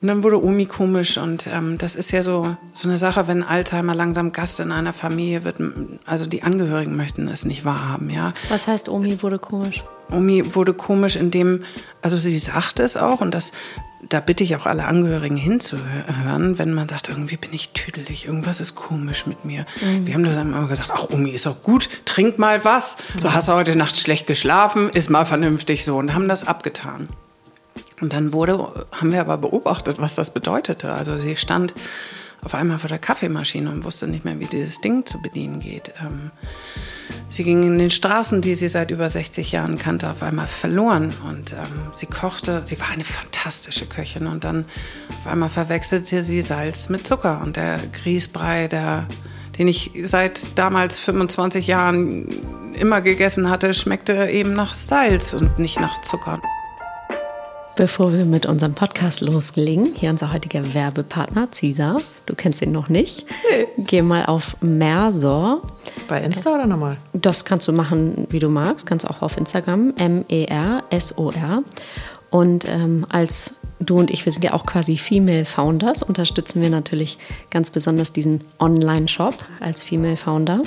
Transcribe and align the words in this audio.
Und 0.00 0.06
dann 0.06 0.22
wurde 0.22 0.40
Omi 0.40 0.66
komisch 0.66 1.18
und 1.18 1.48
ähm, 1.48 1.76
das 1.76 1.96
ist 1.96 2.12
ja 2.12 2.22
so, 2.22 2.56
so 2.72 2.88
eine 2.88 2.98
Sache, 2.98 3.26
wenn 3.26 3.42
Alzheimer 3.42 3.96
langsam 3.96 4.30
Gast 4.30 4.60
in 4.60 4.70
einer 4.70 4.92
Familie 4.92 5.42
wird, 5.42 5.60
also 6.06 6.26
die 6.26 6.44
Angehörigen 6.44 6.96
möchten 6.96 7.26
es 7.26 7.44
nicht 7.44 7.64
wahrhaben, 7.64 8.08
ja. 8.08 8.32
Was 8.48 8.68
heißt 8.68 8.88
Omi 8.88 9.20
wurde 9.22 9.40
komisch? 9.40 9.82
Omi 10.12 10.54
wurde 10.54 10.72
komisch, 10.72 11.16
indem, 11.16 11.64
also 12.00 12.16
sie 12.16 12.38
sagt 12.38 12.78
es 12.78 12.96
auch 12.96 13.20
und 13.20 13.34
das, 13.34 13.50
da 14.08 14.20
bitte 14.20 14.44
ich 14.44 14.54
auch 14.54 14.66
alle 14.66 14.84
Angehörigen 14.84 15.36
hinzuhören, 15.36 16.58
wenn 16.58 16.74
man 16.74 16.88
sagt, 16.88 17.08
irgendwie 17.08 17.36
bin 17.36 17.52
ich 17.52 17.70
tüdelig, 17.70 18.24
irgendwas 18.24 18.60
ist 18.60 18.76
komisch 18.76 19.26
mit 19.26 19.44
mir. 19.44 19.66
Mhm. 19.80 20.06
Wir 20.06 20.14
haben 20.14 20.22
das 20.22 20.36
immer 20.36 20.68
gesagt, 20.68 20.92
ach 20.94 21.10
Omi 21.10 21.30
ist 21.30 21.48
auch 21.48 21.60
gut, 21.62 21.88
trink 22.04 22.38
mal 22.38 22.64
was, 22.64 22.98
so 23.20 23.34
hast 23.34 23.48
du 23.48 23.52
heute 23.52 23.74
Nacht 23.74 23.96
schlecht 23.96 24.28
geschlafen, 24.28 24.90
ist 24.90 25.10
mal 25.10 25.26
vernünftig 25.26 25.84
so 25.84 25.96
und 25.96 26.14
haben 26.14 26.28
das 26.28 26.46
abgetan. 26.46 27.08
Und 28.00 28.12
dann 28.12 28.32
wurde, 28.32 28.86
haben 28.92 29.12
wir 29.12 29.20
aber 29.20 29.38
beobachtet, 29.38 29.98
was 29.98 30.14
das 30.14 30.32
bedeutete. 30.32 30.92
Also 30.92 31.16
sie 31.16 31.36
stand 31.36 31.74
auf 32.42 32.54
einmal 32.54 32.78
vor 32.78 32.88
der 32.88 32.98
Kaffeemaschine 32.98 33.70
und 33.70 33.84
wusste 33.84 34.06
nicht 34.06 34.24
mehr, 34.24 34.38
wie 34.38 34.46
dieses 34.46 34.80
Ding 34.80 35.04
zu 35.04 35.20
bedienen 35.20 35.60
geht. 35.60 35.92
Ähm, 36.00 36.30
sie 37.28 37.44
ging 37.44 37.62
in 37.62 37.78
den 37.78 37.90
Straßen, 37.90 38.40
die 38.40 38.54
sie 38.54 38.68
seit 38.68 38.90
über 38.90 39.08
60 39.08 39.52
Jahren 39.52 39.78
kannte, 39.78 40.08
auf 40.08 40.22
einmal 40.22 40.46
verloren. 40.46 41.12
Und 41.28 41.52
ähm, 41.52 41.92
sie 41.94 42.06
kochte, 42.06 42.62
sie 42.64 42.78
war 42.80 42.90
eine 42.90 43.04
fantastische 43.04 43.86
Köchin. 43.86 44.26
Und 44.26 44.44
dann 44.44 44.66
auf 45.20 45.32
einmal 45.32 45.48
verwechselte 45.48 46.22
sie 46.22 46.40
Salz 46.40 46.88
mit 46.88 47.06
Zucker. 47.06 47.40
Und 47.42 47.56
der 47.56 47.78
Grießbrei, 47.92 48.68
der, 48.68 49.08
den 49.58 49.66
ich 49.66 49.90
seit 50.04 50.56
damals 50.56 51.00
25 51.00 51.66
Jahren 51.66 52.28
immer 52.74 53.00
gegessen 53.00 53.50
hatte, 53.50 53.74
schmeckte 53.74 54.28
eben 54.28 54.52
nach 54.52 54.74
Salz 54.74 55.34
und 55.34 55.58
nicht 55.58 55.80
nach 55.80 56.00
Zucker. 56.02 56.40
Bevor 57.78 58.12
wir 58.12 58.24
mit 58.24 58.44
unserem 58.44 58.74
Podcast 58.74 59.20
loslegen, 59.20 59.94
hier 59.94 60.10
unser 60.10 60.32
heutiger 60.32 60.74
Werbepartner 60.74 61.46
Cesar. 61.52 62.00
Du 62.26 62.34
kennst 62.34 62.60
ihn 62.60 62.72
noch 62.72 62.88
nicht. 62.88 63.24
Nee. 63.48 63.84
Geh 63.84 64.02
mal 64.02 64.26
auf 64.26 64.56
Mersor. 64.60 65.62
Bei 66.08 66.20
Insta 66.20 66.56
oder 66.56 66.66
nochmal? 66.66 66.98
Das 67.12 67.44
kannst 67.44 67.68
du 67.68 67.72
machen, 67.72 68.26
wie 68.30 68.40
du 68.40 68.48
magst. 68.48 68.84
Kannst 68.84 69.08
auch 69.08 69.22
auf 69.22 69.36
Instagram. 69.36 69.94
M-E-R-S-O-R. 69.96 71.62
Und 72.30 72.68
ähm, 72.68 73.06
als 73.10 73.54
du 73.78 73.96
und 74.00 74.10
ich, 74.10 74.24
wir 74.24 74.32
sind 74.32 74.42
ja 74.42 74.54
auch 74.54 74.66
quasi 74.66 74.96
Female 74.96 75.44
Founders, 75.44 76.02
unterstützen 76.02 76.60
wir 76.60 76.70
natürlich 76.70 77.16
ganz 77.50 77.70
besonders 77.70 78.12
diesen 78.12 78.40
Online-Shop 78.58 79.36
als 79.60 79.84
Female 79.84 80.16
Founder. 80.16 80.62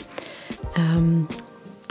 Ähm, 0.77 1.27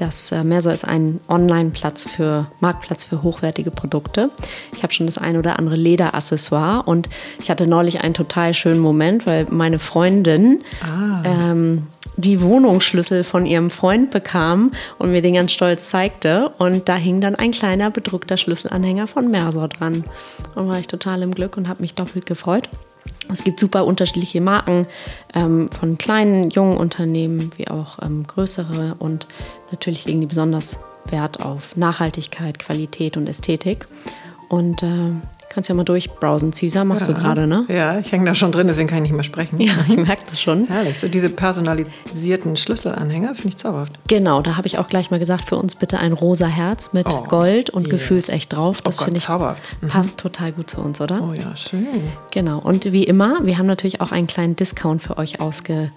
das 0.00 0.32
äh, 0.32 0.44
Merso 0.44 0.70
ist 0.70 0.86
ein 0.86 1.20
Online-Platz 1.28 2.08
für 2.08 2.50
Marktplatz 2.60 3.04
für 3.04 3.22
hochwertige 3.22 3.70
Produkte. 3.70 4.30
Ich 4.74 4.82
habe 4.82 4.92
schon 4.92 5.06
das 5.06 5.18
ein 5.18 5.36
oder 5.36 5.58
andere 5.58 5.76
Lederaccessoire 5.76 6.86
und 6.86 7.08
ich 7.38 7.50
hatte 7.50 7.66
neulich 7.66 8.00
einen 8.00 8.14
total 8.14 8.54
schönen 8.54 8.80
Moment, 8.80 9.26
weil 9.26 9.46
meine 9.50 9.78
Freundin 9.78 10.62
ah. 10.82 11.22
ähm, 11.24 11.86
die 12.16 12.40
Wohnungsschlüssel 12.42 13.24
von 13.24 13.46
ihrem 13.46 13.70
Freund 13.70 14.10
bekam 14.10 14.72
und 14.98 15.12
mir 15.12 15.22
den 15.22 15.34
ganz 15.34 15.52
stolz 15.52 15.88
zeigte. 15.88 16.50
Und 16.58 16.88
da 16.88 16.96
hing 16.96 17.20
dann 17.20 17.34
ein 17.34 17.50
kleiner 17.50 17.90
bedruckter 17.90 18.36
Schlüsselanhänger 18.36 19.06
von 19.06 19.30
Mersor 19.30 19.68
dran. 19.68 20.04
Und 20.54 20.68
war 20.68 20.78
ich 20.78 20.86
total 20.86 21.22
im 21.22 21.34
Glück 21.34 21.56
und 21.56 21.68
habe 21.68 21.82
mich 21.82 21.94
doppelt 21.94 22.26
gefreut. 22.26 22.68
Es 23.32 23.44
gibt 23.44 23.60
super 23.60 23.84
unterschiedliche 23.84 24.40
Marken 24.40 24.86
ähm, 25.34 25.70
von 25.70 25.98
kleinen, 25.98 26.50
jungen 26.50 26.76
Unternehmen 26.76 27.52
wie 27.56 27.68
auch 27.68 27.98
ähm, 28.02 28.26
größere 28.26 28.96
und 28.98 29.26
natürlich 29.70 30.04
legen 30.04 30.20
die 30.20 30.26
besonders 30.26 30.78
Wert 31.06 31.40
auf 31.40 31.76
Nachhaltigkeit, 31.76 32.58
Qualität 32.58 33.16
und 33.16 33.26
Ästhetik. 33.26 33.86
Und 34.48 34.82
äh, 34.82 35.12
Kannst 35.52 35.68
ja 35.68 35.74
mal 35.74 35.82
durchbrowsen. 35.82 36.52
Caesar 36.52 36.84
machst 36.84 37.08
ja. 37.08 37.12
du 37.12 37.20
gerade, 37.20 37.48
ne? 37.48 37.64
Ja, 37.66 37.98
ich 37.98 38.12
hänge 38.12 38.24
da 38.24 38.36
schon 38.36 38.52
drin, 38.52 38.68
deswegen 38.68 38.88
kann 38.88 38.98
ich 38.98 39.10
nicht 39.10 39.14
mehr 39.14 39.24
sprechen. 39.24 39.60
Ja, 39.60 39.74
ich 39.88 39.96
merke 39.96 40.22
das 40.30 40.40
schon. 40.40 40.68
Herrlich. 40.68 41.00
So 41.00 41.08
diese 41.08 41.28
personalisierten 41.28 42.56
Schlüsselanhänger 42.56 43.34
finde 43.34 43.48
ich 43.48 43.56
zauberhaft. 43.56 43.98
Genau, 44.06 44.42
da 44.42 44.56
habe 44.56 44.68
ich 44.68 44.78
auch 44.78 44.86
gleich 44.86 45.10
mal 45.10 45.18
gesagt, 45.18 45.44
für 45.48 45.56
uns 45.56 45.74
bitte 45.74 45.98
ein 45.98 46.12
rosa 46.12 46.46
Herz 46.46 46.92
mit 46.92 47.08
oh, 47.08 47.24
Gold 47.24 47.68
und 47.68 47.88
yes. 47.88 47.90
gefühlsecht 47.90 48.52
drauf. 48.52 48.80
Das 48.82 49.00
oh 49.00 49.04
finde 49.04 49.18
ich 49.18 49.24
zauberhaft. 49.24 49.60
Mhm. 49.80 49.88
passt 49.88 50.18
total 50.18 50.52
gut 50.52 50.70
zu 50.70 50.80
uns, 50.80 51.00
oder? 51.00 51.20
Oh 51.20 51.32
ja, 51.32 51.56
schön. 51.56 51.84
Genau. 52.30 52.60
Und 52.60 52.92
wie 52.92 53.02
immer, 53.02 53.44
wir 53.44 53.58
haben 53.58 53.66
natürlich 53.66 54.00
auch 54.00 54.12
einen 54.12 54.28
kleinen 54.28 54.54
Discount 54.54 55.02
für 55.02 55.18
euch 55.18 55.40
ausge 55.40 55.72
äh, 55.72 55.88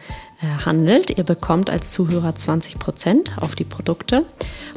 handelt. 0.43 1.17
Ihr 1.17 1.23
bekommt 1.23 1.69
als 1.69 1.91
Zuhörer 1.91 2.35
20 2.35 2.79
Prozent 2.79 3.37
auf 3.39 3.55
die 3.55 3.63
Produkte, 3.63 4.25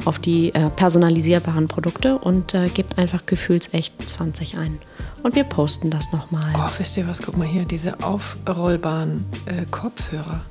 auf 0.05 0.19
die 0.19 0.53
äh, 0.53 0.69
personalisierbaren 0.69 1.67
Produkte 1.67 2.17
und 2.17 2.53
äh, 2.53 2.69
gebt 2.69 2.97
einfach 2.97 3.25
gefühlsecht 3.25 3.93
20 4.09 4.57
ein. 4.57 4.79
Und 5.23 5.35
wir 5.35 5.43
posten 5.43 5.89
das 5.89 6.11
nochmal. 6.11 6.53
Oh, 6.55 6.69
wisst 6.77 6.97
ihr 6.97 7.07
was? 7.07 7.21
Guck 7.21 7.37
mal 7.37 7.47
hier, 7.47 7.65
diese 7.65 8.03
aufrollbaren 8.03 9.25
äh, 9.45 9.65
Kopfhörer. 9.69 10.41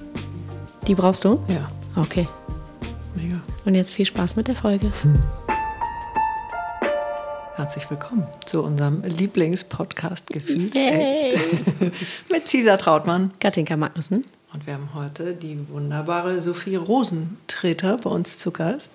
Die 0.86 0.94
brauchst 0.94 1.24
du? 1.24 1.40
Ja. 1.48 1.68
Okay. 2.00 2.28
Mega. 3.14 3.40
Und 3.64 3.74
jetzt 3.74 3.92
viel 3.92 4.06
Spaß 4.06 4.36
mit 4.36 4.48
der 4.48 4.56
Folge. 4.56 4.92
Herzlich 7.54 7.90
willkommen 7.90 8.26
zu 8.44 8.62
unserem 8.62 9.02
Lieblingspodcast 9.02 10.26
Gefühlsecht 10.26 11.38
mit 12.30 12.46
Cesar 12.46 12.76
Trautmann, 12.76 13.32
Katinka 13.40 13.78
Magnussen 13.78 14.24
und 14.56 14.66
wir 14.66 14.72
haben 14.72 14.88
heute 14.94 15.34
die 15.34 15.58
wunderbare 15.68 16.40
Sophie 16.40 16.76
Rosentreter 16.76 17.98
bei 17.98 18.08
uns 18.08 18.38
zu 18.38 18.50
Gast. 18.50 18.90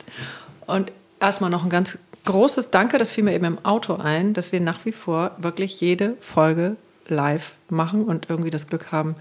Und 0.66 0.92
erstmal 1.20 1.52
noch 1.52 1.64
ein 1.64 1.70
ganz 1.70 2.00
großes 2.26 2.72
Danke, 2.72 2.98
das 2.98 3.12
fiel 3.12 3.24
mir 3.24 3.36
eben 3.36 3.46
im 3.46 3.64
Auto 3.64 3.94
ein, 3.94 4.34
dass 4.34 4.52
wir 4.52 4.60
nach 4.60 4.86
wie 4.86 4.92
vor 4.92 5.36
wirklich 5.38 5.80
jede 5.80 6.18
Folge 6.20 6.78
live 7.08 7.52
machen 7.70 8.06
und 8.06 8.28
irgendwie 8.28 8.50
das 8.50 8.66
Glück 8.66 8.92
haben 8.92 9.16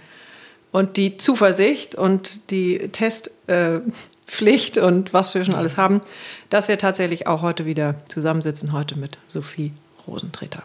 und 0.73 0.97
die 0.97 1.19
Zuversicht 1.19 1.95
und 1.95 2.51
die 2.51 2.89
Testpflicht 2.89 4.77
äh, 4.79 4.81
und 4.81 5.13
was 5.13 5.35
wir 5.35 5.45
schon 5.45 5.55
alles 5.55 5.77
haben, 5.77 6.01
dass 6.49 6.69
wir 6.69 6.79
tatsächlich 6.79 7.27
auch 7.27 7.43
heute 7.43 7.67
wieder 7.67 7.97
zusammensitzen, 8.09 8.73
heute 8.73 8.99
mit 8.99 9.19
Sophie 9.29 9.73
Rosentreter. 10.07 10.63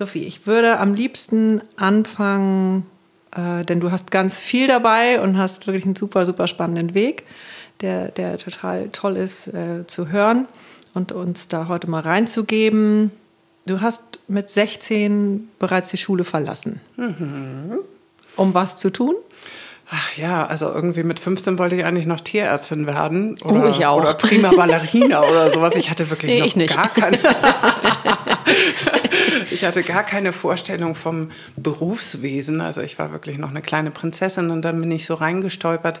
Sophie, 0.00 0.24
ich 0.24 0.48
würde 0.48 0.80
am 0.80 0.94
liebsten 0.94 1.62
anfangen 1.76 2.86
äh, 3.34 3.64
denn 3.64 3.80
du 3.80 3.90
hast 3.90 4.10
ganz 4.10 4.40
viel 4.40 4.68
dabei 4.68 5.20
und 5.20 5.38
hast 5.38 5.66
wirklich 5.66 5.84
einen 5.84 5.96
super, 5.96 6.26
super 6.26 6.46
spannenden 6.48 6.94
Weg, 6.94 7.24
der, 7.80 8.08
der 8.08 8.38
total 8.38 8.88
toll 8.90 9.16
ist 9.16 9.48
äh, 9.48 9.86
zu 9.86 10.08
hören 10.08 10.46
und 10.94 11.12
uns 11.12 11.48
da 11.48 11.68
heute 11.68 11.88
mal 11.88 12.02
reinzugeben. 12.02 13.10
Du 13.66 13.80
hast 13.80 14.20
mit 14.28 14.50
16 14.50 15.48
bereits 15.58 15.90
die 15.90 15.96
Schule 15.96 16.24
verlassen. 16.24 16.80
Mhm. 16.96 17.78
Um 18.36 18.54
was 18.54 18.76
zu 18.76 18.90
tun? 18.90 19.14
Ach 19.90 20.16
ja, 20.16 20.46
also 20.46 20.66
irgendwie 20.66 21.02
mit 21.02 21.20
15 21.20 21.58
wollte 21.58 21.76
ich 21.76 21.84
eigentlich 21.84 22.06
noch 22.06 22.20
Tierärztin 22.20 22.86
werden. 22.86 23.36
Oder, 23.44 23.64
oh, 23.64 23.68
ich 23.68 23.84
auch. 23.84 23.98
Oder 23.98 24.14
prima 24.14 24.50
Ballerina 24.50 25.22
oder 25.22 25.50
sowas. 25.50 25.76
Ich 25.76 25.90
hatte 25.90 26.08
wirklich 26.10 26.56
nee, 26.56 26.66
noch 26.66 26.74
gar 26.74 26.88
keine. 26.88 27.18
ich 29.54 29.64
hatte 29.64 29.82
gar 29.82 30.02
keine 30.02 30.32
Vorstellung 30.32 30.94
vom 30.94 31.30
Berufswesen. 31.56 32.60
Also 32.60 32.82
ich 32.82 32.98
war 32.98 33.12
wirklich 33.12 33.38
noch 33.38 33.50
eine 33.50 33.62
kleine 33.62 33.90
Prinzessin 33.90 34.50
und 34.50 34.62
dann 34.62 34.80
bin 34.80 34.90
ich 34.90 35.06
so 35.06 35.14
reingestolpert 35.14 36.00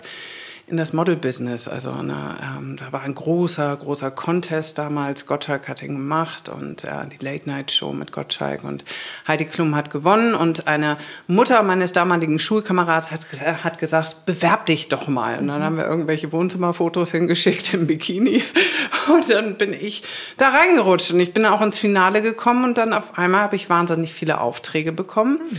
in 0.66 0.76
das 0.78 0.92
Model-Business. 0.92 1.68
Also 1.68 1.90
eine, 1.90 2.36
ähm, 2.42 2.76
da 2.76 2.90
war 2.92 3.02
ein 3.02 3.14
großer, 3.14 3.76
großer 3.76 4.10
Contest 4.10 4.78
damals. 4.78 5.26
Gottschalk 5.26 5.68
hat 5.68 5.82
ihn 5.82 5.94
gemacht 5.94 6.48
und 6.48 6.84
äh, 6.84 7.06
die 7.12 7.22
Late-Night-Show 7.22 7.92
mit 7.92 8.12
Gottschalk 8.12 8.64
und 8.64 8.84
Heidi 9.28 9.44
Klum 9.44 9.74
hat 9.74 9.90
gewonnen 9.90 10.34
und 10.34 10.66
eine 10.66 10.96
Mutter 11.26 11.62
meines 11.62 11.92
damaligen 11.92 12.38
Schulkamerats 12.38 13.10
hat, 13.10 13.20
hat 13.62 13.78
gesagt, 13.78 14.24
bewerb 14.24 14.66
dich 14.66 14.88
doch 14.88 15.06
mal. 15.06 15.38
Und 15.38 15.48
dann 15.48 15.62
haben 15.62 15.76
wir 15.76 15.86
irgendwelche 15.86 16.32
Wohnzimmerfotos 16.32 17.10
hingeschickt 17.10 17.74
im 17.74 17.86
Bikini 17.86 18.42
und 19.12 19.28
dann 19.28 19.58
bin 19.58 19.74
ich 19.74 20.02
da 20.38 20.48
reingerutscht 20.48 21.12
und 21.12 21.20
ich 21.20 21.34
bin 21.34 21.44
auch 21.44 21.60
ins 21.60 21.78
Finale 21.78 22.22
gekommen 22.22 22.64
und 22.64 22.78
dann 22.78 22.94
auf 22.94 23.18
einmal 23.18 23.42
habe 23.42 23.56
ich 23.56 23.68
wahnsinnig 23.68 24.14
viele 24.14 24.40
Aufträge 24.40 24.92
bekommen. 24.92 25.40
Mhm. 25.50 25.58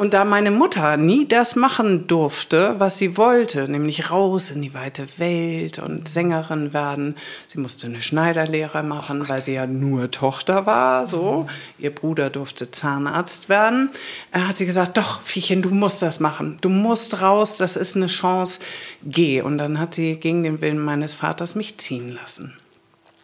Und 0.00 0.14
da 0.14 0.24
meine 0.24 0.50
Mutter 0.50 0.96
nie 0.96 1.28
das 1.28 1.56
machen 1.56 2.06
durfte, 2.06 2.76
was 2.78 2.96
sie 2.96 3.18
wollte, 3.18 3.68
nämlich 3.68 4.10
raus 4.10 4.50
in 4.50 4.62
die 4.62 4.72
weite 4.72 5.18
Welt 5.18 5.78
und 5.78 6.08
Sängerin 6.08 6.72
werden, 6.72 7.16
sie 7.46 7.60
musste 7.60 7.86
eine 7.86 8.00
Schneiderlehre 8.00 8.82
machen, 8.82 9.28
weil 9.28 9.42
sie 9.42 9.52
ja 9.52 9.66
nur 9.66 10.10
Tochter 10.10 10.64
war, 10.64 11.04
so. 11.04 11.46
Ihr 11.78 11.94
Bruder 11.94 12.30
durfte 12.30 12.70
Zahnarzt 12.70 13.50
werden. 13.50 13.90
Er 14.32 14.48
hat 14.48 14.56
sie 14.56 14.64
gesagt, 14.64 14.96
doch, 14.96 15.20
Viechchen, 15.20 15.60
du 15.60 15.68
musst 15.68 16.00
das 16.00 16.18
machen. 16.18 16.56
Du 16.62 16.70
musst 16.70 17.20
raus, 17.20 17.58
das 17.58 17.76
ist 17.76 17.94
eine 17.94 18.06
Chance, 18.06 18.60
geh. 19.02 19.42
Und 19.42 19.58
dann 19.58 19.78
hat 19.78 19.92
sie 19.92 20.16
gegen 20.16 20.44
den 20.44 20.62
Willen 20.62 20.82
meines 20.82 21.12
Vaters 21.12 21.54
mich 21.54 21.76
ziehen 21.76 22.08
lassen. 22.08 22.54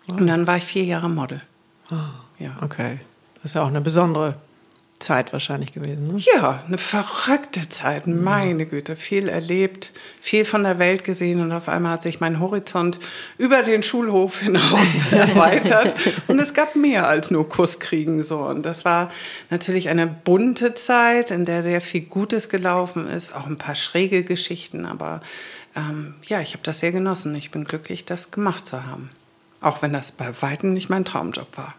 Und 0.09 0.27
dann 0.27 0.47
war 0.47 0.59
ich 0.59 0.65
vier 0.65 0.85
Jahre 0.85 1.09
Model. 1.09 1.41
Oh, 1.91 1.95
ja. 2.39 2.51
Okay. 2.61 3.01
Das 3.37 3.53
ist 3.53 3.55
ja 3.55 3.63
auch 3.63 3.69
eine 3.69 3.81
besondere 3.81 4.35
Zeit 4.99 5.33
wahrscheinlich 5.33 5.73
gewesen. 5.73 6.07
Ne? 6.09 6.19
Ja, 6.19 6.63
eine 6.67 6.79
verrückte 6.79 7.69
Zeit, 7.69 8.07
meine 8.07 8.67
Güte. 8.67 8.97
Viel 8.97 9.29
erlebt, 9.29 9.93
viel 10.21 10.45
von 10.45 10.63
der 10.63 10.79
Welt 10.79 11.05
gesehen 11.05 11.41
und 11.41 11.53
auf 11.53 11.69
einmal 11.69 11.93
hat 11.93 12.03
sich 12.03 12.21
mein 12.21 12.41
Horizont 12.41 12.99
über 13.39 13.63
den 13.63 13.83
Schulhof 13.83 14.41
hinaus 14.41 15.03
erweitert 15.11 15.95
und 16.29 16.39
es 16.39 16.55
gab 16.55 16.77
mehr 16.77 17.09
als 17.09 17.31
nur 17.31 17.49
Kusskriegen 17.49 18.23
so. 18.23 18.39
Und 18.39 18.65
das 18.65 18.85
war 18.85 19.11
natürlich 19.51 19.89
eine 19.89 20.07
bunte 20.07 20.75
Zeit, 20.75 21.31
in 21.31 21.45
der 21.45 21.63
sehr 21.63 21.81
viel 21.81 22.03
Gutes 22.03 22.49
gelaufen 22.49 23.09
ist, 23.09 23.35
auch 23.35 23.47
ein 23.47 23.59
paar 23.59 23.75
schräge 23.75 24.25
Geschichten, 24.25 24.87
aber 24.87 25.21
ähm, 25.77 26.15
ja, 26.25 26.41
ich 26.41 26.55
habe 26.55 26.63
das 26.63 26.81
sehr 26.81 26.91
genossen. 26.91 27.35
Ich 27.35 27.51
bin 27.51 27.65
glücklich, 27.65 28.05
das 28.05 28.31
gemacht 28.31 28.67
zu 28.67 28.85
haben. 28.87 29.11
Auch 29.61 29.83
wenn 29.83 29.93
das 29.93 30.11
bei 30.13 30.31
weitem 30.41 30.73
nicht 30.73 30.89
mein 30.89 31.05
Traumjob 31.05 31.57
war. 31.57 31.75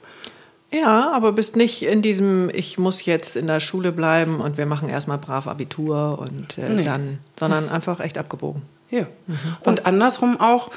Ja, 0.72 1.12
aber 1.14 1.32
bist 1.32 1.56
nicht 1.56 1.84
in 1.84 2.02
diesem, 2.02 2.50
ich 2.50 2.78
muss 2.78 3.06
jetzt 3.06 3.38
in 3.38 3.48
der 3.48 3.62
Schule 3.62 3.92
bleiben 3.92 4.42
und 4.42 4.58
wir 4.58 4.66
machen 4.66 4.90
erstmal 4.90 5.18
brav 5.18 5.48
Abitur 5.48 6.20
und 6.20 6.58
äh, 6.58 6.70
nee. 6.70 6.84
dann, 6.84 7.20
sondern 7.40 7.64
das 7.64 7.72
einfach 7.72 8.00
echt 8.02 8.18
abgebogen. 8.18 8.64
Ja. 8.90 9.08
Mhm. 9.28 9.38
Und 9.64 9.86
andersrum 9.86 10.40
auch, 10.40 10.72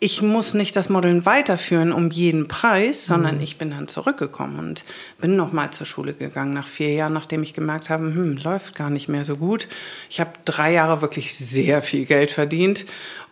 ich 0.00 0.20
muss 0.20 0.54
nicht 0.54 0.74
das 0.74 0.88
Modeln 0.88 1.24
weiterführen 1.26 1.92
um 1.92 2.10
jeden 2.10 2.48
Preis, 2.48 3.06
sondern 3.06 3.36
mhm. 3.36 3.42
ich 3.42 3.58
bin 3.58 3.70
dann 3.70 3.86
zurückgekommen 3.86 4.58
und 4.58 4.84
bin 5.20 5.36
nochmal 5.36 5.70
zur 5.70 5.86
Schule 5.86 6.12
gegangen 6.12 6.52
nach 6.52 6.66
vier 6.66 6.92
Jahren, 6.92 7.12
nachdem 7.12 7.44
ich 7.44 7.54
gemerkt 7.54 7.88
habe, 7.88 8.06
hm, 8.06 8.38
läuft 8.38 8.74
gar 8.74 8.90
nicht 8.90 9.08
mehr 9.08 9.24
so 9.24 9.36
gut. 9.36 9.68
Ich 10.10 10.18
habe 10.18 10.32
drei 10.44 10.72
Jahre 10.72 11.00
wirklich 11.02 11.36
sehr 11.36 11.82
viel 11.82 12.04
Geld 12.04 12.32
verdient 12.32 12.86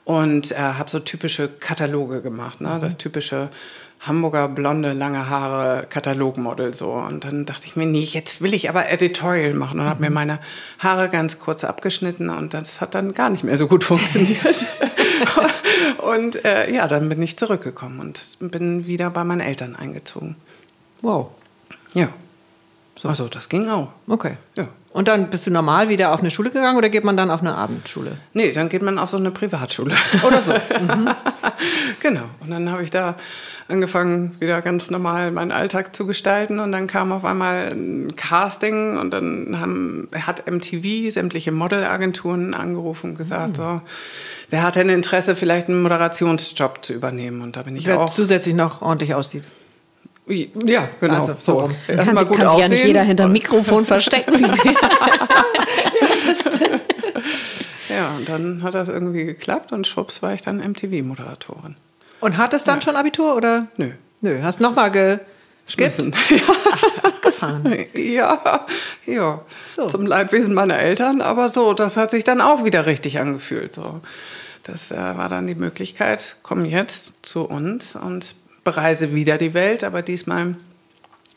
und 0.05 0.53
äh, 0.53 0.57
habe 0.59 0.89
so 0.89 1.01
typische 1.01 1.49
Kataloge 1.49 2.23
gemacht, 2.23 2.61
ne? 2.61 2.69
Mhm. 2.77 2.81
das 2.81 2.99
typische 2.99 3.51
Hamburger 4.01 4.49
blonde, 4.49 4.95
lange 4.95 5.29
Haare, 5.29 5.87
Katalogmodel 5.87 6.73
so. 6.73 6.93
Und 6.93 7.25
dann 7.25 7.45
dachte 7.45 7.67
ich 7.67 7.77
mir, 7.77 7.85
nee, 7.85 8.01
jetzt 8.01 8.41
will 8.41 8.55
ich 8.55 8.71
aber 8.71 8.91
Editorial 8.91 9.53
machen 9.53 9.79
und 9.79 9.87
habe 9.87 10.01
mir 10.01 10.09
mhm. 10.09 10.15
meine 10.15 10.39
Haare 10.79 11.11
ganz 11.11 11.39
kurz 11.39 11.65
abgeschnitten 11.65 12.31
und 12.31 12.55
das 12.55 12.81
hat 12.81 12.95
dann 12.95 13.13
gar 13.13 13.29
nicht 13.29 13.45
mehr 13.45 13.59
so 13.59 13.67
gut 13.67 13.85
funktioniert. 13.85 14.65
und 15.99 16.43
äh, 16.47 16.73
ja, 16.73 16.89
dann 16.89 17.11
bin 17.11 17.21
ich 17.21 17.37
zurückgekommen 17.37 18.01
und 18.01 18.39
bin 18.41 18.87
wieder 18.87 19.11
bei 19.11 19.23
meinen 19.23 19.43
Eltern 19.43 19.77
eingezogen. 19.77 20.37
Wow. 21.03 21.29
Ja. 21.93 22.09
So. 23.01 23.09
Also 23.09 23.29
das 23.29 23.49
ging 23.49 23.67
auch. 23.69 23.89
Okay. 24.09 24.37
Ja. 24.57 24.69
Und 24.93 25.09
dann 25.09 25.31
bist 25.31 25.47
du 25.47 25.51
normal 25.51 25.89
wieder 25.89 26.13
auf 26.13 26.21
eine 26.21 26.31
Schule 26.31 26.51
gegangen 26.51 26.77
oder 26.77 26.91
geht 26.91 27.05
man 27.05 27.17
dann 27.17 27.31
auf 27.31 27.41
eine 27.41 27.55
Abendschule? 27.55 28.19
Nee, 28.35 28.53
dann 28.53 28.69
geht 28.69 28.83
man 28.83 28.99
auf 28.99 29.09
so 29.09 29.17
eine 29.17 29.31
Privatschule. 29.31 29.95
Oder 30.27 30.43
so. 30.43 30.53
Mhm. 30.53 31.09
genau. 32.01 32.25
Und 32.41 32.51
dann 32.51 32.71
habe 32.71 32.83
ich 32.83 32.91
da 32.91 33.15
angefangen, 33.69 34.37
wieder 34.41 34.61
ganz 34.61 34.91
normal 34.91 35.31
meinen 35.31 35.53
Alltag 35.53 35.95
zu 35.95 36.07
gestalten. 36.07 36.59
Und 36.59 36.73
dann 36.73 36.89
kam 36.89 37.13
auf 37.13 37.25
einmal 37.25 37.71
ein 37.71 38.17
Casting 38.17 38.99
und 38.99 39.13
dann 39.13 39.59
haben, 39.61 40.09
hat 40.13 40.51
MTV 40.51 41.11
sämtliche 41.11 41.53
Modelagenturen 41.53 42.53
angerufen 42.53 43.11
und 43.11 43.17
gesagt, 43.17 43.53
mhm. 43.53 43.63
so, 43.63 43.81
wer 44.51 44.63
hat 44.63 44.75
denn 44.75 44.91
Interesse, 44.91 45.37
vielleicht 45.37 45.69
einen 45.69 45.83
Moderationsjob 45.83 46.85
zu 46.85 46.93
übernehmen? 46.93 47.41
Und 47.43 47.57
da 47.57 47.63
bin 47.63 47.77
ich 47.77 47.87
wer 47.87 48.01
auch. 48.01 48.11
zusätzlich 48.11 48.57
noch 48.57 48.83
ordentlich 48.83 49.15
aussieht. 49.15 49.45
Ja, 50.31 50.89
genau. 51.01 51.15
Also, 51.15 51.37
so. 51.41 51.69
so. 51.87 51.93
Erstmal 51.93 52.25
gut 52.25 52.39
kann 52.39 52.47
aussehen. 52.47 52.69
Sich 52.69 52.71
ja 52.71 52.77
nicht 52.77 52.87
jeder 52.87 53.03
hinter 53.03 53.25
dem 53.25 53.33
Mikrofon 53.33 53.85
verstecken. 53.85 54.45
ja, 57.89 58.17
und 58.17 58.29
dann 58.29 58.63
hat 58.63 58.75
das 58.75 58.89
irgendwie 58.89 59.25
geklappt 59.25 59.73
und 59.73 59.87
schwupps 59.87 60.23
war 60.23 60.33
ich 60.35 60.43
dann 60.43 60.59
MTV-Moderatorin. 60.59 61.77
Und 62.21 62.37
hat 62.37 62.55
es 62.55 62.65
dann 62.65 62.77
ja. 62.77 62.83
schon 62.83 62.97
Abitur 62.97 63.35
oder? 63.35 63.67
Nö. 63.77 63.91
Nö, 64.21 64.43
hast 64.43 64.61
nochmal 64.61 64.91
geskippt? 64.91 65.99
Ja. 66.31 67.11
Gefahren. 67.23 67.87
Ja, 67.95 68.67
ja. 69.07 69.41
So. 69.75 69.87
Zum 69.87 70.07
Leidwesen 70.07 70.55
meiner 70.55 70.79
Eltern, 70.79 71.21
aber 71.21 71.49
so, 71.49 71.75
das 71.75 71.97
hat 71.97 72.11
sich 72.11 72.25
dann 72.25 72.41
auch 72.41 72.65
wieder 72.65 72.87
richtig 72.87 73.19
angefühlt. 73.19 73.75
So. 73.75 74.01
Das 74.63 74.91
äh, 74.91 74.97
war 74.97 75.29
dann 75.29 75.47
die 75.47 75.55
Möglichkeit, 75.55 76.37
komm 76.43 76.65
jetzt 76.65 77.25
zu 77.25 77.43
uns 77.43 77.97
und 77.97 78.35
bereise 78.65 79.15
wieder 79.15 79.39
die 79.39 79.55
Welt, 79.55 79.85
aber 79.85 80.03
diesmal 80.03 80.57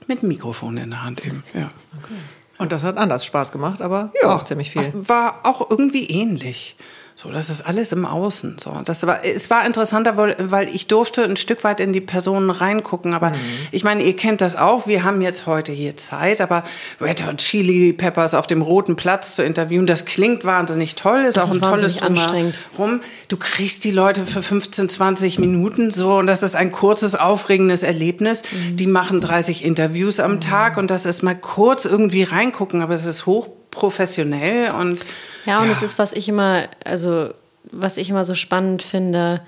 mit 0.08 0.24
Mikrofon 0.24 0.78
in 0.78 0.92
der 0.92 1.04
Hand 1.04 1.26
eben. 1.26 1.44
Ja. 1.54 1.72
Okay. 2.02 2.14
Und 2.58 2.72
das 2.72 2.84
hat 2.84 2.98
anders 2.98 3.26
Spaß 3.26 3.52
gemacht, 3.52 3.82
aber 3.82 4.12
ja, 4.22 4.36
auch 4.36 4.44
ziemlich 4.44 4.72
viel. 4.72 4.92
War 4.94 5.42
auch 5.44 5.70
irgendwie 5.70 6.08
ähnlich. 6.08 6.76
So, 7.16 7.30
das 7.30 7.52
ist 7.52 7.62
alles 7.62 7.92
im 7.92 8.06
Außen. 8.06 8.58
So, 8.60 8.82
das 8.84 9.06
war, 9.06 9.24
es 9.24 9.50
war 9.52 9.66
interessanter, 9.66 10.18
weil 10.18 10.68
ich 10.68 10.88
durfte 10.88 11.24
ein 11.24 11.36
Stück 11.36 11.64
weit 11.64 11.80
in 11.80 11.94
die 11.94 12.02
Personen 12.02 12.50
reingucken. 12.50 13.14
Aber 13.14 13.30
mhm. 13.30 13.36
ich 13.72 13.84
meine, 13.84 14.04
ihr 14.04 14.16
kennt 14.16 14.42
das 14.42 14.56
auch. 14.56 14.88
Wir 14.88 15.04
haben 15.04 15.22
jetzt 15.22 15.46
heute 15.46 15.72
hier 15.72 15.96
Zeit, 15.96 16.42
aber 16.42 16.64
Red 17.00 17.26
Hot 17.28 17.38
Chili 17.38 17.94
Peppers 17.94 18.34
auf 18.34 18.48
dem 18.48 18.64
Roten 18.64 18.96
Platz 18.96 19.36
zu 19.36 19.44
interviewen, 19.44 19.86
das 19.86 20.06
klingt 20.06 20.44
wahnsinnig 20.44 20.96
toll. 20.96 21.26
Ist 21.28 21.38
das 21.38 21.46
auch 21.46 21.50
ist 21.50 21.64
ein 21.64 21.70
tolles 21.70 22.02
anstrengend. 22.02 22.60
Rum. 22.80 23.02
Du 23.28 23.38
kriegst 23.38 23.84
die 23.84 23.92
Leute 23.92 24.26
für 24.26 24.42
15, 24.42 24.90
20 24.90 25.38
Minuten 25.38 25.92
so 25.92 26.16
und 26.16 26.26
das 26.26 26.42
ist 26.42 26.56
ein 26.56 26.72
kurzes, 26.72 27.14
aufregendes 27.14 27.84
Erlebnis. 27.84 28.42
Mhm. 28.52 28.78
Die 28.78 28.88
machen 28.88 29.22
30 29.22 29.64
Interviews 29.64 30.20
am 30.20 30.34
mhm. 30.34 30.42
Tag 30.42 30.78
und 30.78 30.90
das 30.90 31.06
ist 31.06 31.22
mal 31.22 31.36
kurz 31.36 31.86
irgendwie 31.86 32.24
reingucken, 32.24 32.82
aber 32.82 32.96
es 32.96 33.06
ist 33.06 33.28
hochprofessionell 33.74 34.72
und 34.72 35.04
ja, 35.46 35.60
und 35.60 35.66
ja. 35.66 35.72
es 35.72 35.84
ist, 35.84 36.00
was 36.00 36.14
ich 36.14 36.30
immer, 36.30 36.68
also 36.86 37.30
was 37.72 37.98
ich 37.98 38.10
immer 38.10 38.26
so 38.26 38.36
spannend 38.36 38.82
finde, 38.82 39.42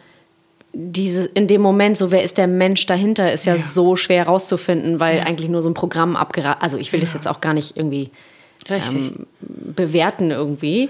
diese, 0.74 1.26
in 1.28 1.48
dem 1.48 1.62
Moment, 1.62 1.98
so 1.98 2.12
wer 2.12 2.22
ist 2.24 2.38
der 2.38 2.48
Mensch 2.48 2.86
dahinter, 2.86 3.32
ist 3.32 3.46
ja, 3.46 3.56
ja. 3.56 3.62
so 3.62 3.96
schwer 3.96 4.26
rauszufinden, 4.26 5.00
weil 5.00 5.18
ja. 5.18 5.24
eigentlich 5.24 5.50
nur 5.50 5.62
so 5.62 5.70
ein 5.70 5.74
Programm 5.74 6.18
abgeraten. 6.18 6.62
Also 6.62 6.78
ich 6.78 6.92
will 6.92 7.00
das 7.00 7.14
jetzt 7.14 7.28
auch 7.28 7.40
gar 7.40 7.54
nicht 7.54 7.78
irgendwie 7.78 8.12
ähm, 8.68 9.26
bewerten 9.40 10.32
irgendwie. 10.32 10.90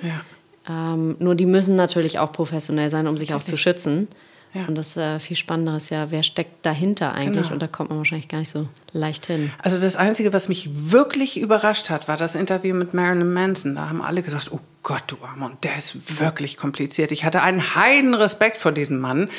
Ähm, 0.67 1.15
nur 1.19 1.35
die 1.35 1.45
müssen 1.45 1.75
natürlich 1.75 2.17
auch 2.17 2.31
professionell 2.31 2.89
sein, 2.89 3.05
um 3.05 3.15
sich 3.15 3.31
Richtig. 3.31 3.43
auch 3.43 3.43
zu 3.43 3.57
schützen. 3.57 4.07
Ja. 4.55 4.65
Und 4.67 4.75
das 4.75 4.95
äh, 4.95 5.19
viel 5.19 5.35
Spannendere 5.35 5.75
ist 5.75 5.89
ja, 5.89 6.11
wer 6.11 6.23
steckt 6.23 6.65
dahinter 6.65 7.13
eigentlich? 7.13 7.43
Genau. 7.43 7.53
Und 7.53 7.61
da 7.61 7.67
kommt 7.67 7.89
man 7.89 7.97
wahrscheinlich 7.97 8.29
gar 8.29 8.39
nicht 8.39 8.49
so 8.49 8.69
leicht 8.93 9.25
hin. 9.25 9.51
Also 9.61 9.81
das 9.81 9.97
Einzige, 9.97 10.31
was 10.31 10.47
mich 10.47 10.91
wirklich 10.91 11.39
überrascht 11.39 11.89
hat, 11.89 12.07
war 12.07 12.15
das 12.15 12.35
Interview 12.35 12.73
mit 12.73 12.93
Marilyn 12.93 13.33
Manson. 13.33 13.75
Da 13.75 13.89
haben 13.89 14.01
alle 14.01 14.21
gesagt, 14.21 14.53
oh 14.53 14.61
Gott, 14.85 15.05
du 15.07 15.17
Armer, 15.25 15.47
und 15.47 15.63
der 15.63 15.75
ist 15.79 16.21
wirklich 16.21 16.57
kompliziert. 16.57 17.11
Ich 17.11 17.25
hatte 17.25 17.41
einen 17.41 17.73
heiden 17.73 18.13
Respekt 18.13 18.57
vor 18.57 18.71
diesem 18.71 18.99
Mann, 18.99 19.29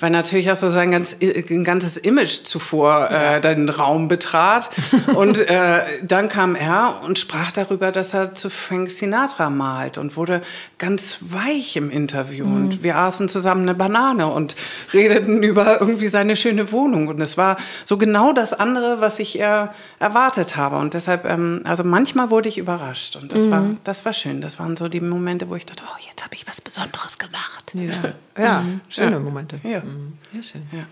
weil 0.00 0.10
natürlich 0.10 0.50
auch 0.50 0.56
so 0.56 0.68
sein 0.68 0.90
ganz, 0.90 1.16
ganzes 1.62 1.96
Image 1.96 2.42
zuvor 2.42 3.08
äh, 3.12 3.40
den 3.40 3.68
Raum 3.68 4.08
betrat. 4.08 4.68
und 5.14 5.48
äh, 5.48 6.02
dann 6.02 6.28
kam 6.28 6.56
er 6.56 7.02
und 7.04 7.20
sprach 7.20 7.52
darüber, 7.52 7.92
dass 7.92 8.14
er 8.14 8.34
zu 8.34 8.50
Frank 8.50 8.90
Sinatra 8.90 9.48
malt 9.48 9.96
und 9.96 10.16
wurde 10.16 10.42
ganz 10.78 11.18
weich 11.20 11.76
im 11.76 11.88
Interview. 11.92 12.44
Mhm. 12.44 12.56
Und 12.56 12.82
wir 12.82 12.96
aßen 12.96 13.28
zusammen 13.28 13.62
eine 13.62 13.76
Banane 13.76 14.26
und 14.26 14.56
redeten 14.92 15.40
über 15.44 15.80
irgendwie 15.80 16.08
seine 16.08 16.34
schöne 16.34 16.72
Wohnung. 16.72 17.06
Und 17.06 17.20
es 17.20 17.38
war 17.38 17.58
so 17.84 17.96
genau 17.96 18.32
das 18.32 18.52
andere, 18.52 19.00
was 19.00 19.20
ich 19.20 19.38
äh, 19.38 19.68
erwartet 20.00 20.56
habe. 20.56 20.78
Und 20.78 20.94
deshalb, 20.94 21.26
ähm, 21.26 21.60
also 21.62 21.84
manchmal 21.84 22.30
wurde 22.30 22.48
ich 22.48 22.58
überrascht. 22.58 23.14
Und 23.14 23.30
das, 23.30 23.44
mhm. 23.44 23.50
war, 23.52 23.64
das 23.84 24.04
war 24.04 24.12
schön. 24.12 24.40
Das 24.40 24.58
waren 24.58 24.74
so 24.74 24.88
die 24.88 24.95
die 25.00 25.04
Momente, 25.04 25.48
wo 25.48 25.56
ich 25.56 25.66
dachte, 25.66 25.82
oh, 25.86 25.98
jetzt 26.06 26.24
habe 26.24 26.34
ich 26.34 26.46
was 26.46 26.60
Besonderes 26.60 27.18
gemacht. 27.18 27.72
Ja, 27.74 28.14
ja 28.42 28.60
mhm. 28.62 28.80
schöne 28.88 29.12
ja. 29.12 29.18
Momente. 29.18 29.60
Ja. 29.62 29.80
Mhm. 29.80 30.14
ja, 30.32 30.42
schön. 30.42 30.66
Ja. 30.72 30.86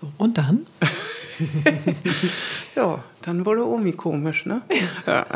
So, 0.00 0.12
und 0.18 0.38
dann? 0.38 0.66
ja, 2.76 3.02
dann 3.22 3.46
wurde 3.46 3.66
Omi 3.66 3.92
komisch, 3.92 4.46
ne? 4.46 4.62
Ja. 5.06 5.26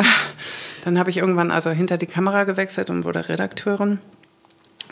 Dann 0.84 0.98
habe 0.98 1.10
ich 1.10 1.16
irgendwann 1.16 1.50
also 1.50 1.70
hinter 1.70 1.96
die 1.96 2.06
Kamera 2.06 2.44
gewechselt 2.44 2.90
und 2.90 3.04
wurde 3.04 3.28
Redakteurin. 3.28 3.98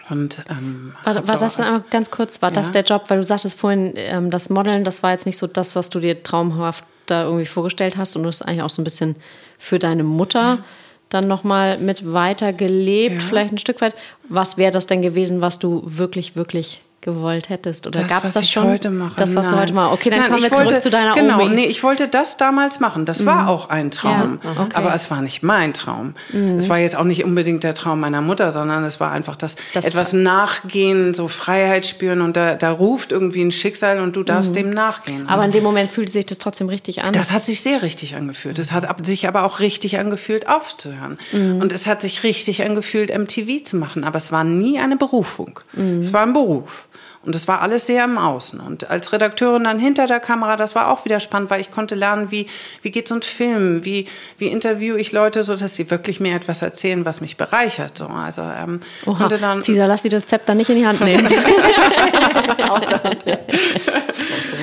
Und, 0.09 0.43
ähm, 0.49 0.93
war, 1.05 1.29
war 1.29 1.39
das 1.39 1.57
dann 1.57 1.85
ganz 1.91 2.11
kurz, 2.11 2.43
war 2.43 2.51
ja. 2.51 2.55
das 2.55 2.73
der 2.73 2.83
Job, 2.83 3.05
weil 3.09 3.19
du 3.19 3.25
sagtest 3.25 3.59
vorhin, 3.59 3.93
ähm, 3.95 4.31
das 4.31 4.51
Modeln, 4.51 4.83
das 4.83 5.05
war 5.05 5.13
jetzt 5.13 5.27
nicht 5.27 5.39
so 5.39 5.47
das, 5.47 5.77
was 5.77 5.91
du 5.91 6.01
dir 6.01 6.23
traumhaft 6.23 6.85
da 7.07 7.25
irgendwie 7.25 7.47
vorgestellt 7.47 7.97
hast 7.97 8.17
und 8.17 8.23
du 8.23 8.29
hast 8.29 8.43
eigentlich 8.43 8.63
auch 8.63 8.71
so 8.71 8.83
ein 8.83 8.85
bisschen 8.85 9.15
für 9.59 9.79
deine 9.79 10.03
Mutter. 10.03 10.57
Mhm 10.57 10.65
dann 11.11 11.29
nochmal 11.29 11.79
mit 11.79 12.13
weitergelebt, 12.13 13.23
ja. 13.23 13.29
vielleicht 13.29 13.53
ein 13.53 13.59
Stück 13.59 13.81
weit. 13.81 13.95
Was 14.29 14.57
wäre 14.57 14.71
das 14.71 14.87
denn 14.87 15.03
gewesen, 15.03 15.41
was 15.41 15.59
du 15.59 15.83
wirklich, 15.85 16.37
wirklich 16.37 16.83
gewollt 17.01 17.49
hättest? 17.49 17.87
Oder 17.87 18.03
gab 18.05 18.25
es 18.25 18.35
das 18.35 18.51
schon? 18.51 18.65
Heute 18.65 18.91
mache. 18.91 19.15
Das, 19.17 19.35
was 19.35 19.47
Nein. 19.47 19.55
du 19.55 19.61
heute 19.63 19.73
machst. 19.75 19.93
Okay, 19.95 20.11
dann 20.11 20.19
Nein, 20.21 20.31
kommen 20.31 20.43
wir 20.43 20.51
wollte, 20.51 20.69
zurück 20.69 20.83
zu 20.83 20.91
deiner 20.91 21.15
genau, 21.15 21.41
Omi. 21.41 21.55
Nee, 21.55 21.67
ich 21.67 21.83
wollte 21.83 22.09
das 22.09 22.37
damals 22.37 22.79
machen. 22.79 23.07
Das 23.07 23.21
mhm. 23.21 23.27
war 23.27 23.49
auch 23.49 23.71
ein 23.71 23.91
Traum. 23.91 24.41
Ja, 24.43 24.63
okay. 24.63 24.75
Aber 24.75 24.95
es 24.95 25.11
war 25.11 25.23
nicht 25.23 25.43
mein 25.43 25.73
Traum. 25.73 26.15
Mhm. 26.33 26.57
Es 26.59 26.69
war 26.69 26.79
jetzt 26.79 26.97
auch 26.97 27.05
nicht 27.05 27.25
unbedingt 27.25 27.65
der 27.65 27.75
Traum 27.75 28.01
meiner 28.01 28.21
Mutter, 28.21 28.53
sondern 28.53 28.85
es 28.85 29.01
war 29.01 29.13
einfach 29.13 29.37
das, 29.37 29.57
das 29.73 29.87
etwas 29.87 30.13
nachgehen, 30.13 31.15
so 31.15 31.29
Freiheit 31.29 31.87
spüren 31.87 32.21
und 32.21 32.37
da, 32.37 32.55
da 32.55 32.71
ruft 32.71 33.13
irgendwie 33.13 33.43
ein 33.43 33.51
Schicksal 33.51 34.01
und 34.01 34.17
du 34.17 34.23
darfst 34.23 34.51
mhm. 34.51 34.55
dem 34.55 34.71
nachgehen. 34.71 35.29
Aber 35.29 35.45
in 35.45 35.53
dem 35.53 35.63
Moment 35.63 35.91
fühlte 35.91 36.13
sich 36.13 36.27
das 36.27 36.39
trotzdem 36.39 36.69
richtig 36.69 37.03
an. 37.05 37.13
Das 37.13 37.33
hat 37.33 37.45
sich 37.45 37.63
sehr 37.63 37.83
richtig 37.83 38.15
angefühlt. 38.15 38.59
Es 38.59 38.73
hat 38.73 39.07
sich 39.07 39.27
aber 39.27 39.45
auch 39.45 39.61
richtig 39.61 39.99
angefühlt, 39.99 40.49
aufzuhören. 40.49 41.19
Mhm. 41.33 41.63
Und 41.63 41.73
es 41.73 41.87
hat 41.87 42.03
sich 42.03 42.25
richtig 42.25 42.63
angefühlt, 42.63 43.17
MTV 43.17 43.65
zu 43.65 43.77
machen. 43.77 44.05
Aber 44.05 44.19
es 44.19 44.31
war 44.33 44.45
nie 44.45 44.79
eine 44.79 44.97
Berufung. 44.97 45.61
Mhm. 45.73 46.01
Es 46.01 46.13
war 46.13 46.27
ein 46.27 46.35
Beruf. 46.35 46.89
Und 47.23 47.35
es 47.35 47.47
war 47.47 47.61
alles 47.61 47.85
sehr 47.85 48.05
im 48.05 48.17
Außen. 48.17 48.61
Und 48.61 48.91
als 48.91 49.13
Redakteurin 49.13 49.65
dann 49.65 49.79
hinter 49.79 50.07
der 50.07 50.21
Kamera, 50.21 50.57
das 50.57 50.75
war 50.75 50.89
auch 50.89 51.05
wieder 51.05 51.21
spannend, 51.21 51.51
weil 51.51 51.61
ich 51.61 51.71
konnte 51.71 51.95
lernen, 51.95 52.31
wie, 52.31 52.47
wie 52.81 52.91
geht 52.91 53.09
so 53.09 53.15
ein 53.15 53.21
Film, 53.21 53.85
wie, 53.85 54.07
wie 54.39 54.47
interviewe 54.47 54.99
ich 54.99 55.13
Leute, 55.13 55.45
so 55.45 55.55
dass 55.55 55.77
sie 55.77 55.91
wirklich 55.91 56.19
mir 56.19 56.35
etwas 56.35 56.63
erzählen, 56.63 57.05
was 57.05 57.21
mich 57.21 57.37
bereichert. 57.37 57.99
So, 57.99 58.07
also, 58.07 58.41
ähm, 58.41 58.81
Oha, 59.05 59.19
konnte 59.19 59.37
dann, 59.37 59.63
Cesar, 59.63 59.87
lass 59.87 60.01
sie 60.01 60.09
das 60.09 60.25
Zepter 60.25 60.55
nicht 60.55 60.71
in 60.71 60.77
die 60.77 60.87
Hand 60.87 61.03
nehmen. 61.03 61.29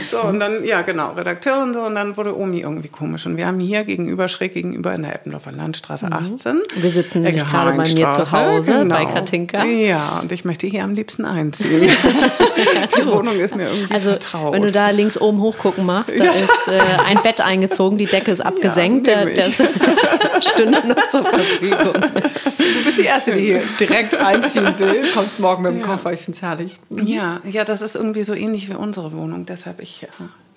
so, 0.10 0.22
und 0.22 0.40
dann, 0.40 0.66
ja, 0.66 0.82
genau, 0.82 1.12
Redakteurin 1.12 1.76
so, 1.76 1.82
und 1.82 1.94
dann 1.94 2.18
wurde 2.18 2.36
Omi 2.36 2.62
irgendwie 2.62 2.90
komisch. 2.90 3.28
Und 3.28 3.38
wir 3.38 3.46
haben 3.46 3.60
hier 3.60 3.84
gegenüber, 3.84 4.28
schräg 4.28 4.56
gegenüber 4.56 4.96
in 4.96 5.04
der 5.04 5.14
Eppendorfer 5.14 5.52
Landstraße 5.52 6.12
18. 6.12 6.56
Mhm. 6.56 6.62
Wir 6.76 6.90
sitzen 6.90 7.22
nämlich 7.22 7.44
gerade 7.44 7.78
bei 7.78 7.84
mir 7.84 8.10
zu 8.10 8.32
Hause, 8.32 8.80
genau. 8.80 8.96
bei 8.96 9.06
Katinka. 9.06 9.64
Ja, 9.64 10.22
und 10.24 10.32
ich 10.32 10.44
möchte 10.44 10.66
hier 10.66 10.84
am 10.84 10.96
liebsten 10.96 11.24
einziehen. 11.24 11.92
die 12.98 13.06
Wohnung 13.08 13.40
ist 13.40 13.56
mir 13.56 13.68
irgendwie 13.70 13.94
also, 13.94 14.12
vertraut. 14.12 14.54
Wenn 14.54 14.62
du 14.62 14.72
da 14.72 14.90
links 14.90 15.20
oben 15.20 15.42
hochgucken 15.42 15.86
machst, 15.86 16.20
da 16.20 16.26
ja. 16.26 16.32
ist 16.32 16.68
äh, 16.68 16.80
ein 17.06 17.22
Bett 17.24 17.42
eingezogen, 17.42 17.98
die 17.98 18.06
Decke 18.06 18.32
ist 18.32 18.42
abgesenkt, 18.42 19.08
ja, 19.08 19.22
ist 19.22 19.64
Stunde 20.42 20.88
noch 20.88 21.08
zur 21.10 21.24
Verfügung. 21.24 21.94
Du 21.94 22.84
bist 22.86 22.98
die 22.98 23.06
Erste, 23.06 23.34
die 23.34 23.42
hier 23.42 23.64
direkt 23.80 24.16
einziehen 24.16 24.74
will. 24.78 25.10
Kommst 25.14 25.40
morgen 25.40 25.64
mit 25.64 25.74
dem 25.74 25.80
ja. 25.82 25.88
Koffer, 25.88 26.14
ich 26.14 26.22
finde 26.22 26.38
es 26.38 26.42
herrlich. 26.42 26.76
Ja, 26.90 27.42
ja, 27.50 27.64
das 27.64 27.82
ist 27.82 27.96
irgendwie 27.96 28.24
so 28.24 28.34
ähnlich 28.34 28.70
wie 28.70 28.76
unsere 28.76 29.14
Wohnung. 29.14 29.46
Deshalb 29.46 29.82
ich, 29.82 30.04
äh, 30.04 30.08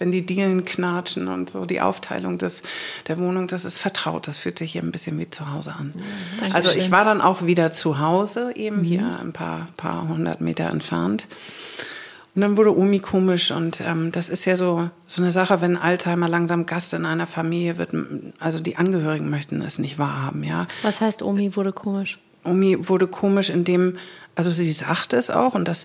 wenn 0.00 0.10
die 0.10 0.24
Dielen 0.24 0.64
knatschen 0.64 1.28
und 1.28 1.50
so 1.50 1.66
die 1.66 1.82
Aufteilung 1.82 2.38
des, 2.38 2.62
der 3.06 3.18
Wohnung, 3.18 3.46
das 3.46 3.66
ist 3.66 3.78
vertraut. 3.78 4.26
Das 4.26 4.38
fühlt 4.38 4.58
sich 4.58 4.72
hier 4.72 4.82
ein 4.82 4.90
bisschen 4.90 5.16
wie 5.18 5.28
zu 5.28 5.52
Hause 5.52 5.74
an. 5.78 5.92
Ja, 6.40 6.54
also 6.54 6.70
ich 6.70 6.90
war 6.90 7.04
dann 7.04 7.20
auch 7.20 7.44
wieder 7.44 7.70
zu 7.70 8.00
Hause, 8.00 8.52
eben 8.56 8.78
mhm. 8.78 8.84
hier 8.84 9.20
ein 9.20 9.32
paar, 9.32 9.68
paar 9.76 10.08
hundert 10.08 10.40
Meter 10.40 10.70
entfernt. 10.70 11.28
Und 12.34 12.40
dann 12.40 12.56
wurde 12.56 12.76
Omi 12.76 13.00
komisch 13.00 13.50
und 13.50 13.82
ähm, 13.82 14.10
das 14.10 14.30
ist 14.30 14.46
ja 14.46 14.56
so, 14.56 14.88
so 15.06 15.20
eine 15.20 15.32
Sache, 15.32 15.60
wenn 15.60 15.76
Alzheimer 15.76 16.28
langsam 16.28 16.64
Gast 16.64 16.94
in 16.94 17.04
einer 17.04 17.26
Familie 17.26 17.76
wird, 17.76 17.94
also 18.38 18.60
die 18.60 18.76
Angehörigen 18.76 19.28
möchten 19.28 19.60
es 19.60 19.78
nicht 19.78 19.98
wahrhaben, 19.98 20.44
ja. 20.44 20.66
Was 20.82 21.00
heißt 21.02 21.22
Omi 21.22 21.56
wurde 21.56 21.72
komisch? 21.72 22.18
Omi 22.44 22.88
wurde 22.88 23.06
komisch, 23.06 23.50
indem, 23.50 23.98
also 24.34 24.50
sie 24.50 24.70
sagt 24.70 25.12
es 25.12 25.28
auch 25.28 25.54
und 25.54 25.68
das, 25.68 25.84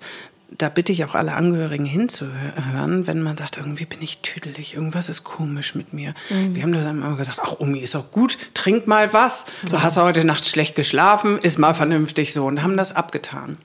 da 0.57 0.69
bitte 0.69 0.91
ich 0.91 1.03
auch 1.05 1.15
alle 1.15 1.33
Angehörigen 1.33 1.85
hinzuhören, 1.85 3.07
wenn 3.07 3.21
man 3.21 3.37
sagt, 3.37 3.57
irgendwie 3.57 3.85
bin 3.85 4.01
ich 4.01 4.19
tüdelig, 4.19 4.75
irgendwas 4.75 5.09
ist 5.09 5.23
komisch 5.23 5.75
mit 5.75 5.93
mir. 5.93 6.13
Mhm. 6.29 6.55
Wir 6.55 6.63
haben 6.63 6.71
das 6.71 6.85
immer 6.85 7.15
gesagt, 7.15 7.39
ach 7.41 7.59
Omi, 7.59 7.79
ist 7.79 7.95
doch 7.95 8.11
gut, 8.11 8.37
trink 8.53 8.87
mal 8.87 9.11
was. 9.13 9.45
So 9.67 9.81
hast 9.81 9.97
du 9.97 10.01
heute 10.01 10.23
Nacht 10.23 10.45
schlecht 10.45 10.75
geschlafen, 10.75 11.39
ist 11.39 11.57
mal 11.57 11.73
vernünftig 11.73 12.33
so 12.33 12.45
und 12.45 12.61
haben 12.61 12.77
das 12.77 12.91
abgetan. 12.91 13.57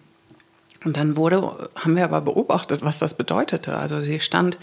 Und 0.85 0.97
dann 0.97 1.17
wurde, 1.17 1.69
haben 1.75 1.97
wir 1.97 2.05
aber 2.05 2.23
beobachtet, 2.23 2.83
was 2.83 2.99
das 2.99 3.15
bedeutete. 3.15 3.77
Also 3.77 4.01
sie 4.01 4.19
stand 4.19 4.59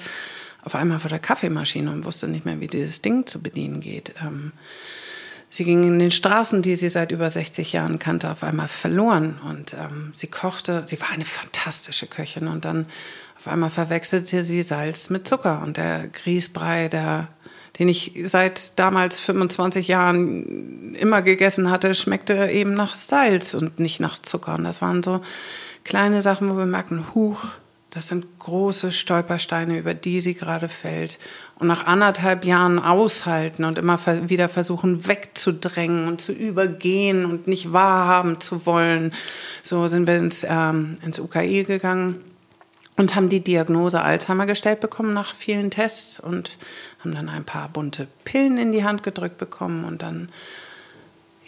auf 0.63 0.75
einmal 0.75 0.99
vor 0.99 1.09
der 1.09 1.19
Kaffeemaschine 1.19 1.91
und 1.91 2.03
wusste 2.03 2.27
nicht 2.27 2.45
mehr, 2.45 2.59
wie 2.59 2.67
dieses 2.67 3.01
Ding 3.01 3.25
zu 3.27 3.41
bedienen 3.41 3.79
geht. 3.79 4.15
Ähm, 4.21 4.51
sie 5.49 5.63
ging 5.63 5.83
in 5.83 5.99
den 5.99 6.11
Straßen, 6.11 6.61
die 6.61 6.75
sie 6.75 6.89
seit 6.89 7.11
über 7.11 7.29
60 7.29 7.73
Jahren 7.73 7.99
kannte, 7.99 8.29
auf 8.29 8.43
einmal 8.43 8.67
verloren. 8.67 9.39
Und 9.49 9.73
ähm, 9.73 10.11
sie 10.15 10.27
kochte, 10.27 10.83
sie 10.85 10.99
war 10.99 11.09
eine 11.09 11.25
fantastische 11.25 12.07
Köchin. 12.07 12.47
Und 12.47 12.65
dann 12.65 12.85
auf 13.37 13.47
einmal 13.47 13.69
verwechselte 13.69 14.43
sie 14.43 14.61
Salz 14.61 15.09
mit 15.09 15.27
Zucker. 15.27 15.61
Und 15.63 15.77
der 15.77 16.07
Grießbrei, 16.07 16.89
der, 16.89 17.29
den 17.79 17.87
ich 17.87 18.13
seit 18.23 18.77
damals 18.77 19.19
25 19.19 19.87
Jahren 19.87 20.95
immer 20.95 21.21
gegessen 21.21 21.69
hatte, 21.69 21.95
schmeckte 21.95 22.49
eben 22.49 22.73
nach 22.73 22.95
Salz 22.95 23.53
und 23.53 23.79
nicht 23.79 23.99
nach 23.99 24.19
Zucker. 24.19 24.55
Und 24.55 24.65
das 24.65 24.81
waren 24.81 25.03
so 25.03 25.21
kleine 25.83 26.21
Sachen, 26.21 26.49
wo 26.49 26.57
wir 26.57 26.65
merken, 26.65 27.05
huch, 27.15 27.45
das 27.89 28.09
sind 28.09 28.37
große 28.39 28.91
Stolpersteine, 28.91 29.77
über 29.77 29.93
die 29.93 30.19
sie 30.19 30.33
gerade 30.33 30.69
fällt. 30.69 31.19
Und 31.59 31.67
nach 31.67 31.87
anderthalb 31.87 32.45
Jahren 32.45 32.77
aushalten 32.77 33.65
und 33.65 33.79
immer 33.79 33.99
wieder 34.29 34.47
versuchen 34.47 35.07
wegzudrängen 35.07 36.07
und 36.07 36.21
zu 36.21 36.31
übergehen 36.31 37.25
und 37.25 37.47
nicht 37.47 37.73
wahrhaben 37.73 38.39
zu 38.39 38.65
wollen. 38.67 39.11
So 39.63 39.87
sind 39.87 40.05
wir 40.05 40.17
ins, 40.17 40.45
ähm, 40.47 40.95
ins 41.03 41.19
UKI 41.19 41.63
gegangen 41.63 42.21
und 42.97 43.15
haben 43.15 43.29
die 43.29 43.43
Diagnose 43.43 44.01
Alzheimer 44.01 44.45
gestellt 44.45 44.81
bekommen 44.81 45.13
nach 45.13 45.33
vielen 45.33 45.71
Tests 45.71 46.19
und 46.19 46.57
haben 46.99 47.13
dann 47.13 47.29
ein 47.29 47.45
paar 47.45 47.69
bunte 47.69 48.07
Pillen 48.23 48.57
in 48.57 48.71
die 48.71 48.83
Hand 48.83 49.03
gedrückt 49.03 49.37
bekommen 49.37 49.85
und 49.85 50.01
dann 50.01 50.29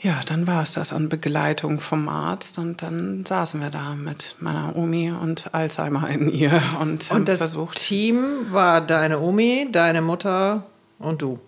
ja, 0.02 0.22
dann 0.26 0.48
war 0.48 0.64
es 0.64 0.72
das 0.72 0.94
an 0.94 1.10
Begleitung 1.10 1.80
vom 1.80 2.08
Arzt 2.08 2.58
und 2.58 2.82
dann 2.82 3.26
saßen 3.26 3.60
wir 3.60 3.70
da 3.70 3.96
mit 3.96 4.36
meiner 4.40 4.76
Omi 4.76 5.12
und 5.12 5.54
Alzheimer 5.54 6.08
in 6.10 6.30
ihr 6.32 6.62
und, 6.80 7.12
und 7.12 7.28
das 7.28 7.38
versucht. 7.38 7.78
Team 7.78 8.48
war 8.50 8.80
deine 8.80 9.20
Omi, 9.20 9.68
deine 9.72 10.02
Mutter 10.02 10.64
und 11.00 11.22
du. 11.22 11.40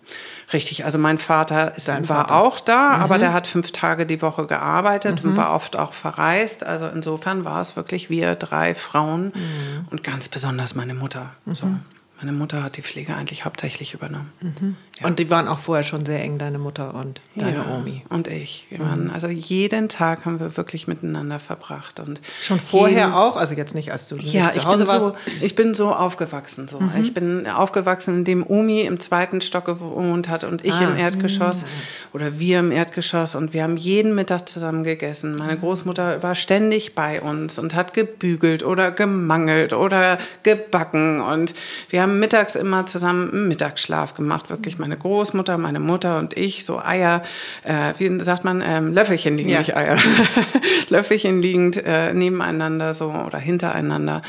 Richtig, 0.52 0.84
also 0.84 0.98
mein 0.98 1.16
Vater 1.18 1.76
ist, 1.76 1.88
war 1.88 2.04
Vater. 2.04 2.34
auch 2.34 2.60
da, 2.60 2.96
mhm. 2.96 3.02
aber 3.02 3.18
der 3.18 3.32
hat 3.32 3.46
fünf 3.46 3.70
Tage 3.70 4.04
die 4.04 4.20
Woche 4.20 4.46
gearbeitet 4.46 5.22
mhm. 5.22 5.30
und 5.30 5.36
war 5.36 5.54
oft 5.54 5.76
auch 5.76 5.94
verreist. 5.94 6.64
Also 6.64 6.86
insofern 6.88 7.44
war 7.44 7.62
es 7.62 7.76
wirklich 7.76 8.10
wir 8.10 8.34
drei 8.34 8.74
Frauen 8.74 9.26
mhm. 9.34 9.86
und 9.90 10.04
ganz 10.04 10.28
besonders 10.28 10.74
meine 10.74 10.94
Mutter. 10.94 11.30
So. 11.46 11.66
Mhm. 11.66 11.80
Meine 12.18 12.32
Mutter 12.32 12.62
hat 12.62 12.76
die 12.76 12.82
Pflege 12.82 13.16
eigentlich 13.16 13.44
hauptsächlich 13.44 13.94
übernommen. 13.94 14.76
Mhm. 14.92 15.02
Ja. 15.02 15.06
Und 15.06 15.18
die 15.18 15.30
waren 15.30 15.48
auch 15.48 15.58
vorher 15.58 15.84
schon 15.84 16.04
sehr 16.04 16.20
eng, 16.22 16.38
deine 16.38 16.58
Mutter 16.58 16.94
und 16.94 17.20
deine 17.34 17.56
ja, 17.56 17.76
Omi. 17.76 18.02
Und 18.10 18.28
ich. 18.28 18.66
Wir 18.68 18.80
waren, 18.80 19.10
also 19.10 19.28
jeden 19.28 19.88
Tag 19.88 20.26
haben 20.26 20.38
wir 20.38 20.56
wirklich 20.56 20.86
miteinander 20.86 21.38
verbracht. 21.38 21.98
Und 21.98 22.20
schon 22.42 22.60
vorher 22.60 23.16
auch? 23.16 23.36
Also 23.36 23.54
jetzt 23.54 23.74
nicht, 23.74 23.90
als 23.90 24.06
du 24.06 24.16
ja, 24.16 24.50
zu 24.50 24.64
Hause 24.64 24.86
warst? 24.86 25.00
So, 25.00 25.14
ich 25.40 25.54
bin 25.54 25.72
so 25.72 25.94
aufgewachsen. 25.94 26.68
So. 26.68 26.78
Mhm. 26.78 26.90
Ich 27.00 27.14
bin 27.14 27.46
aufgewachsen, 27.46 28.16
indem 28.16 28.46
Omi 28.46 28.82
im 28.82 29.00
zweiten 29.00 29.40
Stock 29.40 29.64
gewohnt 29.64 30.28
hat 30.28 30.44
und 30.44 30.64
ich 30.64 30.74
ah. 30.74 30.90
im 30.90 30.96
Erdgeschoss. 30.96 31.62
Mhm. 31.62 31.66
Oder 32.12 32.38
wir 32.38 32.58
im 32.58 32.70
Erdgeschoss. 32.70 33.34
Und 33.34 33.54
wir 33.54 33.62
haben 33.62 33.78
jeden 33.78 34.14
Mittag 34.14 34.46
zusammen 34.48 34.84
gegessen. 34.84 35.36
Meine 35.36 35.56
Großmutter 35.56 36.22
war 36.22 36.34
ständig 36.34 36.94
bei 36.94 37.22
uns 37.22 37.58
und 37.58 37.74
hat 37.74 37.94
gebügelt 37.94 38.62
oder 38.62 38.90
gemangelt 38.90 39.72
oder 39.72 40.18
gebacken. 40.42 41.22
Und 41.22 41.54
wir 41.88 42.02
haben 42.02 42.18
mittags 42.18 42.56
immer 42.56 42.84
zusammen 42.84 43.30
einen 43.32 43.48
Mittagsschlaf 43.48 44.14
gemacht. 44.14 44.50
Wirklich 44.50 44.78
meine 44.82 44.96
Großmutter, 44.96 45.58
meine 45.58 45.78
Mutter 45.78 46.18
und 46.18 46.36
ich, 46.36 46.64
so 46.64 46.80
Eier, 46.80 47.22
äh, 47.62 47.94
wie 47.98 48.22
sagt 48.24 48.42
man, 48.42 48.60
ähm, 48.66 48.92
Löffelchen 48.92 49.36
liegen, 49.36 49.48
ja. 49.48 49.60
nicht 49.60 49.76
Eier. 49.76 49.96
Löffelchen 50.88 51.40
liegend 51.40 51.76
äh, 51.76 52.12
nebeneinander 52.12 52.92
so 52.94 53.12
oder 53.12 53.38
hintereinander. 53.38 54.22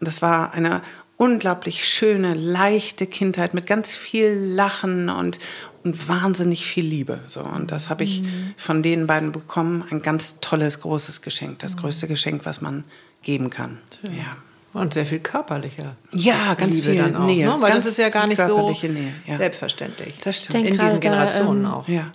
Und 0.00 0.08
das 0.08 0.20
war 0.20 0.52
eine 0.52 0.82
unglaublich 1.16 1.86
schöne, 1.86 2.34
leichte 2.34 3.06
Kindheit 3.06 3.54
mit 3.54 3.66
ganz 3.66 3.94
viel 3.94 4.32
Lachen 4.32 5.10
und, 5.10 5.38
und 5.84 6.08
wahnsinnig 6.08 6.64
viel 6.64 6.84
Liebe. 6.84 7.20
So. 7.28 7.40
Und 7.40 7.70
das 7.70 7.88
habe 7.88 8.02
ich 8.02 8.22
mhm. 8.22 8.54
von 8.56 8.82
den 8.82 9.06
beiden 9.06 9.30
bekommen. 9.30 9.84
Ein 9.90 10.02
ganz 10.02 10.40
tolles, 10.40 10.80
großes 10.80 11.22
Geschenk. 11.22 11.60
Das 11.60 11.76
mhm. 11.76 11.82
größte 11.82 12.08
Geschenk, 12.08 12.46
was 12.46 12.60
man 12.60 12.84
geben 13.22 13.48
kann. 13.48 13.78
Ja. 14.08 14.12
ja. 14.12 14.36
Und 14.72 14.94
sehr 14.94 15.04
viel 15.04 15.18
körperlicher. 15.18 15.96
Ja, 16.12 16.54
ganz 16.54 16.76
Liebe 16.76 16.90
viel 16.92 17.14
auch, 17.14 17.26
Nähe. 17.26 17.46
Ne? 17.46 17.56
Weil 17.60 17.70
ganz 17.70 17.84
das 17.84 17.92
ist 17.92 17.98
ja 17.98 18.08
gar 18.08 18.26
nicht 18.26 18.40
so 18.40 18.70
Nähe, 18.70 19.12
ja. 19.26 19.36
selbstverständlich. 19.36 20.20
Das 20.22 20.36
stimmt. 20.36 20.66
In 20.66 20.78
diesen 20.78 21.00
Generationen 21.00 21.64
da, 21.64 21.68
ähm, 21.68 21.74
auch. 21.74 21.88
Ja. 21.88 22.12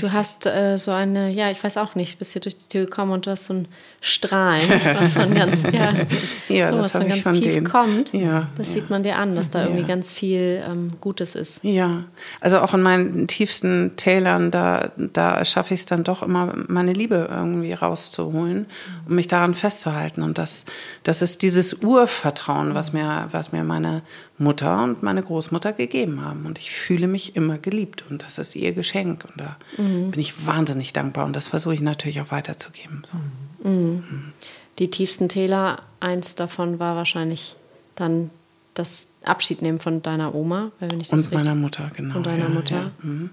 Du 0.00 0.12
hast 0.12 0.46
äh, 0.46 0.76
so 0.76 0.90
eine, 0.90 1.30
ja, 1.30 1.50
ich 1.50 1.62
weiß 1.62 1.76
auch 1.76 1.94
nicht, 1.94 2.18
bist 2.18 2.32
hier 2.32 2.40
durch 2.40 2.58
die 2.58 2.68
Tür 2.68 2.84
gekommen 2.86 3.12
und 3.12 3.26
du 3.26 3.30
hast 3.30 3.46
so 3.46 3.54
ein 3.54 3.68
Strahlen, 4.00 4.68
was 4.94 5.14
von 5.14 5.34
ganz, 5.34 5.64
ja, 5.72 5.92
ja 6.48 6.70
so, 6.70 6.78
was 6.78 6.92
von 6.92 7.08
ganz 7.08 7.24
tief 7.36 7.54
denen. 7.54 7.68
kommt. 7.68 8.12
Ja, 8.12 8.48
das 8.56 8.68
ja. 8.68 8.74
sieht 8.74 8.90
man 8.90 9.02
dir 9.02 9.16
an, 9.16 9.34
dass 9.34 9.50
da 9.50 9.64
irgendwie 9.64 9.84
ganz 9.84 10.12
viel 10.12 10.62
ähm, 10.64 10.86
Gutes 11.00 11.34
ist. 11.34 11.64
Ja, 11.64 12.04
also 12.40 12.60
auch 12.60 12.74
in 12.74 12.82
meinen 12.82 13.26
tiefsten 13.26 13.96
Tälern, 13.96 14.52
da, 14.52 14.92
da 14.96 15.44
schaffe 15.44 15.74
ich 15.74 15.80
es 15.80 15.86
dann 15.86 16.04
doch 16.04 16.22
immer, 16.22 16.54
meine 16.68 16.92
Liebe 16.92 17.28
irgendwie 17.28 17.72
rauszuholen, 17.72 18.66
um 19.08 19.16
mich 19.16 19.26
daran 19.26 19.54
festzuhalten. 19.54 20.22
Und 20.22 20.38
das, 20.38 20.64
das 21.02 21.20
ist 21.20 21.42
dieses 21.42 21.74
Urvertrauen, 21.74 22.74
was 22.74 22.92
mir, 22.92 23.26
was 23.32 23.50
mir 23.50 23.64
meine 23.64 24.02
Mutter 24.38 24.84
und 24.84 25.02
meine 25.02 25.24
Großmutter 25.24 25.72
gegeben 25.72 26.24
haben. 26.24 26.46
Und 26.46 26.60
ich 26.60 26.70
fühle 26.70 27.08
mich 27.08 27.34
immer 27.34 27.58
geliebt 27.58 28.04
und 28.08 28.22
das 28.22 28.38
ist 28.38 28.54
ihr 28.54 28.72
Geschenk. 28.74 29.24
Und 29.24 29.40
da 29.40 29.56
mhm. 29.76 30.12
bin 30.12 30.20
ich 30.20 30.46
wahnsinnig 30.46 30.92
dankbar 30.92 31.26
und 31.26 31.34
das 31.34 31.48
versuche 31.48 31.74
ich 31.74 31.80
natürlich 31.80 32.20
auch 32.20 32.30
weiterzugeben. 32.30 33.02
So. 33.10 33.18
Mhm. 33.18 33.47
Mhm. 33.62 34.32
Die 34.78 34.90
tiefsten 34.90 35.28
Täler, 35.28 35.82
eins 36.00 36.34
davon 36.34 36.78
war 36.78 36.96
wahrscheinlich 36.96 37.56
dann 37.96 38.30
das 38.74 39.08
Abschiednehmen 39.24 39.80
von 39.80 40.02
deiner 40.02 40.34
Oma. 40.34 40.70
Weil 40.78 40.92
wenn 40.92 41.00
ich 41.00 41.08
das 41.08 41.26
und 41.26 41.34
meiner 41.34 41.54
Mutter, 41.54 41.90
genau. 41.96 42.16
Und 42.16 42.26
deiner 42.26 42.44
ja, 42.44 42.48
Mutter. 42.48 42.76
Ja. 42.76 42.90
Mhm. 43.02 43.30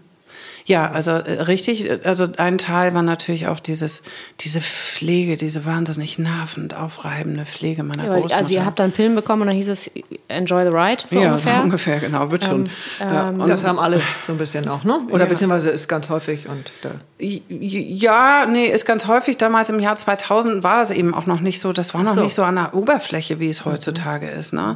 Ja, 0.68 0.90
also 0.90 1.12
äh, 1.12 1.44
richtig. 1.44 1.88
Also 2.06 2.28
ein 2.38 2.58
Teil 2.58 2.94
war 2.96 3.04
natürlich 3.04 3.46
auch 3.48 3.60
dieses, 3.60 4.02
diese 4.40 4.62
Pflege, 4.62 5.38
diese 5.38 5.64
wahnsinnig 5.64 6.18
nervend 6.18 6.76
aufreibende 6.76 7.46
Pflege 7.46 7.84
meiner 7.84 8.06
Ja, 8.06 8.14
Großmutter. 8.14 8.38
also 8.38 8.52
ihr 8.54 8.66
habt 8.66 8.80
dann 8.80 8.92
Pillen 8.92 9.14
bekommen 9.14 9.44
und 9.44 9.48
dann 9.50 9.56
hieß 9.56 9.70
es 9.70 9.92
Enjoy 10.28 10.64
the 10.64 10.76
Ride, 10.76 11.04
so 11.08 11.20
ja, 11.20 11.30
ungefähr. 11.32 11.56
so 11.58 11.62
ungefähr, 11.62 12.00
genau, 12.00 12.32
wird 12.32 12.46
schon. 12.46 12.70
Ja, 13.00 13.30
und- 13.30 13.48
Das 13.48 13.64
haben 13.64 13.78
alle 13.78 14.02
so 14.26 14.32
ein 14.32 14.40
bisschen 14.40 14.68
auch, 14.68 14.84
ne? 14.84 15.02
Oder 15.12 15.26
Ja. 15.26 15.30
beziehungsweise 15.30 15.70
ist 15.70 15.88
ganz 15.88 16.10
häufig 16.10 16.48
und 16.50 16.72
da. 16.82 16.92
Ja, 17.20 18.46
nee, 18.46 18.66
ist 18.66 18.86
ganz 18.86 19.08
häufig. 19.08 19.38
Damals 19.38 19.70
im 19.70 19.80
Jahr 19.80 19.96
2000 19.96 20.64
war 20.64 20.80
das 20.80 20.92
eben 20.92 21.14
auch 21.14 21.26
noch 21.28 21.40
nicht 21.40 21.60
so. 21.60 21.72
Das 21.74 21.94
war 21.94 22.04
noch 22.04 22.16
so. 22.16 22.22
nicht 22.22 22.34
so 22.34 22.44
an 22.44 22.56
der 22.56 22.74
Oberfläche, 22.74 23.40
wie 23.40 23.50
es 23.50 23.66
heutzutage 23.66 24.28
ist. 24.30 24.52
Ne? 24.54 24.76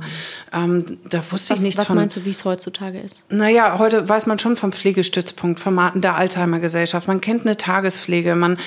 Ähm, 0.54 1.00
da 1.10 1.22
wusste 1.32 1.54
Was, 1.54 1.60
ich 1.60 1.64
nichts 1.66 1.80
was 1.82 1.88
von. 1.88 1.96
meinst 1.98 2.16
du, 2.16 2.26
wie 2.26 2.30
es 2.30 2.46
heutzutage 2.46 3.00
ist? 3.00 3.24
Naja, 3.30 3.78
heute 3.80 4.08
weiß 4.08 4.26
man 4.28 4.40
schon 4.40 4.56
vom 4.56 4.72
Pflegestützpunkt, 4.72 5.60
vom 5.60 5.74
der 5.96 6.16
Alzheimer-Gesellschaft. 6.16 7.08
Man 7.08 7.22
kennt 7.22 7.46
eine 7.46 7.58
Tagespflege, 7.58 8.36
man 8.36 8.58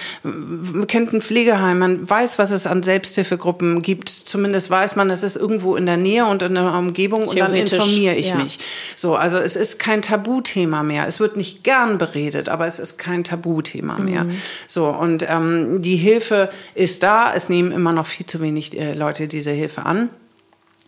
kennt 0.87 1.13
ein 1.13 1.23
Pflegeheim, 1.23 1.79
man 1.79 2.09
weiß, 2.09 2.39
was 2.39 2.51
es 2.51 2.67
an 2.67 2.83
Selbsthilfegruppen 2.83 3.83
gibt. 3.83 4.09
Zumindest 4.09 4.71
weiß 4.71 4.97
man, 4.97 5.11
es 5.11 5.23
ist 5.23 5.37
irgendwo 5.37 5.77
in 5.77 5.87
der 5.87 5.97
Nähe 5.97 6.27
und 6.27 6.43
in 6.43 6.55
der 6.55 6.73
Umgebung 6.75 7.27
und 7.27 7.39
dann 7.39 7.55
informiere 7.55 8.15
ich 8.15 8.29
ja. 8.31 8.37
mich. 8.37 8.59
So, 8.97 9.17
also 9.17 9.39
es 9.39 9.57
ist 9.57 9.79
kein 9.79 10.03
Tabuthema 10.03 10.83
mehr. 10.83 11.07
Es 11.07 11.21
wird 11.21 11.37
nicht 11.37 11.65
gern 11.65 11.99
beredet, 11.99 12.49
aber 12.49 12.67
es 12.67 12.79
ist 12.79 12.99
kein 12.99 13.25
Tabuthema 13.25 13.99
mehr. 13.99 14.27
So, 14.67 14.87
und 14.89 15.27
ähm, 15.29 15.83
die 15.83 15.97
Hilfe 15.97 16.49
ist 16.75 17.03
da. 17.03 17.33
Es 17.35 17.49
nehmen 17.49 17.73
immer 17.73 17.93
noch 17.93 18.07
viel 18.07 18.27
zu 18.27 18.41
wenig 18.41 18.79
äh, 18.79 18.95
Leute 18.95 19.29
diese 19.29 19.51
Hilfe 19.51 19.87
an. 19.87 20.11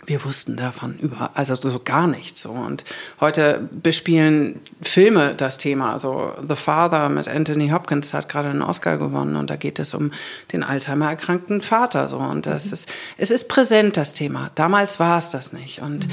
Wir 0.07 0.25
wussten 0.25 0.57
davon 0.57 0.97
über, 0.99 1.31
also 1.35 1.55
so 1.55 1.81
gar 1.83 2.07
nichts. 2.07 2.43
So. 2.43 2.51
Und 2.51 2.85
heute 3.21 3.69
bespielen 3.71 4.61
Filme 4.83 5.35
das 5.35 5.59
Thema. 5.59 5.93
Also 5.93 6.33
The 6.47 6.57
Father 6.57 7.09
mit 7.09 7.29
Anthony 7.29 7.71
Hopkins 7.71 8.15
hat 8.15 8.29
gerade 8.29 8.51
einen 8.51 8.63
Oscar 8.63 8.97
gewonnen 8.97 9.37
und 9.37 9.51
da 9.51 9.57
geht 9.57 9.79
es 9.79 9.95
um 9.95 10.13
den 10.53 10.63
Alzheimer 10.63 11.09
erkrankten 11.09 11.61
Vater. 11.61 12.09
So. 12.09 12.19
Und 12.19 12.47
das 12.47 12.67
ist, 12.67 12.89
es 13.17 13.31
ist 13.31 13.49
präsent, 13.49 13.97
das 13.97 14.13
Thema. 14.13 14.51
Damals 14.55 15.01
war 15.01 15.19
es 15.19 15.31
das 15.31 15.53
nicht. 15.53 15.81
Und 15.81 16.09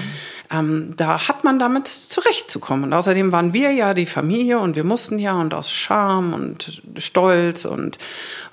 ähm, 0.51 0.93
da 0.97 1.27
hat 1.27 1.43
man 1.43 1.59
damit 1.59 1.87
zurechtzukommen. 1.87 2.85
Und 2.85 2.93
außerdem 2.93 3.31
waren 3.31 3.53
wir 3.53 3.71
ja 3.71 3.93
die 3.93 4.05
Familie 4.05 4.59
und 4.59 4.75
wir 4.75 4.83
mussten 4.83 5.17
ja 5.17 5.39
und 5.39 5.53
aus 5.53 5.71
Scham 5.71 6.33
und 6.33 6.81
Stolz 6.97 7.65
und, 7.65 7.97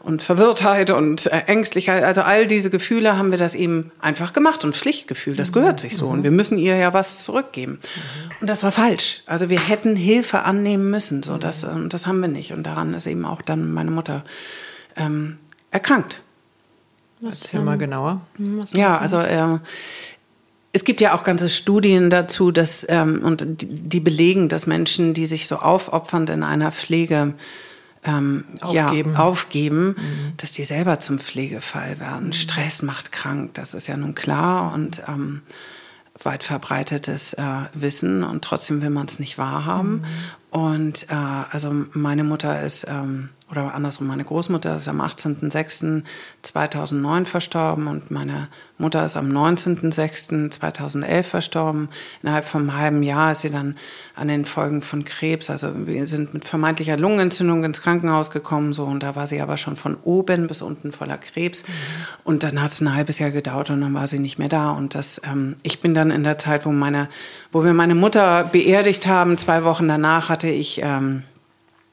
und 0.00 0.22
Verwirrtheit 0.22 0.90
und 0.90 1.26
äh, 1.26 1.42
Ängstlichkeit, 1.46 2.04
also 2.04 2.22
all 2.22 2.46
diese 2.46 2.70
Gefühle 2.70 3.18
haben 3.18 3.30
wir 3.30 3.38
das 3.38 3.54
eben 3.54 3.90
einfach 4.00 4.32
gemacht 4.32 4.64
und 4.64 4.76
Pflichtgefühl, 4.76 5.34
das 5.34 5.52
gehört 5.52 5.80
sich 5.80 5.96
so. 5.96 6.06
Und 6.06 6.22
wir 6.22 6.30
müssen 6.30 6.58
ihr 6.58 6.76
ja 6.76 6.94
was 6.94 7.24
zurückgeben. 7.24 7.80
Und 8.40 8.46
das 8.46 8.62
war 8.62 8.70
falsch. 8.70 9.22
Also 9.26 9.48
wir 9.50 9.60
hätten 9.60 9.96
Hilfe 9.96 10.42
annehmen 10.42 10.90
müssen. 10.90 11.22
So, 11.22 11.36
das, 11.36 11.64
ähm, 11.64 11.88
das 11.88 12.06
haben 12.06 12.20
wir 12.20 12.28
nicht. 12.28 12.52
Und 12.52 12.62
daran 12.64 12.94
ist 12.94 13.06
eben 13.06 13.24
auch 13.24 13.42
dann 13.42 13.72
meine 13.72 13.90
Mutter 13.90 14.24
ähm, 14.96 15.38
erkrankt. 15.70 16.22
Erzähl 17.20 17.60
mal 17.60 17.76
genauer. 17.76 18.20
Ja, 18.72 18.98
also 18.98 19.18
äh, 19.18 19.58
es 20.72 20.84
gibt 20.84 21.00
ja 21.00 21.14
auch 21.14 21.22
ganze 21.22 21.48
Studien 21.48 22.10
dazu, 22.10 22.50
dass 22.50 22.86
ähm, 22.88 23.22
und 23.24 23.46
die, 23.58 24.00
belegen, 24.00 24.48
dass 24.48 24.66
Menschen, 24.66 25.14
die 25.14 25.26
sich 25.26 25.48
so 25.48 25.56
aufopfernd 25.56 26.30
in 26.30 26.42
einer 26.42 26.72
Pflege 26.72 27.34
ähm, 28.04 28.44
Aufgeben. 28.60 29.12
Ja, 29.12 29.18
aufgeben, 29.18 29.96
dass 30.36 30.52
die 30.52 30.64
selber 30.64 31.00
zum 31.00 31.18
Pflegefall 31.18 31.98
werden. 31.98 32.32
Stress 32.32 32.82
macht 32.82 33.12
krank, 33.12 33.54
das 33.54 33.74
ist 33.74 33.86
ja 33.88 33.96
nun 33.96 34.14
klar 34.14 34.72
und 34.72 35.02
ähm, 35.08 35.42
weit 36.22 36.42
verbreitetes 36.42 37.34
äh, 37.34 37.42
Wissen 37.74 38.24
und 38.24 38.44
trotzdem 38.44 38.82
will 38.82 38.90
man 38.90 39.06
es 39.06 39.18
nicht 39.18 39.38
wahrhaben. 39.38 40.04
Und 40.50 41.06
äh, 41.10 41.14
also 41.14 41.70
meine 41.92 42.24
Mutter 42.24 42.62
ist, 42.62 42.86
ähm, 42.88 43.28
oder 43.50 43.74
andersrum, 43.74 44.06
meine 44.06 44.24
Großmutter 44.24 44.76
ist 44.76 44.88
am 44.88 45.00
18.06.2009 45.00 47.24
verstorben 47.24 47.86
und 47.86 48.10
meine 48.10 48.48
Mutter 48.76 49.02
ist 49.04 49.16
am 49.16 49.30
19.06.2011 49.30 51.22
verstorben. 51.22 51.88
Innerhalb 52.22 52.44
von 52.44 52.60
einem 52.62 52.76
halben 52.78 53.02
Jahr 53.02 53.32
ist 53.32 53.40
sie 53.40 53.50
dann 53.50 53.78
an 54.14 54.28
den 54.28 54.44
Folgen 54.44 54.82
von 54.82 55.04
Krebs, 55.04 55.48
also 55.48 55.86
wir 55.86 56.04
sind 56.04 56.34
mit 56.34 56.44
vermeintlicher 56.44 56.98
Lungenentzündung 56.98 57.64
ins 57.64 57.80
Krankenhaus 57.80 58.30
gekommen, 58.30 58.74
so 58.74 58.84
und 58.84 59.02
da 59.02 59.16
war 59.16 59.26
sie 59.26 59.40
aber 59.40 59.56
schon 59.56 59.76
von 59.76 59.96
oben 60.04 60.46
bis 60.46 60.60
unten 60.60 60.92
voller 60.92 61.16
Krebs. 61.16 61.64
Und 62.24 62.42
dann 62.42 62.60
hat 62.60 62.72
es 62.72 62.82
ein 62.82 62.94
halbes 62.94 63.18
Jahr 63.18 63.30
gedauert 63.30 63.70
und 63.70 63.80
dann 63.80 63.94
war 63.94 64.06
sie 64.06 64.18
nicht 64.18 64.38
mehr 64.38 64.50
da. 64.50 64.72
Und 64.72 64.94
das, 64.94 65.22
ähm, 65.24 65.56
ich 65.62 65.80
bin 65.80 65.94
dann 65.94 66.10
in 66.10 66.22
der 66.22 66.36
Zeit, 66.36 66.66
wo 66.66 66.72
meine, 66.72 67.08
wo 67.50 67.64
wir 67.64 67.72
meine 67.72 67.94
Mutter 67.94 68.44
beerdigt 68.52 69.06
haben, 69.06 69.38
zwei 69.38 69.64
Wochen 69.64 69.88
danach 69.88 70.28
hatte 70.38 70.50
ich 70.50 70.80
ähm, 70.84 71.24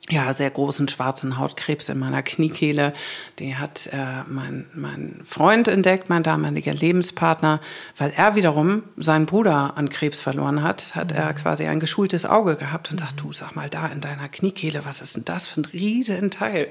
ja, 0.08 0.32
sehr 0.32 0.52
großen 0.52 0.88
schwarzen 0.88 1.40
Hautkrebs 1.40 1.90
in 1.90 1.98
meiner 1.98 2.22
Kniekehle. 2.22 2.94
Die 3.40 3.56
hat 3.56 3.90
äh, 3.92 4.22
mein, 4.28 4.68
mein 4.76 5.22
Freund 5.26 5.68
entdeckt, 5.68 6.12
mein 6.12 6.22
damaliger 6.22 6.76
Lebenspartner, 6.76 7.60
weil 7.98 8.14
er 8.16 8.36
wiederum 8.36 8.84
seinen 8.98 9.26
Bruder 9.26 9.78
an 9.78 9.90
Krebs 9.90 10.22
verloren 10.22 10.62
hat, 10.62 10.94
hat 10.94 11.12
er 11.12 11.34
quasi 11.34 11.66
ein 11.66 11.80
geschultes 11.80 12.28
Auge 12.28 12.56
gehabt 12.56 12.92
und 12.92 13.00
sagt, 13.00 13.20
du 13.20 13.34
sag 13.34 13.56
mal 13.56 13.68
da 13.68 13.88
in 13.88 14.00
deiner 14.00 14.30
Kniekehle, 14.30 14.86
was 14.86 15.02
ist 15.02 15.16
denn 15.16 15.26
das 15.26 15.48
für 15.48 15.62
ein 15.62 15.66
riesen 15.66 16.30
Teil? 16.30 16.68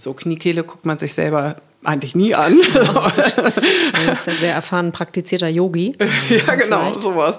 So 0.00 0.12
Kniekehle 0.12 0.64
guckt 0.64 0.86
man 0.86 0.98
sich 0.98 1.14
selber 1.14 1.54
eigentlich 1.84 2.14
nie 2.14 2.34
an. 2.34 2.60
Er 2.60 4.12
ist 4.12 4.26
ja 4.26 4.32
sehr 4.32 4.54
erfahren 4.54 4.92
praktizierter 4.92 5.48
Yogi. 5.48 5.96
ja, 6.46 6.54
genau, 6.54 6.80
Vielleicht. 6.80 7.02
sowas. 7.02 7.38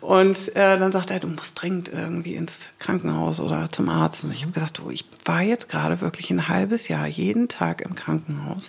Und 0.00 0.54
äh, 0.54 0.78
dann 0.78 0.92
sagt 0.92 1.10
er, 1.10 1.18
du 1.18 1.28
musst 1.28 1.60
dringend 1.60 1.88
irgendwie 1.88 2.34
ins 2.34 2.68
Krankenhaus 2.78 3.40
oder 3.40 3.70
zum 3.72 3.88
Arzt. 3.88 4.24
Und 4.24 4.34
ich 4.34 4.42
habe 4.42 4.52
gesagt, 4.52 4.78
du, 4.78 4.90
ich 4.90 5.04
war 5.24 5.40
jetzt 5.40 5.68
gerade 5.70 6.02
wirklich 6.02 6.30
ein 6.30 6.48
halbes 6.48 6.88
Jahr 6.88 7.06
jeden 7.06 7.48
Tag 7.48 7.80
im 7.80 7.94
Krankenhaus. 7.94 8.68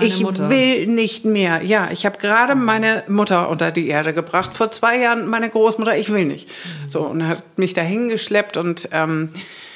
Ich 0.00 0.20
Mutter. 0.20 0.50
will 0.50 0.86
nicht 0.86 1.24
mehr. 1.24 1.62
Ja, 1.62 1.88
ich 1.90 2.04
habe 2.04 2.18
gerade 2.18 2.54
meine 2.54 3.04
Mutter 3.08 3.48
unter 3.48 3.70
die 3.70 3.88
Erde 3.88 4.12
gebracht. 4.12 4.54
Vor 4.54 4.70
zwei 4.70 4.98
Jahren 4.98 5.26
meine 5.26 5.48
Großmutter, 5.48 5.96
ich 5.96 6.10
will 6.10 6.26
nicht. 6.26 6.50
So, 6.86 7.00
und 7.00 7.22
er 7.22 7.28
hat 7.28 7.58
mich 7.58 7.72
dahin 7.72 8.08
geschleppt 8.08 8.58
und 8.58 8.88
ähm, 8.92 9.30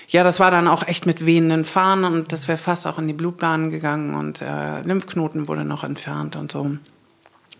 ja, 0.09 0.25
das 0.25 0.41
war 0.41 0.51
dann 0.51 0.69
auch 0.69 0.87
echt 0.87 1.05
mit 1.07 1.27
wehenden 1.27 1.65
Fahnen 1.65 2.05
und 2.05 2.33
das 2.33 2.49
wäre 2.49 2.59
fast 2.59 2.87
auch 2.87 2.99
in 2.99 3.07
die 3.07 3.13
Blutbahnen 3.13 3.71
gegangen 3.71 4.15
und 4.15 4.41
äh, 4.41 4.81
Lymphknoten 4.83 5.49
wurde 5.49 5.65
noch 5.65 5.85
entfernt 5.85 6.35
und 6.37 6.51
so. 6.51 6.71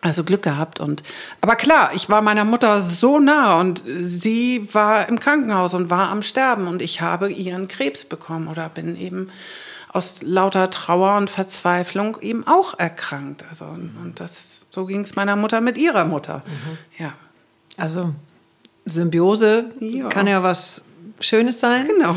Also 0.01 0.23
Glück 0.23 0.43
gehabt 0.43 0.79
und 0.79 1.03
aber 1.41 1.57
klar, 1.57 1.91
ich 1.93 2.09
war 2.09 2.23
meiner 2.23 2.45
Mutter 2.45 2.81
so 2.81 3.19
nah 3.19 3.59
und 3.59 3.83
sie 4.03 4.69
war 4.73 5.09
im 5.09 5.19
Krankenhaus 5.19 5.75
und 5.75 5.91
war 5.91 6.11
am 6.11 6.23
Sterben 6.23 6.69
und 6.69 6.83
ich 6.83 7.01
habe 7.01 7.31
ihren 7.33 7.67
Krebs 7.67 8.05
bekommen 8.05 8.47
oder 8.47 8.69
bin 8.69 8.95
eben 8.97 9.29
aus 9.93 10.23
lauter 10.23 10.71
Trauer 10.71 11.17
und 11.17 11.29
Verzweiflung 11.31 12.19
eben 12.21 12.47
auch 12.47 12.79
erkrankt. 12.79 13.45
Also 13.49 13.65
und 13.65 14.15
das 14.21 14.67
so 14.71 14.87
ging 14.87 15.01
es 15.01 15.17
meiner 15.17 15.35
Mutter 15.35 15.61
mit 15.61 15.77
ihrer 15.77 16.05
Mutter. 16.05 16.43
Ja. 16.97 17.15
Also 17.77 18.15
Symbiose 18.87 19.73
Ja. 19.81 20.09
kann 20.09 20.29
ja 20.29 20.43
was 20.45 20.83
Schönes 21.21 21.61
sein. 21.61 21.87
Genau. 21.87 22.15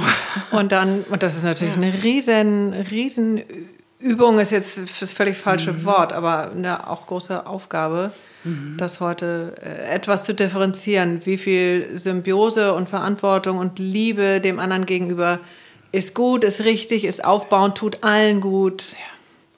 Und 0.51 0.71
dann, 0.71 1.03
und 1.09 1.23
das 1.23 1.35
ist 1.35 1.43
natürlich 1.43 1.75
eine 1.75 2.03
riesen, 2.03 2.73
riesen 2.73 3.41
Übung, 3.99 4.39
ist 4.39 4.51
jetzt 4.51 4.79
das 4.99 5.13
völlig 5.13 5.37
falsche 5.37 5.73
Mhm. 5.73 5.85
Wort, 5.85 6.13
aber 6.13 6.51
eine 6.51 6.89
auch 6.89 7.05
große 7.05 7.45
Aufgabe, 7.45 8.11
Mhm. 8.43 8.75
das 8.77 8.99
heute 8.99 9.53
äh, 9.61 9.93
etwas 9.93 10.23
zu 10.23 10.33
differenzieren. 10.33 11.21
Wie 11.25 11.37
viel 11.37 11.87
Symbiose 11.93 12.73
und 12.73 12.89
Verantwortung 12.89 13.57
und 13.59 13.77
Liebe 13.77 14.41
dem 14.41 14.59
anderen 14.59 14.85
gegenüber 14.87 15.39
ist 15.91 16.15
gut, 16.15 16.43
ist 16.43 16.63
richtig, 16.63 17.03
ist 17.05 17.23
aufbauend, 17.23 17.77
tut 17.77 18.03
allen 18.03 18.41
gut. 18.41 18.95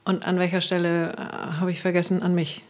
Und 0.04 0.26
an 0.26 0.38
welcher 0.40 0.60
Stelle 0.60 1.14
äh, 1.14 1.60
habe 1.62 1.72
ich 1.72 1.80
vergessen, 1.80 2.22
an 2.22 2.36
mich 2.36 2.62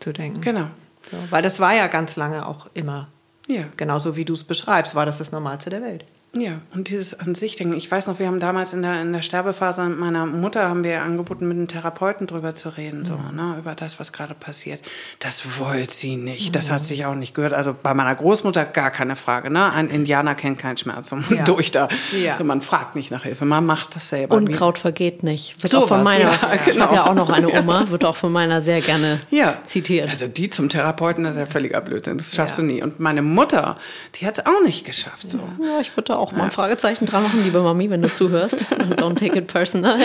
zu 0.00 0.12
denken. 0.12 0.42
Genau. 0.42 0.66
So, 1.10 1.16
weil 1.30 1.42
das 1.42 1.60
war 1.60 1.74
ja 1.74 1.86
ganz 1.86 2.16
lange 2.16 2.46
auch 2.46 2.66
immer. 2.74 3.08
Ja. 3.46 3.64
Genauso 3.76 4.16
wie 4.16 4.24
du 4.24 4.32
es 4.32 4.44
beschreibst, 4.44 4.94
war 4.94 5.06
das 5.06 5.18
das 5.18 5.32
Normalste 5.32 5.70
der 5.70 5.82
Welt. 5.82 6.04
Ja, 6.36 6.52
und 6.74 6.88
dieses 6.88 7.18
an 7.18 7.34
sich 7.34 7.56
denken. 7.56 7.76
Ich 7.76 7.90
weiß 7.90 8.06
noch, 8.06 8.18
wir 8.18 8.26
haben 8.26 8.40
damals 8.40 8.72
in 8.72 8.82
der, 8.82 9.00
in 9.00 9.12
der 9.12 9.22
Sterbephase 9.22 9.82
meiner 9.88 10.26
Mutter 10.26 10.68
haben 10.68 10.82
wir 10.84 11.02
angeboten, 11.02 11.46
mit 11.48 11.56
einem 11.56 11.68
Therapeuten 11.68 12.26
drüber 12.26 12.54
zu 12.54 12.70
reden, 12.76 13.04
so, 13.04 13.14
ne, 13.32 13.56
über 13.58 13.74
das, 13.74 14.00
was 14.00 14.12
gerade 14.12 14.34
passiert. 14.34 14.80
Das 15.20 15.58
wollte 15.58 15.92
sie 15.94 16.16
nicht. 16.16 16.54
Das 16.56 16.70
hat 16.70 16.84
sich 16.84 17.06
auch 17.06 17.14
nicht 17.14 17.34
gehört. 17.34 17.52
Also 17.54 17.74
bei 17.80 17.94
meiner 17.94 18.14
Großmutter 18.14 18.64
gar 18.64 18.90
keine 18.90 19.16
Frage, 19.16 19.50
ne? 19.50 19.72
Ein 19.72 19.88
Indianer 19.88 20.34
kennt 20.34 20.58
keinen 20.58 20.76
Schmerz 20.76 21.12
und 21.12 21.28
Ja. 21.30 21.44
durch 21.44 21.70
da. 21.70 21.88
Ja. 22.20 22.36
So, 22.36 22.44
man 22.44 22.62
fragt 22.62 22.94
nicht 22.96 23.10
nach 23.10 23.22
Hilfe, 23.22 23.44
man 23.44 23.64
macht 23.64 23.94
das 23.94 24.08
selber. 24.08 24.36
Unkraut 24.36 24.78
vergeht 24.78 25.22
nicht. 25.22 25.62
Wird 25.62 25.70
Sowas, 25.72 25.84
auch 25.84 25.88
von 25.88 26.02
meiner, 26.04 26.24
ja, 26.30 26.54
Ich 26.54 26.64
genau. 26.72 26.86
habe 26.86 26.94
ja 26.94 27.06
auch 27.06 27.14
noch 27.14 27.30
eine 27.30 27.48
Oma, 27.58 27.88
wird 27.90 28.04
auch 28.04 28.16
von 28.16 28.32
meiner 28.32 28.60
sehr 28.60 28.80
gerne 28.80 29.20
ja. 29.30 29.58
zitiert. 29.64 30.08
Also 30.10 30.26
die 30.26 30.50
zum 30.50 30.68
Therapeuten, 30.68 31.24
das 31.24 31.34
ist 31.36 31.40
ja 31.40 31.46
völliger 31.46 31.80
Blödsinn. 31.80 32.18
Das 32.18 32.34
schaffst 32.34 32.58
du 32.58 32.62
nie. 32.62 32.82
Und 32.82 32.98
meine 33.00 33.22
Mutter, 33.22 33.76
die 34.16 34.26
hat 34.26 34.38
es 34.38 34.46
auch 34.46 34.62
nicht 34.64 34.84
geschafft. 34.84 35.30
So. 35.30 35.38
Ja, 35.64 35.80
ich 35.80 35.96
würde 35.96 36.12
da 36.12 36.16
auch 36.24 36.32
mal 36.32 36.44
ein 36.44 36.50
Fragezeichen 36.50 37.06
dran 37.06 37.22
machen, 37.22 37.44
liebe 37.44 37.60
Mami, 37.60 37.90
wenn 37.90 38.02
du 38.02 38.12
zuhörst. 38.12 38.66
Don't 38.96 39.16
take 39.16 39.38
it 39.38 39.46
personal. 39.46 39.98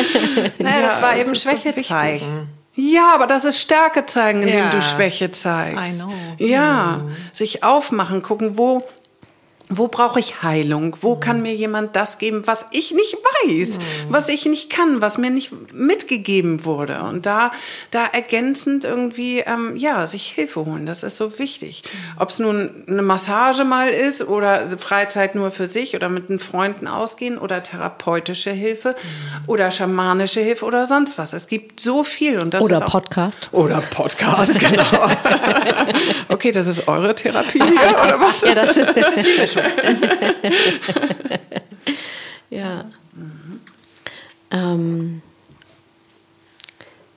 Naja, 0.59 0.81
das 0.87 1.01
war 1.01 1.15
eben 1.17 1.29
so 1.29 1.35
Schwäche 1.35 1.69
wichtig. 1.69 1.87
zeigen. 1.87 2.49
Ja, 2.75 3.11
aber 3.13 3.27
das 3.27 3.43
ist 3.45 3.59
Stärke 3.59 4.05
zeigen, 4.05 4.41
indem 4.41 4.57
Ja. 4.57 4.69
du 4.69 4.81
Schwäche 4.81 5.31
zeigst. 5.31 5.93
I 5.95 5.97
know. 5.97 6.11
Ja, 6.37 7.01
sich 7.33 7.63
aufmachen, 7.63 8.21
gucken, 8.21 8.57
wo, 8.57 8.83
wo 9.71 9.87
brauche 9.87 10.19
ich 10.19 10.41
Heilung? 10.41 10.97
Wo 11.01 11.15
mhm. 11.15 11.19
kann 11.19 11.41
mir 11.43 11.53
jemand 11.53 11.95
das 11.95 12.17
geben, 12.17 12.47
was 12.47 12.65
ich 12.71 12.91
nicht 12.91 13.15
weiß, 13.45 13.77
mhm. 13.77 13.81
was 14.09 14.27
ich 14.27 14.47
nicht 14.47 14.71
kann, 14.71 14.99
was 14.99 15.19
mir 15.19 15.29
nicht 15.29 15.51
mitgegeben 15.71 16.65
wurde? 16.65 17.03
Und 17.03 17.27
da, 17.27 17.51
da 17.91 18.05
ergänzend 18.05 18.83
irgendwie, 18.83 19.39
ähm, 19.39 19.77
ja, 19.77 20.07
sich 20.07 20.31
Hilfe 20.31 20.65
holen, 20.65 20.87
das 20.87 21.03
ist 21.03 21.17
so 21.17 21.37
wichtig. 21.37 21.83
Mhm. 21.85 22.21
Ob 22.21 22.29
es 22.29 22.39
nun 22.39 22.83
eine 22.87 23.03
Massage 23.03 23.63
mal 23.63 23.89
ist 23.89 24.27
oder 24.27 24.65
Freizeit 24.79 25.35
nur 25.35 25.51
für 25.51 25.67
sich 25.67 25.95
oder 25.95 26.09
mit 26.09 26.29
den 26.29 26.39
Freunden 26.39 26.87
ausgehen 26.87 27.37
oder 27.37 27.61
therapeutische 27.61 28.49
Hilfe 28.49 28.95
mhm. 28.97 29.43
oder 29.45 29.69
schamanische 29.69 30.41
Hilfe 30.41 30.65
oder 30.65 30.87
sonst 30.87 31.19
was. 31.19 31.33
Es 31.33 31.47
gibt 31.47 31.79
so 31.79 32.03
viel. 32.03 32.39
Und 32.39 32.55
das 32.55 32.63
oder 32.63 32.77
ist 32.77 32.81
auch, 32.81 32.91
Podcast. 32.91 33.49
Oder 33.51 33.81
Podcast, 33.81 34.59
genau. 34.59 35.11
okay, 36.29 36.51
das 36.51 36.65
ist 36.65 36.87
eure 36.87 37.13
Therapie 37.13 37.61
hier, 37.61 37.99
oder 38.03 38.19
was? 38.19 38.41
Ja, 38.41 38.55
das, 38.55 38.73
das 38.73 39.13
ist 39.13 39.27
die 39.27 39.39
Mischung. 39.39 39.58
ja. 42.49 42.85
Mhm. 43.13 43.61
Ähm, 44.51 45.21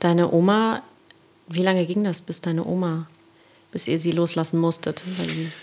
deine 0.00 0.32
Oma, 0.32 0.82
wie 1.48 1.62
lange 1.62 1.86
ging 1.86 2.04
das, 2.04 2.20
bis 2.20 2.40
deine 2.40 2.64
Oma, 2.64 3.06
bis 3.70 3.88
ihr 3.88 3.98
sie 3.98 4.12
loslassen 4.12 4.60
musstet? 4.60 5.02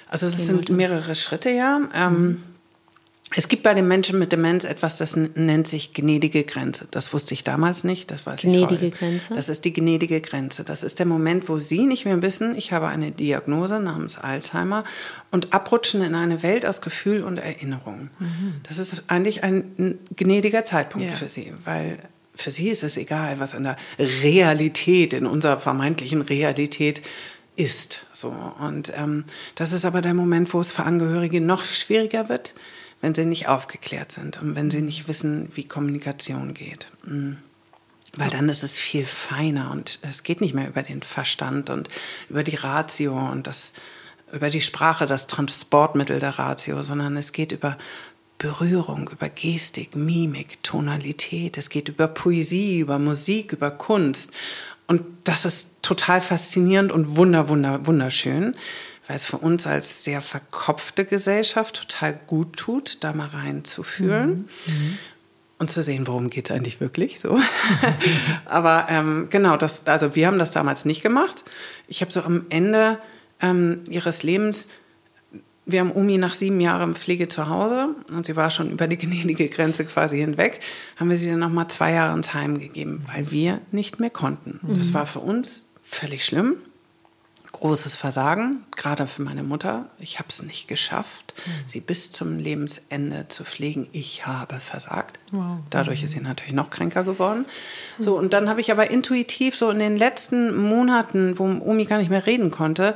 Also 0.08 0.28
es 0.28 0.38
sind 0.38 0.70
mehrere 0.70 1.16
Schritte, 1.16 1.50
ja. 1.50 1.82
Ähm, 1.94 2.14
mhm. 2.14 2.44
Es 3.36 3.48
gibt 3.48 3.62
bei 3.62 3.76
den 3.76 3.88
Menschen 3.88 4.18
mit 4.18 4.32
Demenz 4.32 4.64
etwas, 4.64 4.98
das 4.98 5.16
nennt 5.16 5.68
sich 5.68 5.94
gnädige 5.94 6.44
Grenze. 6.44 6.88
Das 6.90 7.14
wusste 7.14 7.36
ich 7.36 7.44
damals 7.44 7.84
nicht, 7.84 8.10
das 8.10 8.26
weiß 8.26 8.42
gnädige 8.42 8.88
ich 8.88 8.94
heute. 8.94 8.98
Grenze? 8.98 9.34
Das 9.36 9.50
ist 9.50 9.66
die 9.66 9.74
gnädige 9.74 10.20
Grenze. 10.20 10.64
Das 10.64 10.82
ist 10.82 10.98
der 10.98 11.06
Moment, 11.06 11.48
wo 11.48 11.60
Sie 11.60 11.86
nicht 11.86 12.06
mehr 12.06 12.22
wissen, 12.24 12.58
ich 12.58 12.72
habe 12.72 12.88
eine 12.88 13.12
Diagnose 13.12 13.80
namens 13.80 14.18
Alzheimer 14.18 14.84
und 15.30 15.54
abrutschen 15.54 16.02
in 16.02 16.16
eine 16.16 16.42
Welt 16.42 16.66
aus 16.66 16.82
Gefühl 16.82 17.24
und 17.24 17.38
Erinnerung. 17.38 18.10
Mhm. 18.18 18.62
Das 18.64 18.80
ist 18.80 19.04
eigentlich 19.08 19.44
ein 19.44 20.00
gnädiger 20.16 20.66
Zeitpunkt 20.66 21.08
ja. 21.08 21.14
für 21.14 21.28
Sie, 21.28 21.54
weil 21.66 22.00
für 22.34 22.52
Sie 22.52 22.70
ist 22.70 22.84
es 22.84 22.98
egal, 22.98 23.40
was 23.40 23.54
an 23.54 23.64
der 23.64 23.76
Realität, 24.00 25.14
in 25.14 25.28
unserer 25.28 25.60
vermeintlichen 25.60 26.22
Realität 26.22 27.04
ist. 27.56 28.08
So. 28.12 28.34
Und 28.60 28.92
ähm, 28.96 29.24
das 29.54 29.72
ist 29.72 29.86
aber 29.86 30.02
der 30.02 30.16
Moment, 30.16 30.52
wo 30.54 30.62
es 30.62 30.72
für 30.72 30.84
Angehörige 30.84 31.42
noch 31.42 31.64
schwieriger 31.64 32.28
wird 32.28 32.56
wenn 33.02 33.16
sie 33.16 33.26
nicht 33.26 33.48
aufgeklärt 33.48 34.12
sind 34.12 34.42
und 34.42 34.56
wenn 34.56 34.70
sie 34.70 34.82
nicht 34.82 35.08
wissen, 35.08 35.50
wie 35.56 35.64
Kommunikation 35.64 36.54
geht. 36.54 36.88
Mhm. 37.04 37.38
Weil 38.18 38.30
dann 38.30 38.50
ist 38.50 38.64
es 38.64 38.78
viel 38.78 39.06
feiner 39.06 39.72
und 39.72 40.00
es 40.02 40.24
geht 40.24 40.42
nicht 40.42 40.54
mehr 40.54 40.68
über 40.68 40.82
den 40.82 41.02
Verstand 41.02 41.70
und 41.70 41.90
über 42.30 42.44
die 42.44 42.56
Ratio 42.56 43.14
und 43.14 43.46
das, 43.46 43.74
über 44.34 44.50
die 44.50 44.62
Sprache, 44.62 45.06
das 45.06 45.28
Transportmittel 45.28 46.20
der 46.20 46.40
Ratio, 46.40 46.82
sondern 46.82 47.18
es 47.18 47.32
geht 47.32 47.52
über 47.52 47.78
Berührung, 48.40 49.10
über 49.10 49.30
Gestik, 49.30 49.96
Mimik, 49.96 50.64
Tonalität. 50.64 51.58
Es 51.58 51.70
geht 51.70 51.90
über 51.90 52.08
Poesie, 52.08 52.80
über 52.80 52.98
Musik, 52.98 53.54
über 53.54 53.70
Kunst. 53.70 54.32
Und 54.88 55.04
das 55.26 55.46
ist 55.46 55.84
total 55.84 56.20
faszinierend 56.20 56.92
und 56.92 57.16
wunder, 57.16 57.48
wunder, 57.48 57.86
wunderschön 57.86 58.56
weil 59.10 59.16
es 59.16 59.26
für 59.26 59.40
uns 59.40 59.66
als 59.66 60.04
sehr 60.04 60.22
verkopfte 60.22 61.04
Gesellschaft 61.04 61.78
total 61.78 62.14
gut 62.28 62.56
tut, 62.58 63.04
da 63.04 63.12
mal 63.12 63.28
reinzufühlen. 63.28 64.48
Mhm. 64.68 64.74
Mhm. 64.74 64.98
Und 65.58 65.72
zu 65.72 65.82
sehen, 65.82 66.06
worum 66.06 66.30
geht 66.30 66.50
es 66.50 66.56
eigentlich 66.56 66.80
wirklich 66.80 67.20
so. 67.20 67.38
Aber 68.46 68.86
ähm, 68.88 69.28
genau, 69.32 69.58
das, 69.58 69.88
also 69.88 70.16
wir 70.16 70.28
haben 70.28 70.38
das 70.38 70.52
damals 70.52 70.86
nicht 70.86 71.02
gemacht. 71.02 71.44
Ich 71.88 72.02
habe 72.02 72.12
so 72.12 72.22
am 72.22 72.46
Ende 72.50 73.00
ähm, 73.42 73.82
ihres 73.90 74.22
Lebens 74.22 74.68
wir 75.66 75.82
haben 75.82 75.92
Umi 75.92 76.18
nach 76.18 76.34
sieben 76.34 76.60
Jahren 76.62 76.96
Pflege 76.96 77.28
zu 77.28 77.48
Hause 77.48 77.90
und 78.12 78.26
sie 78.26 78.36
war 78.36 78.50
schon 78.50 78.72
über 78.72 78.88
die 78.88 78.98
gnädige 78.98 79.50
Grenze 79.50 79.86
quasi 79.86 80.18
hinweg, 80.18 80.62
haben 80.96 81.12
wir 81.12 81.18
sie 81.18 81.30
dann 81.30 81.38
noch 81.38 81.52
mal 81.52 81.68
zwei 81.68 81.92
Jahre 81.92 82.18
ins 82.18 82.34
Heim 82.34 82.60
gegeben, 82.60 83.06
weil 83.14 83.30
wir 83.30 83.62
nicht 83.72 84.00
mehr 84.00 84.10
konnten. 84.10 84.60
Mhm. 84.64 84.80
Das 84.80 84.96
war 84.96 85.06
für 85.06 85.20
uns 85.20 85.68
völlig 85.84 86.26
schlimm 86.26 86.56
großes 87.60 87.96
Versagen, 87.96 88.64
gerade 88.76 89.06
für 89.08 89.22
meine 89.22 89.44
Mutter. 89.44 89.86
Ich 90.00 90.20
habe 90.20 90.30
es 90.30 90.42
nicht 90.42 90.68
geschafft, 90.68 91.34
mhm. 91.46 91.52
sie 91.66 91.80
bis 91.80 92.12
zum 92.12 92.40
Lebensende 92.40 93.28
zu 93.28 93.44
pflegen. 93.44 93.88
Ich 93.92 94.26
habe 94.26 94.60
versagt. 94.60 95.20
Wow. 95.32 95.60
Dadurch 95.70 96.04
ist 96.04 96.12
sie 96.12 96.22
natürlich 96.22 96.54
noch 96.54 96.70
kränker 96.70 97.04
geworden. 97.04 97.46
Mhm. 97.98 98.04
So, 98.04 98.18
und 98.18 98.34
dann 98.34 98.50
habe 98.50 98.62
ich 98.62 98.72
aber 98.72 98.90
intuitiv 98.90 99.56
so 99.56 99.70
in 99.70 99.80
den 99.80 99.98
letzten 99.98 100.58
Monaten, 100.58 101.38
wo 101.38 101.44
Omi 101.44 101.86
gar 101.86 102.00
nicht 102.00 102.10
mehr 102.10 102.26
reden 102.26 102.52
konnte, 102.52 102.96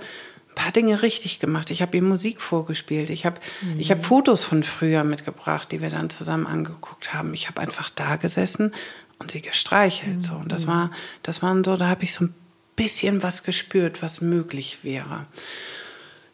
ein 0.49 0.55
paar 0.55 0.71
Dinge 0.71 1.01
richtig 1.01 1.39
gemacht. 1.39 1.69
Ich 1.69 1.81
habe 1.81 1.97
ihr 1.97 2.03
Musik 2.03 2.39
vorgespielt. 2.39 3.09
Ich 3.09 3.25
habe 3.25 3.39
mhm. 3.61 3.79
ich 3.79 3.91
hab 3.91 4.05
Fotos 4.05 4.45
von 4.45 4.63
früher 4.63 5.03
mitgebracht, 5.03 5.71
die 5.71 5.81
wir 5.81 5.89
dann 5.89 6.09
zusammen 6.09 6.47
angeguckt 6.47 7.13
haben. 7.13 7.33
Ich 7.33 7.47
habe 7.47 7.59
einfach 7.59 7.89
da 7.89 8.15
gesessen 8.15 8.71
und 9.19 9.31
sie 9.31 9.41
gestreichelt. 9.41 10.23
So. 10.23 10.33
Und 10.33 10.51
das, 10.51 10.65
mhm. 10.65 10.71
war, 10.71 10.91
das 11.23 11.41
waren 11.41 11.63
so, 11.63 11.75
da 11.75 11.87
habe 11.87 12.03
ich 12.03 12.13
so 12.13 12.25
ein 12.25 12.35
bisschen 12.75 13.23
was 13.23 13.43
gespürt, 13.43 14.01
was 14.01 14.21
möglich 14.21 14.79
wäre. 14.83 15.25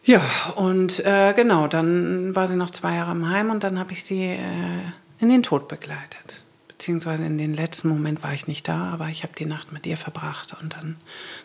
Ja, 0.03 0.23
und 0.55 1.05
äh, 1.05 1.33
genau, 1.35 1.67
dann 1.67 2.35
war 2.35 2.47
sie 2.47 2.55
noch 2.55 2.71
zwei 2.71 2.95
Jahre 2.95 3.11
im 3.11 3.29
Heim 3.29 3.49
und 3.49 3.63
dann 3.63 3.77
habe 3.77 3.91
ich 3.91 4.03
sie 4.03 4.23
äh, 4.23 4.81
in 5.19 5.29
den 5.29 5.43
Tod 5.43 5.67
begleitet. 5.67 6.43
Beziehungsweise 6.67 7.25
in 7.25 7.37
den 7.37 7.53
letzten 7.53 7.89
Moment 7.89 8.23
war 8.23 8.33
ich 8.33 8.47
nicht 8.47 8.67
da, 8.67 8.91
aber 8.91 9.09
ich 9.09 9.23
habe 9.23 9.33
die 9.37 9.45
Nacht 9.45 9.71
mit 9.71 9.85
ihr 9.85 9.97
verbracht 9.97 10.55
und 10.61 10.73
dann, 10.73 10.95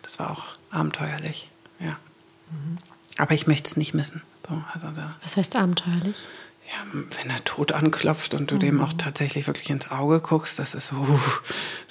das 0.02 0.18
war 0.18 0.30
auch 0.30 0.44
abenteuerlich, 0.70 1.50
ja. 1.80 1.98
Mhm. 2.50 2.78
Aber 3.18 3.34
ich 3.34 3.46
möchte 3.46 3.68
es 3.68 3.76
nicht 3.76 3.94
missen. 3.94 4.22
So, 4.48 4.62
also 4.72 4.88
da. 4.90 5.16
Was 5.22 5.36
heißt 5.36 5.56
abenteuerlich? 5.56 6.16
Ja, 6.66 7.00
wenn 7.20 7.30
er 7.30 7.44
tot 7.44 7.72
anklopft 7.72 8.34
und 8.34 8.50
du 8.50 8.54
mhm. 8.56 8.60
dem 8.60 8.80
auch 8.80 8.92
tatsächlich 8.94 9.46
wirklich 9.46 9.70
ins 9.70 9.90
Auge 9.90 10.20
guckst, 10.20 10.58
das 10.58 10.74
ist, 10.74 10.92
uh, 10.92 11.18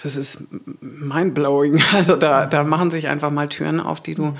das 0.01 0.15
ist 0.15 0.39
mindblowing. 0.81 1.81
Also 1.93 2.15
da, 2.15 2.45
da 2.45 2.63
machen 2.63 2.89
sich 2.89 3.07
einfach 3.07 3.29
mal 3.29 3.49
Türen 3.49 3.79
auf, 3.79 4.01
die 4.01 4.15
du 4.15 4.25
mhm. 4.25 4.37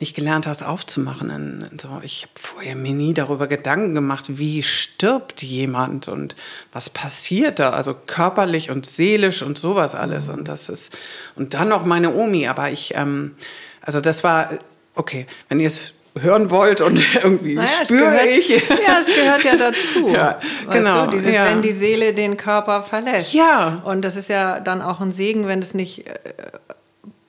nicht 0.00 0.16
gelernt 0.16 0.48
hast 0.48 0.64
aufzumachen. 0.64 1.70
So, 1.80 2.00
ich 2.02 2.22
habe 2.22 2.32
vorher 2.34 2.74
mir 2.74 2.92
nie 2.92 3.14
darüber 3.14 3.46
Gedanken 3.46 3.94
gemacht, 3.94 4.38
wie 4.38 4.62
stirbt 4.64 5.42
jemand 5.42 6.08
und 6.08 6.34
was 6.72 6.90
passiert 6.90 7.60
da, 7.60 7.70
also 7.70 7.94
körperlich 7.94 8.70
und 8.70 8.84
seelisch 8.84 9.42
und 9.42 9.58
sowas 9.58 9.94
alles. 9.94 10.26
Mhm. 10.26 10.34
Und 10.34 10.48
das 10.48 10.68
ist 10.68 10.96
und 11.36 11.54
dann 11.54 11.68
noch 11.68 11.84
meine 11.84 12.14
Omi. 12.14 12.48
Aber 12.48 12.72
ich, 12.72 12.94
ähm, 12.96 13.36
also 13.80 14.00
das 14.00 14.24
war 14.24 14.50
okay, 14.96 15.26
wenn 15.48 15.60
ihr 15.60 15.68
es 15.68 15.94
hören 16.22 16.50
wollt 16.50 16.80
und 16.80 17.02
irgendwie 17.22 17.54
naja, 17.54 17.68
spüre 17.84 18.10
gehört, 18.10 18.26
ich. 18.26 18.48
Ja, 18.68 18.98
es 19.00 19.06
gehört 19.06 19.44
ja 19.44 19.56
dazu. 19.56 20.08
Ja, 20.18 20.40
genau. 20.70 21.06
Du, 21.06 21.12
dieses, 21.12 21.34
ja. 21.34 21.44
wenn 21.44 21.62
die 21.62 21.72
Seele 21.72 22.14
den 22.14 22.36
Körper 22.36 22.82
verlässt. 22.82 23.34
Ja. 23.34 23.82
Und 23.84 24.02
das 24.02 24.16
ist 24.16 24.28
ja 24.28 24.60
dann 24.60 24.82
auch 24.82 25.00
ein 25.00 25.12
Segen, 25.12 25.46
wenn 25.46 25.60
es 25.60 25.74
nicht 25.74 26.06
äh, 26.06 26.14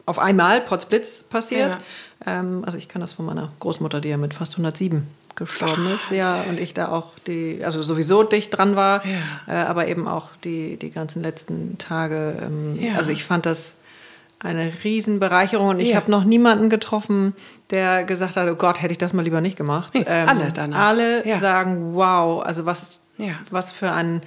auf 0.05 0.19
einmal 0.19 0.61
potzblitz 0.61 1.23
passiert. 1.23 1.77
Ja. 2.25 2.39
Ähm, 2.39 2.63
also 2.65 2.77
ich 2.77 2.87
kann 2.87 3.01
das 3.01 3.13
von 3.13 3.25
meiner 3.25 3.51
Großmutter, 3.59 4.01
die 4.01 4.09
ja 4.09 4.17
mit 4.17 4.33
fast 4.33 4.53
107 4.53 5.07
gestorben 5.35 5.85
Gott. 5.85 5.95
ist, 5.95 6.11
ja, 6.11 6.41
und 6.49 6.59
ich 6.59 6.73
da 6.73 6.89
auch 6.89 7.17
die, 7.25 7.61
also 7.63 7.81
sowieso 7.81 8.23
dicht 8.23 8.57
dran 8.57 8.75
war, 8.75 9.03
äh, 9.47 9.51
aber 9.51 9.87
eben 9.87 10.07
auch 10.07 10.27
die, 10.43 10.77
die 10.77 10.91
ganzen 10.91 11.23
letzten 11.23 11.77
Tage. 11.77 12.35
Ähm. 12.41 12.79
Also 12.95 13.11
ich 13.11 13.23
fand 13.23 13.45
das 13.45 13.75
eine 14.39 14.71
Riesenbereicherung 14.83 15.69
und 15.69 15.79
ich 15.79 15.95
habe 15.95 16.09
noch 16.09 16.23
niemanden 16.23 16.69
getroffen, 16.69 17.33
der 17.71 18.03
gesagt 18.03 18.35
hat, 18.35 18.49
oh 18.49 18.55
Gott, 18.55 18.81
hätte 18.81 18.91
ich 18.91 18.97
das 18.97 19.13
mal 19.13 19.21
lieber 19.21 19.41
nicht 19.41 19.55
gemacht. 19.55 19.93
Nee, 19.93 20.05
ähm, 20.07 20.27
alle 20.27 20.51
danach. 20.53 20.87
Alle 20.87 21.27
ja. 21.27 21.39
sagen, 21.39 21.93
wow, 21.93 22.43
also 22.43 22.65
was, 22.65 22.99
ja. 23.17 23.33
was 23.49 23.71
für 23.71 23.91
ein, 23.91 24.21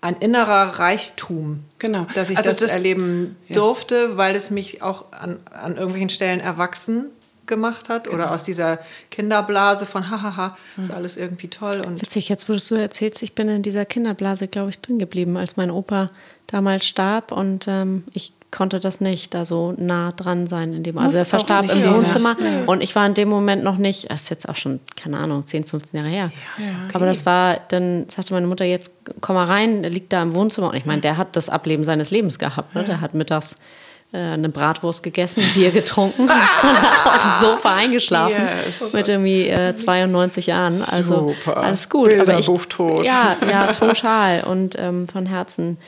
ein 0.00 0.16
innerer 0.16 0.78
Reichtum, 0.78 1.64
genau. 1.78 2.06
dass 2.14 2.30
ich 2.30 2.36
also 2.36 2.50
das, 2.50 2.58
das, 2.58 2.72
erleben 2.72 3.36
durfte, 3.50 4.16
weil 4.16 4.34
es 4.34 4.50
mich 4.50 4.82
auch 4.82 5.12
an, 5.12 5.40
an 5.50 5.76
irgendwelchen 5.76 6.10
Stellen 6.10 6.40
erwachsen 6.40 7.06
gemacht 7.46 7.88
hat 7.88 8.04
genau. 8.04 8.16
oder 8.16 8.30
aus 8.30 8.44
dieser 8.44 8.78
Kinderblase 9.10 9.84
von 9.84 10.10
hahaha, 10.10 10.56
ist 10.80 10.88
hm. 10.88 10.94
alles 10.94 11.16
irgendwie 11.16 11.48
toll. 11.48 11.82
Und 11.84 12.00
Witzig, 12.00 12.28
jetzt 12.28 12.48
wo 12.48 12.52
du 12.52 12.56
es 12.56 12.68
so 12.68 12.76
erzählst, 12.76 13.22
ich 13.22 13.34
bin 13.34 13.48
in 13.48 13.62
dieser 13.62 13.84
Kinderblase, 13.84 14.48
glaube 14.48 14.70
ich, 14.70 14.80
drin 14.80 14.98
geblieben, 14.98 15.36
als 15.36 15.56
mein 15.56 15.70
Opa 15.70 16.10
damals 16.46 16.86
starb 16.86 17.32
und 17.32 17.66
ähm, 17.68 18.04
ich 18.12 18.32
konnte 18.52 18.78
das 18.78 19.00
nicht 19.00 19.34
da 19.34 19.44
so 19.44 19.74
nah 19.76 20.12
dran 20.12 20.46
sein. 20.46 20.72
In 20.74 20.82
dem, 20.84 20.98
also 20.98 21.18
er 21.18 21.24
verstarb 21.24 21.64
im 21.72 21.94
Wohnzimmer 21.94 22.36
ja. 22.38 22.64
und 22.66 22.82
ich 22.82 22.94
war 22.94 23.04
in 23.06 23.14
dem 23.14 23.28
Moment 23.28 23.64
noch 23.64 23.78
nicht, 23.78 24.10
das 24.10 24.22
ist 24.22 24.30
jetzt 24.30 24.48
auch 24.48 24.54
schon, 24.54 24.78
keine 24.94 25.18
Ahnung, 25.18 25.44
10, 25.44 25.64
15 25.64 25.98
Jahre 25.98 26.10
her. 26.10 26.30
Ja, 26.58 26.64
Aber 26.92 27.06
das 27.06 27.26
war, 27.26 27.58
dann 27.68 28.08
sagte 28.08 28.34
meine 28.34 28.46
Mutter, 28.46 28.64
jetzt 28.64 28.92
komm 29.20 29.34
mal 29.34 29.46
rein, 29.46 29.82
er 29.82 29.90
liegt 29.90 30.12
da 30.12 30.22
im 30.22 30.34
Wohnzimmer. 30.34 30.68
Und 30.68 30.76
ich 30.76 30.84
meine, 30.84 31.00
der 31.00 31.16
hat 31.16 31.34
das 31.34 31.48
Ableben 31.48 31.82
seines 31.82 32.10
Lebens 32.10 32.38
gehabt. 32.38 32.74
Ne? 32.74 32.84
Der 32.84 33.00
hat 33.00 33.14
mittags 33.14 33.56
äh, 34.12 34.18
eine 34.18 34.50
Bratwurst 34.50 35.02
gegessen, 35.02 35.42
Bier 35.54 35.70
getrunken, 35.70 36.24
ist 36.24 36.62
danach 36.62 37.06
auf 37.06 37.22
dem 37.22 37.48
Sofa 37.48 37.74
eingeschlafen 37.74 38.42
yes. 38.66 38.92
mit 38.92 39.08
irgendwie 39.08 39.48
äh, 39.48 39.74
92 39.74 40.46
Jahren. 40.46 40.74
Also 40.90 41.28
Super. 41.28 41.56
alles 41.56 41.88
gut. 41.88 42.12
Aber 42.18 42.38
ich, 42.38 42.46
tot. 42.68 43.04
Ja, 43.06 43.36
ja, 43.50 43.66
total. 43.72 44.44
Und 44.44 44.76
ähm, 44.78 45.08
von 45.08 45.24
Herzen 45.24 45.78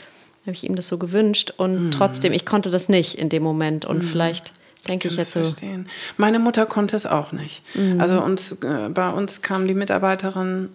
habe 0.46 0.52
ich 0.52 0.64
ihm 0.64 0.76
das 0.76 0.88
so 0.88 0.98
gewünscht 0.98 1.52
und 1.56 1.86
mhm. 1.86 1.90
trotzdem, 1.90 2.32
ich 2.32 2.44
konnte 2.44 2.70
das 2.70 2.88
nicht 2.88 3.16
in 3.16 3.28
dem 3.28 3.42
Moment 3.42 3.84
und 3.84 3.98
mhm. 3.98 4.08
vielleicht 4.08 4.52
denke 4.88 5.08
ich, 5.08 5.14
kann 5.14 5.24
jetzt 5.24 5.32
so. 5.32 5.40
verstehen. 5.40 5.86
Meine 6.16 6.38
Mutter 6.38 6.66
konnte 6.66 6.96
es 6.96 7.06
auch 7.06 7.32
nicht. 7.32 7.62
Also 7.98 8.22
uns, 8.22 8.52
äh, 8.62 8.90
bei 8.90 9.10
uns 9.10 9.40
kam 9.40 9.66
die 9.66 9.74
Mitarbeiterin 9.74 10.68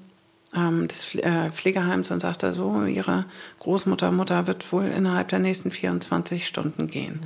ähm, 0.55 0.87
des 0.87 1.05
Pfle 1.05 1.21
äh, 1.21 1.49
Pflegeheims 1.51 2.09
und 2.11 2.19
sagte 2.19 2.53
so, 2.53 2.83
ihre 2.83 3.25
Großmutter, 3.59 4.11
Mutter 4.11 4.47
wird 4.47 4.71
wohl 4.71 4.85
innerhalb 4.85 5.27
der 5.27 5.39
nächsten 5.39 5.71
24 5.71 6.47
Stunden 6.47 6.87
gehen. 6.87 7.19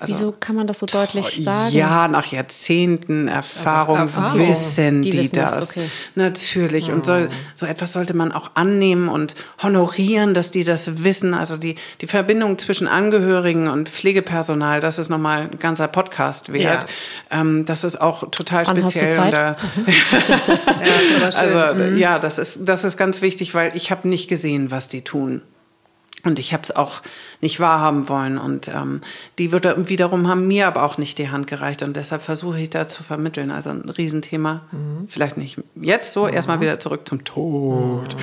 Also, 0.00 0.14
Wieso 0.14 0.32
kann 0.38 0.54
man 0.54 0.68
das 0.68 0.78
so 0.78 0.86
deutlich 0.86 1.42
sagen? 1.42 1.74
Ja, 1.74 2.06
nach 2.06 2.26
Jahrzehnten 2.26 3.26
Erfahrung, 3.26 3.98
Erfahrung. 3.98 4.46
wissen 4.46 5.02
Die 5.02 5.10
die, 5.10 5.18
wissen 5.22 5.34
das, 5.34 5.54
das. 5.54 5.70
okay. 5.70 5.90
Natürlich. 6.14 6.92
Und 6.92 7.04
so, 7.04 7.26
so 7.56 7.66
etwas 7.66 7.94
sollte 7.94 8.14
man 8.14 8.30
auch 8.30 8.52
annehmen 8.54 9.08
und 9.08 9.34
honorieren, 9.60 10.34
dass 10.34 10.52
die 10.52 10.62
das 10.62 11.02
wissen. 11.02 11.34
Also 11.34 11.56
die, 11.56 11.74
die 12.00 12.06
Verbindung 12.06 12.58
zwischen 12.58 12.86
Angehörigen 12.86 13.66
und 13.66 13.88
Pflegepersonal, 13.88 14.80
das 14.80 15.00
ist 15.00 15.08
nochmal 15.08 15.48
ein 15.52 15.58
ganzer 15.58 15.88
Podcast 15.88 16.52
wert. 16.52 16.86
Ähm, 17.32 17.64
das 17.64 17.82
ist 17.82 18.00
auch 18.00 18.30
total 18.30 18.68
Wann 18.68 18.76
hast 18.76 18.94
du 18.94 19.00
speziell. 19.00 19.30
Da, 19.32 19.56
Ja, 19.88 21.16
aber 21.16 21.32
schön. 21.32 21.40
also 21.40 21.84
ja, 21.96 22.20
das 22.20 22.38
ist, 22.38 22.60
das 22.62 22.84
ist 22.84 22.96
ganz 22.98 23.20
wichtig, 23.20 23.52
weil 23.52 23.72
ich 23.74 23.90
habe 23.90 24.08
nicht 24.08 24.28
gesehen, 24.28 24.70
was 24.70 24.86
die 24.86 25.02
tun. 25.02 25.42
Und 26.24 26.38
ich 26.38 26.52
habe 26.52 26.62
es 26.62 26.74
auch 26.74 27.00
nicht 27.40 27.60
wahrhaben 27.60 28.08
wollen. 28.08 28.38
Und 28.38 28.68
ähm, 28.68 29.00
die 29.38 29.52
wiederum 29.52 30.28
haben 30.28 30.48
mir 30.48 30.66
aber 30.66 30.82
auch 30.82 30.98
nicht 30.98 31.18
die 31.18 31.30
Hand 31.30 31.46
gereicht. 31.46 31.82
Und 31.82 31.96
deshalb 31.96 32.22
versuche 32.22 32.58
ich 32.60 32.70
da 32.70 32.88
zu 32.88 33.04
vermitteln. 33.04 33.50
Also 33.50 33.70
ein 33.70 33.88
Riesenthema. 33.88 34.62
Vielleicht 35.08 35.36
nicht 35.36 35.58
jetzt 35.80 36.12
so, 36.12 36.26
erstmal 36.26 36.60
wieder 36.60 36.80
zurück 36.80 37.06
zum 37.06 37.24
Tod. 37.24 38.16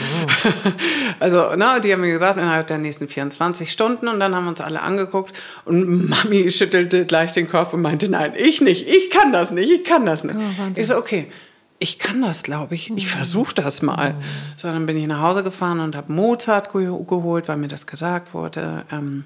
also, 1.20 1.56
ne, 1.56 1.80
die 1.84 1.94
haben 1.94 2.02
mir 2.02 2.12
gesagt, 2.12 2.38
innerhalb 2.38 2.68
der 2.68 2.78
nächsten 2.78 3.08
24 3.08 3.72
Stunden. 3.72 4.08
Und 4.08 4.20
dann 4.20 4.36
haben 4.36 4.44
wir 4.44 4.50
uns 4.50 4.62
alle 4.62 4.82
angeguckt. 4.82 5.34
Und 5.64 6.10
Mami 6.10 6.52
schüttelte 6.52 7.06
gleich 7.06 7.32
den 7.32 7.50
Kopf 7.50 7.74
und 7.74 7.82
meinte, 7.82 8.10
nein, 8.10 8.34
ich 8.38 8.62
nicht, 8.62 8.88
ich 8.88 9.10
kann 9.10 9.32
das 9.32 9.52
nicht, 9.52 9.72
ich 9.72 9.84
kann 9.84 10.06
das 10.06 10.24
nicht. 10.24 10.38
ich 10.76 10.88
so, 10.88 10.98
okay. 10.98 11.28
Ich 11.80 12.00
kann 12.00 12.22
das, 12.22 12.44
glaube 12.44 12.76
ich. 12.76 12.90
Ich 12.92 13.08
versuche 13.08 13.54
das 13.54 13.82
mal. 13.82 14.16
So, 14.56 14.70
dann 14.70 14.86
bin 14.86 14.98
ich 14.98 15.08
nach 15.08 15.22
Hause 15.22 15.44
gefahren 15.44 15.80
und 15.82 15.96
habe 15.96 16.12
Mozart 16.12 16.72
ge 16.72 16.86
geholt, 16.86 17.48
weil 17.48 17.58
mir 17.58 17.68
das 17.68 17.86
gesagt 17.86 18.34
wurde. 18.34 18.86
Ähm, 18.92 19.26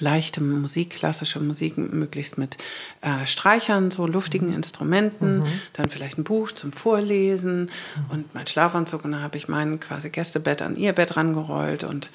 leichte 0.00 0.42
Musik, 0.42 0.90
klassische 0.90 1.40
Musik, 1.40 1.76
möglichst 1.76 2.38
mit 2.38 2.56
äh, 3.02 3.26
Streichern, 3.26 3.90
so 3.90 4.06
luftigen 4.06 4.52
Instrumenten, 4.52 5.44
dann 5.74 5.88
vielleicht 5.88 6.18
ein 6.18 6.24
Buch 6.24 6.52
zum 6.52 6.72
Vorlesen 6.72 7.70
und 8.08 8.34
mein 8.34 8.46
Schlafanzug. 8.46 9.04
Und 9.04 9.12
dann 9.12 9.22
habe 9.22 9.36
ich 9.36 9.48
mein 9.48 9.78
quasi 9.78 10.10
Gästebett 10.10 10.62
an 10.62 10.76
ihr 10.76 10.92
Bett 10.92 11.16
rangerollt 11.16 11.84
und 11.84 12.08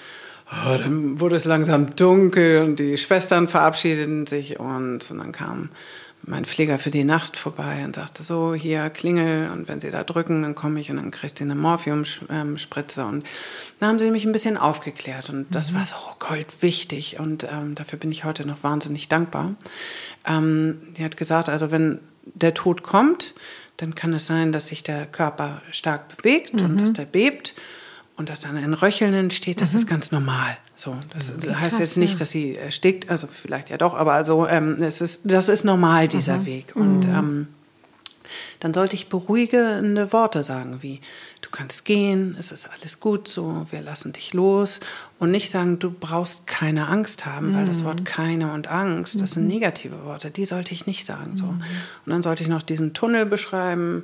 oh, 0.51 0.77
dann 0.77 1.19
wurde 1.19 1.35
es 1.35 1.45
langsam 1.45 1.95
dunkel 1.95 2.63
und 2.63 2.79
die 2.79 2.97
Schwestern 2.97 3.47
verabschiedeten 3.47 4.27
sich 4.27 4.59
und, 4.59 5.09
und 5.11 5.17
dann 5.17 5.31
kam 5.31 5.69
mein 6.27 6.45
Pfleger 6.45 6.79
für 6.79 6.89
die 6.89 7.03
Nacht 7.03 7.37
vorbei 7.37 7.83
und 7.85 7.95
sagte 7.95 8.23
so, 8.23 8.53
hier 8.55 8.89
Klingel 8.89 9.51
und 9.51 9.67
wenn 9.67 9.79
Sie 9.79 9.91
da 9.91 10.03
drücken, 10.03 10.41
dann 10.41 10.55
komme 10.55 10.79
ich 10.79 10.89
und 10.89 10.97
dann 10.97 11.11
kriegst 11.11 11.39
du 11.39 11.43
eine 11.43 11.55
Morphiumspritze. 11.55 13.05
Und 13.05 13.25
dann 13.79 13.89
haben 13.89 13.99
sie 13.99 14.09
mich 14.11 14.25
ein 14.25 14.31
bisschen 14.31 14.57
aufgeklärt 14.57 15.29
und 15.29 15.53
das 15.53 15.73
war 15.73 15.85
so 15.85 15.95
Gold 16.19 16.61
wichtig. 16.61 17.19
Und 17.19 17.43
ähm, 17.43 17.75
dafür 17.75 17.99
bin 17.99 18.11
ich 18.11 18.23
heute 18.23 18.45
noch 18.45 18.63
wahnsinnig 18.63 19.07
dankbar. 19.07 19.55
Ähm, 20.27 20.81
die 20.97 21.03
hat 21.03 21.17
gesagt, 21.17 21.49
also 21.49 21.71
wenn 21.71 21.99
der 22.23 22.53
Tod 22.53 22.81
kommt, 22.81 23.35
dann 23.77 23.93
kann 23.93 24.13
es 24.13 24.25
sein, 24.25 24.51
dass 24.51 24.67
sich 24.67 24.83
der 24.83 25.05
Körper 25.05 25.61
stark 25.71 26.17
bewegt 26.17 26.61
und 26.61 26.79
dass 26.79 26.93
der 26.93 27.05
bebt 27.05 27.53
und 28.17 28.29
dass 28.29 28.39
dann 28.39 28.55
ein 28.55 28.73
Röcheln 28.73 29.13
entsteht, 29.13 29.59
das 29.59 29.73
ist 29.73 29.87
ganz 29.87 30.11
normal. 30.11 30.57
So, 30.75 30.95
das 31.13 31.33
heißt 31.47 31.79
jetzt 31.79 31.97
nicht, 31.97 32.19
dass 32.21 32.31
sie 32.31 32.55
erstickt, 32.55 33.09
also 33.09 33.27
vielleicht 33.27 33.69
ja 33.69 33.77
doch, 33.77 33.93
aber 33.93 34.13
also 34.13 34.47
ähm, 34.47 34.81
es 34.81 35.01
ist, 35.01 35.21
das 35.25 35.49
ist 35.49 35.65
normal 35.65 36.07
dieser 36.07 36.45
Weg. 36.45 36.75
Und 36.75 37.05
ähm, 37.05 37.47
dann 38.59 38.73
sollte 38.73 38.95
ich 38.95 39.09
beruhigende 39.09 40.11
Worte 40.13 40.43
sagen, 40.43 40.77
wie 40.81 41.01
du 41.41 41.49
kannst 41.51 41.85
gehen, 41.85 42.35
es 42.39 42.51
ist 42.51 42.69
alles 42.71 42.99
gut 42.99 43.27
so, 43.27 43.65
wir 43.69 43.81
lassen 43.81 44.13
dich 44.13 44.33
los 44.33 44.79
und 45.19 45.31
nicht 45.31 45.49
sagen, 45.51 45.79
du 45.79 45.91
brauchst 45.91 46.47
keine 46.47 46.87
Angst 46.87 47.25
haben, 47.25 47.53
weil 47.53 47.65
das 47.65 47.83
Wort 47.83 48.05
keine 48.05 48.53
und 48.53 48.67
Angst, 48.67 49.21
das 49.21 49.31
sind 49.31 49.47
negative 49.47 50.03
Worte, 50.05 50.31
die 50.31 50.45
sollte 50.45 50.73
ich 50.73 50.87
nicht 50.87 51.05
sagen. 51.05 51.37
So. 51.37 51.45
Und 51.45 51.63
dann 52.05 52.23
sollte 52.23 52.43
ich 52.43 52.49
noch 52.49 52.63
diesen 52.63 52.93
Tunnel 52.93 53.25
beschreiben, 53.25 54.03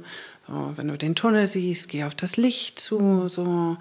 so, 0.51 0.73
wenn 0.75 0.87
du 0.87 0.97
den 0.97 1.15
Tunnel 1.15 1.47
siehst, 1.47 1.89
geh 1.89 2.03
auf 2.03 2.15
das 2.15 2.37
Licht 2.37 2.79
zu, 2.79 3.27
so. 3.27 3.77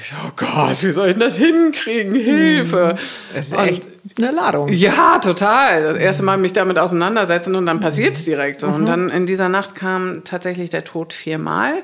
Ich 0.00 0.08
so, 0.08 0.16
oh 0.26 0.32
Gott, 0.34 0.82
wie 0.82 0.90
soll 0.90 1.08
ich 1.08 1.14
denn 1.14 1.20
das 1.20 1.36
hinkriegen? 1.36 2.14
Hilfe! 2.14 2.96
Das 3.32 3.46
ist 3.46 3.52
Und- 3.56 3.64
echt 3.68 3.88
eine 4.18 4.32
Ladung. 4.32 4.68
ja, 4.68 5.18
total. 5.20 5.82
Das 5.84 5.96
erste 5.96 6.22
Mal 6.24 6.36
mich 6.36 6.52
damit 6.52 6.78
auseinandersetzen 6.78 7.54
und 7.54 7.66
dann 7.66 7.78
passiert 7.80 8.14
es 8.16 8.24
direkt 8.24 8.60
so. 8.60 8.66
Und 8.66 8.86
dann 8.86 9.08
in 9.10 9.24
dieser 9.26 9.48
Nacht 9.48 9.74
kam 9.76 10.22
tatsächlich 10.24 10.70
der 10.70 10.84
Tod 10.84 11.12
viermal. 11.12 11.74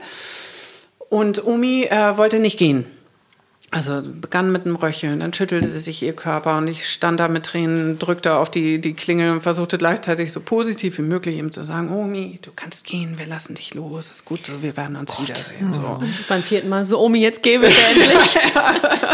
Und 1.08 1.44
Omi 1.44 1.84
äh, 1.84 2.16
wollte 2.16 2.38
nicht 2.40 2.58
gehen. 2.58 2.84
Also 3.72 4.02
begann 4.04 4.50
mit 4.50 4.66
einem 4.66 4.74
Röcheln, 4.74 5.20
dann 5.20 5.32
schüttelte 5.32 5.68
sie 5.68 5.78
sich 5.78 6.02
ihr 6.02 6.12
Körper 6.12 6.58
und 6.58 6.66
ich 6.66 6.88
stand 6.88 7.20
da 7.20 7.28
mit 7.28 7.46
Tränen, 7.46 8.00
drückte 8.00 8.34
auf 8.34 8.50
die, 8.50 8.80
die 8.80 8.94
Klingel 8.94 9.30
und 9.30 9.42
versuchte 9.42 9.78
gleichzeitig 9.78 10.32
so 10.32 10.40
positiv 10.40 10.98
wie 10.98 11.02
möglich 11.02 11.36
ihm 11.36 11.52
zu 11.52 11.62
sagen, 11.62 11.88
Omi, 11.88 12.40
du 12.42 12.50
kannst 12.54 12.84
gehen, 12.84 13.16
wir 13.16 13.26
lassen 13.26 13.54
dich 13.54 13.74
los, 13.74 14.10
ist 14.10 14.24
gut 14.24 14.44
so, 14.46 14.60
wir 14.60 14.76
werden 14.76 14.96
uns 14.96 15.16
wiedersehen. 15.20 15.72
So. 15.72 16.00
Beim 16.28 16.42
vierten 16.42 16.68
Mal 16.68 16.84
so, 16.84 16.98
Omi, 16.98 17.20
jetzt 17.20 17.44
geh 17.44 17.58
bitte 17.58 17.80
endlich. 17.80 18.38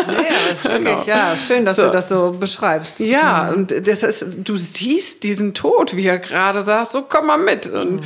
Ja, 0.07 0.53
ist 0.53 0.65
wirklich, 0.65 1.07
ja, 1.07 1.37
schön, 1.37 1.67
dass 1.67 1.77
So. 1.77 1.83
du 1.87 1.91
das 1.91 2.09
so 2.09 2.33
beschreibst. 2.33 3.01
Ja, 3.01 3.51
und 3.51 3.75
das 3.87 4.03
ist, 4.03 4.39
du 4.45 4.57
siehst 4.57 5.25
diesen 5.25 5.53
Tod, 5.53 5.97
wie 5.97 6.07
er 6.07 6.19
gerade 6.19 6.63
sagt, 6.63 6.93
so 6.93 7.03
komm 7.03 7.27
mal 7.27 7.39
mit. 7.39 7.67
Und 7.67 8.01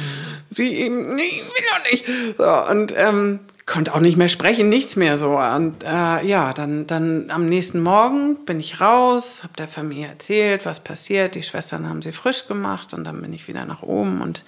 sie 0.50 0.68
eben, 0.76 1.14
nee, 1.14 1.22
will 1.22 1.64
noch 1.76 1.90
nicht. 1.90 2.04
So, 2.38 2.70
und 2.72 2.94
ähm, 2.96 3.40
konnte 3.70 3.94
auch 3.94 4.00
nicht 4.00 4.16
mehr 4.16 4.28
sprechen, 4.28 4.68
nichts 4.68 4.96
mehr 4.96 5.16
so. 5.16 5.38
Und 5.38 5.84
äh, 5.84 6.26
ja, 6.26 6.52
dann, 6.52 6.88
dann 6.88 7.30
am 7.30 7.48
nächsten 7.48 7.80
Morgen 7.80 8.44
bin 8.44 8.58
ich 8.58 8.80
raus, 8.80 9.44
habe 9.44 9.52
der 9.56 9.68
Familie 9.68 10.08
erzählt, 10.08 10.66
was 10.66 10.80
passiert. 10.80 11.36
Die 11.36 11.42
Schwestern 11.44 11.88
haben 11.88 12.02
sie 12.02 12.10
frisch 12.10 12.48
gemacht 12.48 12.92
und 12.94 13.04
dann 13.04 13.22
bin 13.22 13.32
ich 13.32 13.46
wieder 13.46 13.64
nach 13.66 13.82
oben 13.82 14.22
und 14.22 14.44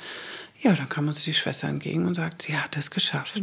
ja, 0.64 0.72
dann 0.72 0.88
kam 0.88 1.08
uns 1.08 1.24
die 1.24 1.34
Schwester 1.34 1.66
entgegen 1.68 2.06
und 2.06 2.14
sagt, 2.14 2.42
sie 2.42 2.56
hat 2.56 2.76
es 2.76 2.90
geschafft. 2.92 3.42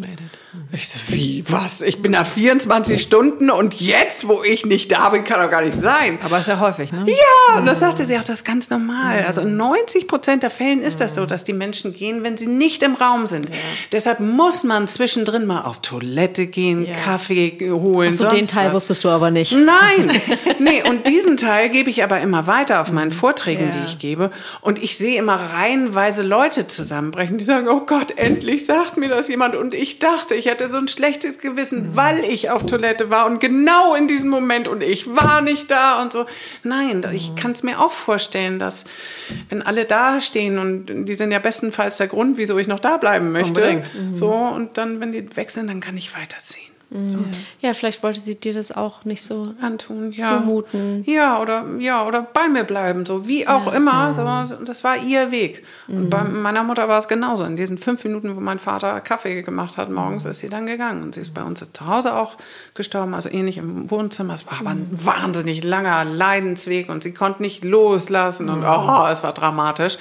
Ich 0.71 0.87
so, 0.87 0.99
wie, 1.09 1.43
was? 1.49 1.81
Ich 1.81 2.01
bin 2.01 2.13
da 2.13 2.23
24 2.23 3.01
Stunden 3.01 3.49
und 3.49 3.73
jetzt, 3.81 4.27
wo 4.29 4.41
ich 4.41 4.65
nicht 4.65 4.89
da 4.93 5.09
bin, 5.09 5.25
kann 5.25 5.41
doch 5.41 5.51
gar 5.51 5.61
nicht 5.61 5.79
sein. 5.81 6.17
Aber 6.23 6.39
ist 6.39 6.47
ja 6.47 6.59
häufig, 6.61 6.93
ne? 6.93 7.05
Ja, 7.05 7.57
und 7.57 7.65
das 7.65 7.79
sagte 7.79 8.05
sie 8.05 8.15
auch, 8.17 8.23
das 8.23 8.37
ist 8.37 8.45
ganz 8.45 8.69
normal. 8.69 9.25
Also 9.27 9.41
in 9.41 9.57
90 9.57 10.07
Prozent 10.07 10.43
der 10.43 10.49
Fällen 10.49 10.81
ist 10.81 11.01
das 11.01 11.15
so, 11.15 11.25
dass 11.25 11.43
die 11.43 11.51
Menschen 11.51 11.93
gehen, 11.93 12.23
wenn 12.23 12.37
sie 12.37 12.47
nicht 12.47 12.83
im 12.83 12.95
Raum 12.95 13.27
sind. 13.27 13.49
Deshalb 13.91 14.21
muss 14.21 14.63
man 14.63 14.87
zwischendrin 14.87 15.45
mal 15.45 15.63
auf 15.63 15.81
Toilette 15.81 16.47
gehen, 16.47 16.85
Ja. 16.85 16.93
Kaffee 17.03 17.57
holen. 17.71 18.13
So, 18.13 18.29
den 18.29 18.47
Teil 18.47 18.67
was. 18.67 18.75
wusstest 18.75 19.03
du 19.03 19.09
aber 19.09 19.29
nicht. 19.29 19.51
Nein, 19.51 20.09
nee, 20.59 20.83
und 20.87 21.05
diesen 21.05 21.35
Teil 21.35 21.67
gebe 21.69 21.89
ich 21.89 22.01
aber 22.01 22.21
immer 22.21 22.47
weiter 22.47 22.79
auf 22.81 22.93
meinen 22.93 23.11
Vorträgen, 23.11 23.65
Ja. 23.65 23.71
die 23.71 23.85
ich 23.91 23.99
gebe. 23.99 24.31
Und 24.61 24.81
ich 24.81 24.97
sehe 24.97 25.17
immer 25.17 25.35
reihenweise 25.35 26.23
Leute 26.23 26.65
zusammenbrechen, 27.09 27.37
die 27.37 27.43
sagen, 27.43 27.67
oh 27.67 27.81
Gott, 27.85 28.17
endlich 28.17 28.65
sagt 28.65 28.97
mir 28.97 29.09
das 29.09 29.27
jemand. 29.27 29.55
Und 29.55 29.73
ich 29.73 29.99
dachte, 29.99 30.35
ich 30.35 30.45
hätte 30.45 30.67
so 30.67 30.77
ein 30.77 30.87
schlechtes 30.87 31.39
Gewissen, 31.39 31.95
weil 31.95 32.19
ich 32.19 32.49
auf 32.49 32.65
Toilette 32.65 33.09
war 33.09 33.25
und 33.25 33.39
genau 33.39 33.95
in 33.95 34.07
diesem 34.07 34.29
Moment 34.29 34.67
und 34.67 34.81
ich 34.81 35.07
war 35.07 35.41
nicht 35.41 35.69
da 35.71 36.01
und 36.01 36.13
so. 36.13 36.25
Nein, 36.63 37.05
ich 37.13 37.35
kann 37.35 37.51
es 37.51 37.63
mir 37.63 37.79
auch 37.79 37.91
vorstellen, 37.91 38.59
dass 38.59 38.85
wenn 39.49 39.61
alle 39.61 39.85
da 39.85 40.21
stehen 40.21 40.57
und 40.57 41.05
die 41.07 41.13
sind 41.13 41.31
ja 41.31 41.39
bestenfalls 41.39 41.97
der 41.97 42.07
Grund, 42.07 42.37
wieso 42.37 42.57
ich 42.57 42.67
noch 42.67 42.79
da 42.79 42.97
bleiben 42.97 43.31
möchte. 43.31 43.61
Unbedingt. 43.61 44.17
So, 44.17 44.31
und 44.31 44.77
dann, 44.77 44.99
wenn 44.99 45.11
die 45.11 45.35
weg 45.35 45.49
sind, 45.51 45.67
dann 45.67 45.79
kann 45.79 45.97
ich 45.97 46.15
weiterziehen. 46.15 46.68
So. 46.91 47.19
Ja, 47.61 47.73
vielleicht 47.75 48.01
wollte 48.01 48.19
sie 48.19 48.33
dir 48.33 48.55
das 48.55 48.71
auch 48.71 49.05
nicht 49.05 49.21
so. 49.21 49.53
antun, 49.61 50.11
ja. 50.11 50.39
Zumuten. 50.39 51.03
Ja, 51.05 51.39
oder 51.39 51.63
ja, 51.77 52.03
oder 52.07 52.23
bei 52.23 52.47
mir 52.47 52.63
bleiben, 52.63 53.05
so 53.05 53.27
wie 53.27 53.47
auch 53.47 53.71
immer. 53.71 54.13
So, 54.15 54.55
das 54.65 54.83
war 54.83 54.97
ihr 54.97 55.29
Weg. 55.29 55.63
Und 55.87 56.09
bei 56.09 56.23
meiner 56.23 56.63
Mutter 56.63 56.87
war 56.87 56.97
es 56.97 57.07
genauso. 57.07 57.43
In 57.43 57.55
diesen 57.55 57.77
fünf 57.77 58.03
Minuten, 58.03 58.35
wo 58.35 58.39
mein 58.39 58.57
Vater 58.57 59.01
Kaffee 59.01 59.43
gemacht 59.43 59.77
hat, 59.77 59.91
morgens 59.91 60.25
ist 60.25 60.39
sie 60.39 60.49
dann 60.49 60.65
gegangen. 60.65 61.03
Und 61.03 61.13
sie 61.13 61.21
ist 61.21 61.35
bei 61.35 61.43
uns 61.43 61.59
zu 61.71 61.85
Hause 61.85 62.15
auch 62.15 62.37
gestorben, 62.73 63.13
also 63.13 63.29
ähnlich 63.29 63.59
im 63.59 63.91
Wohnzimmer. 63.91 64.33
Es 64.33 64.47
war 64.47 64.59
aber 64.59 64.71
ein 64.71 64.87
wahnsinnig 64.91 65.63
langer 65.63 66.05
Leidensweg 66.05 66.89
und 66.89 67.03
sie 67.03 67.13
konnte 67.13 67.43
nicht 67.43 67.63
loslassen 67.63 68.49
und 68.49 68.63
oh, 68.63 69.07
es 69.11 69.21
war 69.21 69.33
dramatisch. 69.33 69.97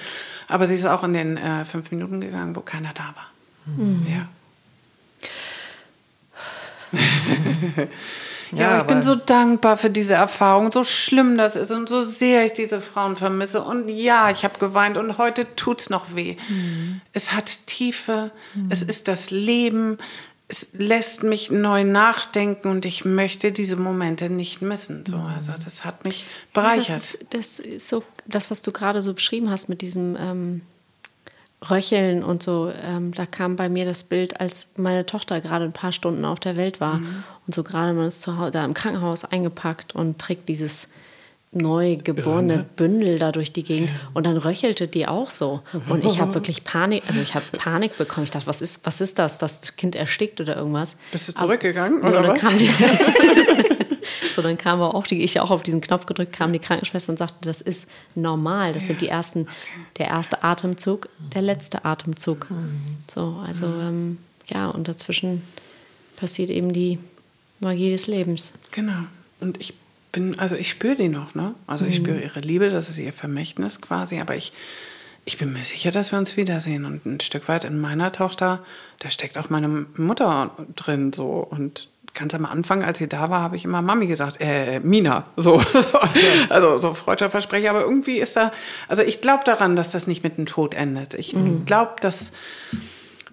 Aber 0.49 0.67
sie 0.67 0.75
ist 0.75 0.87
auch 0.87 1.05
in 1.05 1.13
den 1.13 1.37
äh, 1.37 1.67
fünf 1.67 1.91
Minuten 1.91 2.23
gegangen, 2.23 2.57
wo 2.57 2.61
keiner 2.61 2.95
da 2.95 3.05
war. 3.15 3.27
Ja. 4.09 4.27
Ja, 8.53 8.59
Ja, 8.59 8.79
ich 8.79 8.85
bin 8.85 9.03
so 9.03 9.15
dankbar 9.15 9.77
für 9.77 9.91
diese 9.91 10.15
Erfahrung, 10.15 10.73
so 10.73 10.85
schlimm 10.85 11.37
das 11.37 11.57
ist 11.57 11.71
und 11.71 11.89
so 11.89 12.05
sehr 12.05 12.45
ich 12.45 12.53
diese 12.53 12.81
Frauen 12.81 13.17
vermisse. 13.17 13.63
Und 13.63 13.89
ja, 13.89 14.31
ich 14.31 14.45
habe 14.45 14.59
geweint 14.59 14.97
und 14.97 15.19
heute 15.19 15.55
tut's 15.57 15.91
noch 15.91 16.15
weh. 16.15 16.37
Es 17.13 17.33
hat 17.33 17.67
Tiefe, 17.67 18.31
es 18.71 18.83
ist 18.83 19.09
das 19.09 19.31
Leben. 19.31 19.99
es 20.51 20.71
lässt 20.73 21.25
mich 21.25 21.51
neu 21.51 21.85
nachdenken 21.85 22.69
und 22.69 22.87
ich 22.87 23.05
möchte 23.05 23.53
diese 23.53 23.77
Momente 23.77 24.31
nicht 24.31 24.63
missen. 24.63 25.05
So, 25.07 25.17
also 25.17 25.53
das 25.53 25.85
hat 25.85 26.05
mich 26.05 26.25
bereichert. 26.55 26.89
Ja, 26.89 26.95
das, 26.95 27.15
ist, 27.15 27.27
das, 27.31 27.59
ist, 27.59 27.89
so, 27.89 28.03
das, 28.25 28.51
was 28.51 28.63
du 28.63 28.73
gerade 28.73 29.03
so 29.03 29.13
beschrieben 29.13 29.51
hast 29.51 29.69
mit 29.69 29.83
diesem 29.83 30.17
ähm, 30.19 30.63
Röcheln 31.69 32.23
und 32.23 32.43
so, 32.43 32.73
ähm, 32.85 33.13
da 33.13 33.27
kam 33.27 33.57
bei 33.57 33.69
mir 33.69 33.85
das 33.85 34.05
Bild, 34.05 34.41
als 34.41 34.69
meine 34.77 35.07
Tochter 35.07 35.41
gerade 35.41 35.65
ein 35.65 35.73
paar 35.73 35.93
Stunden 35.93 36.25
auf 36.25 36.39
der 36.39 36.57
Welt 36.57 36.81
war 36.81 36.99
mhm. 36.99 37.25
und 37.47 37.55
so 37.55 37.65
gerade 37.65 37.93
man 37.95 38.07
ist 38.07 38.21
zu 38.21 38.39
Hause, 38.39 38.53
da 38.53 38.65
im 38.65 38.75
Krankenhaus 38.75 39.25
eingepackt 39.25 39.95
und 39.95 40.19
trägt 40.21 40.49
dieses 40.49 40.89
neu 41.51 41.97
geborene 41.97 42.53
ja, 42.53 42.59
ne? 42.61 42.67
Bündel 42.77 43.19
da 43.19 43.33
durch 43.33 43.53
die 43.53 43.65
Gegend 43.65 43.91
und 44.15 44.27
dann 44.27 44.37
röchelte 44.37 44.87
die 44.87 45.09
auch 45.09 45.31
so 45.31 45.63
und 45.89 46.05
ich 46.05 46.21
habe 46.21 46.35
wirklich 46.35 46.63
Panik, 46.63 47.03
also 47.09 47.21
ich 47.21 47.35
habe 47.35 47.47
Panik 47.57 47.97
bekommen. 47.97 48.25
Ich 48.25 48.31
dachte, 48.31 48.47
was 48.47 48.61
ist, 48.61 48.85
was 48.85 49.01
ist 49.01 49.19
das? 49.19 49.39
Das 49.39 49.77
Kind 49.77 49.97
erstickt 49.97 50.41
oder 50.41 50.57
irgendwas. 50.57 50.97
Bist 51.11 51.29
du 51.29 51.35
zurückgegangen 51.35 52.05
Aber, 52.05 52.21
oder 52.21 52.29
was? 52.29 52.43
So 54.35 54.43
dann 54.43 54.59
kam 54.59 54.81
auch 54.81 55.07
die, 55.07 55.23
ich 55.25 55.41
auch 55.41 55.51
auf 55.51 55.63
diesen 55.63 55.81
Knopf 55.81 56.07
gedrückt, 56.07 56.33
kam 56.33 56.53
die 56.53 56.59
Krankenschwester 56.59 57.11
und 57.11 57.19
sagte, 57.19 57.37
das 57.43 57.61
ist 57.61 57.89
normal. 58.15 58.73
Das 58.73 58.87
sind 58.87 59.01
die 59.01 59.09
ersten, 59.09 59.49
der 59.99 60.07
erste 60.09 60.45
Atemzug, 60.45 61.09
der 61.35 61.43
letzte 61.43 61.85
Atemzug. 61.85 62.51
Mhm. 62.51 62.83
So, 63.13 63.43
also 63.45 63.67
ähm, 63.67 64.19
ja 64.47 64.69
und 64.69 64.89
dazwischen 64.89 65.43
passiert 66.17 66.51
eben 66.51 66.73
die 66.73 66.99
Magie 67.61 67.91
des 67.91 68.07
Lebens. 68.07 68.53
Genau. 68.71 69.05
Und 69.41 69.61
ich 69.61 69.75
bin, 70.13 70.39
also 70.39 70.57
ich 70.57 70.69
spüre 70.69 70.97
die 70.97 71.09
noch, 71.09 71.35
ne? 71.35 71.55
Also 71.67 71.85
ich 71.85 72.01
mhm. 72.01 72.05
spüre 72.05 72.21
ihre 72.21 72.41
Liebe, 72.41 72.69
das 72.71 72.89
ist 72.89 72.99
ihr 72.99 73.13
Vermächtnis 73.13 73.81
quasi, 73.81 74.21
aber 74.21 74.37
ich, 74.37 74.53
ich 75.25 75.39
bin 75.39 75.53
mir 75.53 75.65
sicher, 75.65 75.91
dass 75.91 76.13
wir 76.13 76.19
uns 76.19 76.37
wiedersehen. 76.37 76.85
Und 76.85 77.07
ein 77.07 77.21
Stück 77.21 77.49
weit 77.49 77.65
in 77.65 77.79
meiner 77.79 78.13
Tochter, 78.13 78.65
da 78.99 79.11
steckt 79.11 79.39
auch 79.39 79.51
meine 79.51 79.87
Mutter 79.97 80.57
drin 80.77 81.13
so. 81.13 81.47
Und 81.49 81.89
ganz 82.15 82.35
am 82.35 82.45
Anfang, 82.47 82.83
als 82.83 82.99
sie 82.99 83.09
da 83.09 83.31
war, 83.31 83.43
habe 83.43 83.57
ich 83.57 83.65
immer 83.65 83.83
Mami 83.83 84.07
gesagt, 84.07 84.41
äh, 84.41 84.81
Mina, 84.81 85.25
so. 85.37 85.63
also 86.49 86.79
so 86.79 86.95
freudscher 86.95 87.31
Versprecher, 87.31 87.71
aber 87.71 87.83
irgendwie 87.83 88.19
ist 88.19 88.37
da, 88.37 88.53
also 88.89 89.03
ich 89.03 89.21
glaube 89.21 89.45
daran, 89.45 89.77
dass 89.77 89.93
das 89.93 90.07
nicht 90.07 90.23
mit 90.23 90.39
dem 90.39 90.47
Tod 90.47 90.75
endet. 90.75 91.15
Ich 91.15 91.35
mhm. 91.35 91.65
glaube, 91.65 91.97
dass 92.01 92.33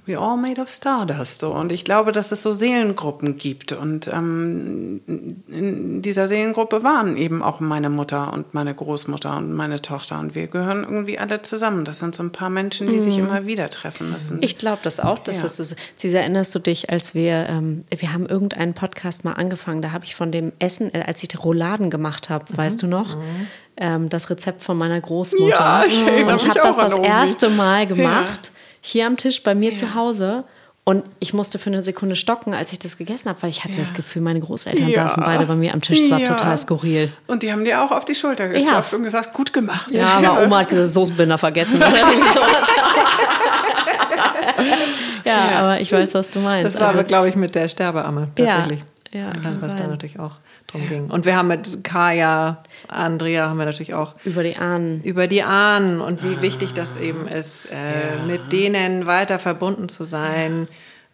We 0.08 0.20
all 0.20 0.38
made 0.38 0.62
of 0.62 0.70
stardust. 0.70 1.39
So. 1.39 1.52
Und 1.52 1.72
ich 1.72 1.84
glaube, 1.84 2.12
dass 2.12 2.32
es 2.32 2.44
so 2.44 2.54
Seelengruppen 2.54 3.38
gibt. 3.38 3.72
Und 3.72 4.08
ähm, 4.08 5.02
in 5.48 6.02
dieser 6.04 6.28
Seelengruppe 6.28 6.84
waren 6.84 7.18
eben 7.18 7.41
auch 7.41 7.60
meine 7.60 7.89
Mutter 7.89 8.32
und 8.32 8.54
meine 8.54 8.76
Großmutter 8.76 9.38
und 9.38 9.54
meine 9.54 9.82
Tochter. 9.82 10.20
Und 10.20 10.36
wir 10.36 10.48
gehören 10.48 10.84
irgendwie 10.84 11.18
alle 11.18 11.41
zusammen. 11.41 11.86
Das 11.86 12.00
sind 12.00 12.13
so 12.13 12.22
ein 12.22 12.32
paar 12.32 12.52
Menschen, 12.52 12.88
die 12.88 12.96
mhm. 12.96 13.00
sich 13.00 13.18
immer 13.18 13.48
wieder 13.48 13.70
treffen 13.72 14.12
müssen. 14.12 14.38
Ich 14.41 14.60
glaube 14.60 14.80
das 14.84 15.00
auch. 15.00 15.18
Dass 15.18 15.38
ja. 15.38 15.44
das 15.44 15.58
so, 15.58 15.76
Sie 15.96 16.13
erinnerst 16.13 16.54
du 16.54 16.60
dich, 16.60 16.91
als 16.91 17.15
wir, 17.15 17.48
ähm, 17.50 17.86
wir 17.89 18.13
haben 18.13 18.28
irgendeinen 18.28 18.76
Podcast 18.76 19.26
mal 19.26 19.34
angefangen, 19.34 19.82
da 19.82 19.91
habe 19.91 20.06
ich 20.06 20.13
von 20.13 20.32
dem 20.32 20.52
Essen, 20.60 20.94
äh, 20.94 21.04
als 21.08 21.24
ich 21.24 21.30
Rouladen 21.44 21.89
gemacht 21.89 22.30
habe, 22.30 22.46
mhm. 22.52 22.58
weißt 22.58 22.84
du 22.84 22.88
noch? 22.88 23.15
Mhm. 23.15 23.48
Ähm, 23.78 24.10
das 24.10 24.30
Rezept 24.30 24.62
von 24.62 24.78
meiner 24.78 25.02
Großmutter. 25.02 25.50
Ja, 25.50 25.84
ich 25.86 26.00
erinnere 26.00 26.34
und 26.34 26.44
ich 26.44 26.48
habe 26.48 26.60
das 26.60 26.78
das 26.78 26.94
erste 26.94 27.50
Mal 27.50 27.88
gemacht. 27.88 28.46
Ja 28.46 28.55
hier 28.86 29.08
am 29.08 29.17
Tisch 29.17 29.43
bei 29.43 29.56
mir 29.56 29.71
ja. 29.71 29.78
zu 29.78 29.95
Hause. 29.95 30.43
Und 30.88 31.04
ich 31.19 31.34
musste 31.34 31.58
für 31.58 31.71
eine 31.71 31.84
Sekunde 31.84 32.15
stocken, 32.15 32.54
als 32.54 32.71
ich 32.71 32.78
das 32.78 33.00
gegessen 33.00 33.28
habe, 33.28 33.41
weil 33.41 33.50
ich 33.50 33.63
hatte 33.63 33.74
ja. 33.74 33.80
das 33.80 33.95
Gefühl, 33.95 34.21
meine 34.21 34.39
Großeltern 34.39 34.88
ja. 34.88 35.10
saßen 35.10 35.24
beide 35.26 35.48
bei 35.48 35.56
mir 35.56 35.74
am 35.74 35.82
Tisch. 35.82 36.00
Es 36.00 36.12
war 36.12 36.24
total 36.24 36.56
skurril. 36.60 37.12
Und 37.26 37.41
die 37.41 37.52
haben 37.52 37.65
dir 37.65 37.82
auch 37.82 37.89
auf 37.89 38.06
die 38.06 38.13
Schulter 38.13 38.48
geklopft 38.48 38.93
und 38.93 39.02
gesagt, 39.02 39.34
gut 39.34 39.52
gemacht. 39.52 39.89
Ja, 39.89 40.19
aber 40.19 40.43
Oma 40.43 40.60
hat 40.60 40.69
gesagt, 40.69 40.89
Soßenbinder 40.89 41.39
vergessen. 41.39 41.82
ja, 45.26 45.60
aber 45.60 45.82
ich 45.82 45.91
weiß, 45.91 46.13
was 46.13 46.30
du 46.30 46.39
meinst. 46.39 46.76
Das 46.76 46.80
war, 46.80 46.89
also, 46.89 47.04
glaube 47.04 47.30
ich, 47.30 47.36
mit 47.36 47.56
der 47.56 47.67
Sterbeamme 47.67 48.28
tatsächlich. 48.36 48.84
Ja, 49.12 49.21
ja 49.21 49.34
was 49.62 49.76
da 49.76 49.88
natürlich 49.88 50.19
auch 50.19 50.34
drum 50.75 50.89
ging. 50.89 51.09
Und 51.09 51.25
wir 51.25 51.35
haben 51.35 51.47
mit 51.47 51.83
Kaya, 51.83 52.63
Andrea 52.88 53.49
haben 53.49 53.57
wir 53.57 53.65
natürlich 53.65 53.93
auch 53.93 54.15
über 54.23 54.43
die 54.43 54.57
Ahnen. 54.57 55.01
Über 55.03 55.27
die 55.27 55.43
Ahnen 55.43 56.01
und 56.01 56.23
wie 56.23 56.35
ah. 56.35 56.41
wichtig 56.41 56.73
das 56.73 56.97
eben 56.97 57.27
ist, 57.27 57.71
äh, 57.71 58.17
ja. 58.17 58.23
mit 58.25 58.51
denen 58.51 59.05
weiter 59.05 59.39
verbunden 59.39 59.89
zu 59.89 60.03
sein. 60.03 60.67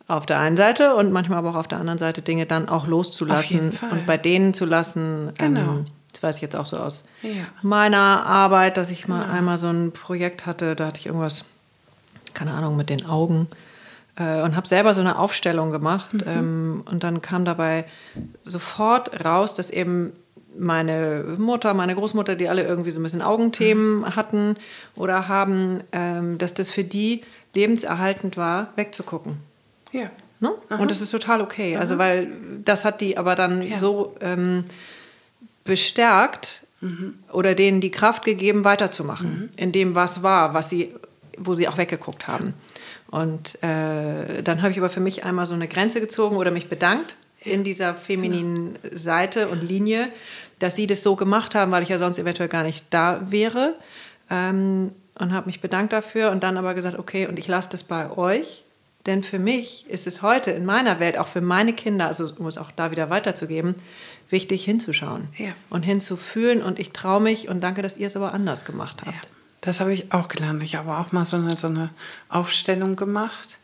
Auf 0.07 0.25
der 0.25 0.39
einen 0.39 0.57
Seite 0.57 0.95
und 0.95 1.13
manchmal 1.13 1.37
aber 1.37 1.51
auch 1.51 1.55
auf 1.55 1.67
der 1.67 1.79
anderen 1.79 1.99
Seite 1.99 2.21
Dinge 2.21 2.45
dann 2.45 2.67
auch 2.67 2.85
loszulassen 2.85 3.71
und 3.91 4.05
bei 4.05 4.17
denen 4.17 4.53
zu 4.53 4.65
lassen. 4.65 5.31
Genau. 5.37 5.59
Ähm, 5.59 5.85
das 6.11 6.21
weiß 6.21 6.35
ich 6.37 6.41
jetzt 6.41 6.55
auch 6.55 6.65
so 6.65 6.77
aus 6.77 7.05
ja. 7.21 7.31
meiner 7.61 8.25
Arbeit, 8.25 8.75
dass 8.75 8.89
ich 8.89 9.07
mal 9.07 9.21
genau. 9.21 9.33
einmal 9.33 9.57
so 9.57 9.67
ein 9.67 9.93
Projekt 9.93 10.45
hatte, 10.45 10.75
da 10.75 10.87
hatte 10.87 10.99
ich 10.99 11.05
irgendwas, 11.05 11.45
keine 12.33 12.51
Ahnung, 12.51 12.75
mit 12.75 12.89
den 12.89 13.05
Augen 13.05 13.47
äh, 14.15 14.41
und 14.41 14.55
habe 14.55 14.67
selber 14.67 14.93
so 14.93 15.01
eine 15.01 15.17
Aufstellung 15.17 15.71
gemacht. 15.71 16.13
Mhm. 16.13 16.21
Ähm, 16.27 16.83
und 16.89 17.03
dann 17.03 17.21
kam 17.21 17.45
dabei 17.45 17.85
sofort 18.45 19.23
raus, 19.23 19.53
dass 19.53 19.69
eben 19.69 20.13
meine 20.57 21.23
Mutter, 21.37 21.73
meine 21.73 21.95
Großmutter, 21.95 22.35
die 22.35 22.49
alle 22.49 22.63
irgendwie 22.63 22.91
so 22.91 22.99
ein 22.99 23.03
bisschen 23.03 23.21
Augenthemen 23.21 23.99
mhm. 23.99 24.15
hatten 24.15 24.55
oder 24.95 25.27
haben, 25.27 25.81
ähm, 25.91 26.37
dass 26.37 26.53
das 26.53 26.71
für 26.71 26.83
die 26.83 27.23
lebenserhaltend 27.53 28.37
war, 28.37 28.69
wegzugucken. 28.75 29.37
Ja. 29.91 30.09
Ne? 30.39 30.51
Und 30.79 30.89
das 30.89 31.01
ist 31.01 31.11
total 31.11 31.41
okay. 31.41 31.77
Also, 31.77 31.95
Aha. 31.95 32.03
Also, 32.03 32.27
weil 32.27 32.31
das 32.65 32.83
hat 32.83 33.01
die 33.01 33.17
aber 33.17 33.35
dann 33.35 33.61
ja. 33.61 33.79
so 33.79 34.15
ähm, 34.21 34.65
bestärkt 35.63 36.63
mhm. 36.81 37.15
oder 37.31 37.53
denen 37.53 37.79
die 37.79 37.91
Kraft 37.91 38.25
gegeben, 38.25 38.63
weiterzumachen 38.63 39.29
mhm. 39.29 39.49
in 39.55 39.71
dem, 39.71 39.95
was 39.95 40.23
war, 40.23 40.53
was 40.53 40.69
sie, 40.69 40.93
wo 41.37 41.53
sie 41.53 41.67
auch 41.67 41.77
weggeguckt 41.77 42.27
haben. 42.27 42.55
Und 43.11 43.61
äh, 43.61 44.41
dann 44.41 44.61
habe 44.61 44.71
ich 44.71 44.77
aber 44.77 44.89
für 44.89 45.01
mich 45.01 45.25
einmal 45.25 45.45
so 45.45 45.53
eine 45.53 45.67
Grenze 45.67 45.99
gezogen 45.99 46.37
oder 46.37 46.49
mich 46.49 46.69
bedankt 46.69 47.15
in 47.43 47.63
dieser 47.63 47.93
femininen 47.93 48.77
genau. 48.81 48.97
Seite 48.97 49.49
und 49.49 49.61
Linie, 49.61 50.09
dass 50.59 50.75
sie 50.75 50.87
das 50.87 51.03
so 51.03 51.15
gemacht 51.15 51.53
haben, 51.53 51.71
weil 51.71 51.83
ich 51.83 51.89
ja 51.89 51.99
sonst 51.99 52.19
eventuell 52.19 52.49
gar 52.49 52.63
nicht 52.63 52.85
da 52.89 53.21
wäre. 53.29 53.75
Ähm, 54.29 54.91
und 55.15 55.33
habe 55.33 55.47
mich 55.47 55.59
bedankt 55.59 55.93
dafür 55.93 56.31
und 56.31 56.41
dann 56.41 56.57
aber 56.57 56.73
gesagt, 56.73 56.97
okay, 56.97 57.27
und 57.27 57.37
ich 57.37 57.47
lasse 57.47 57.69
das 57.69 57.83
bei 57.83 58.15
euch. 58.17 58.63
Denn 59.05 59.23
für 59.23 59.39
mich 59.39 59.85
ist 59.89 60.07
es 60.07 60.21
heute 60.21 60.51
in 60.51 60.65
meiner 60.65 60.99
Welt, 60.99 61.17
auch 61.17 61.27
für 61.27 61.41
meine 61.41 61.73
Kinder, 61.73 62.07
also 62.07 62.31
um 62.37 62.47
es 62.47 62.57
auch 62.57 62.71
da 62.71 62.91
wieder 62.91 63.09
weiterzugeben, 63.09 63.75
wichtig 64.29 64.63
hinzuschauen 64.63 65.27
ja. 65.37 65.53
und 65.69 65.83
hinzufühlen. 65.83 66.61
Und 66.61 66.79
ich 66.79 66.91
traue 66.91 67.19
mich 67.19 67.49
und 67.49 67.61
danke, 67.61 67.81
dass 67.81 67.97
ihr 67.97 68.07
es 68.07 68.15
aber 68.15 68.33
anders 68.33 68.63
gemacht 68.63 69.01
habt. 69.05 69.25
Ja. 69.25 69.31
Das 69.61 69.79
habe 69.79 69.93
ich 69.93 70.11
auch 70.11 70.27
gelernt. 70.27 70.61
Ich 70.63 70.75
habe 70.75 70.97
auch 70.97 71.11
mal 71.11 71.25
so 71.25 71.37
eine, 71.37 71.55
so 71.55 71.67
eine 71.67 71.91
Aufstellung 72.29 72.95
gemacht, 72.95 73.59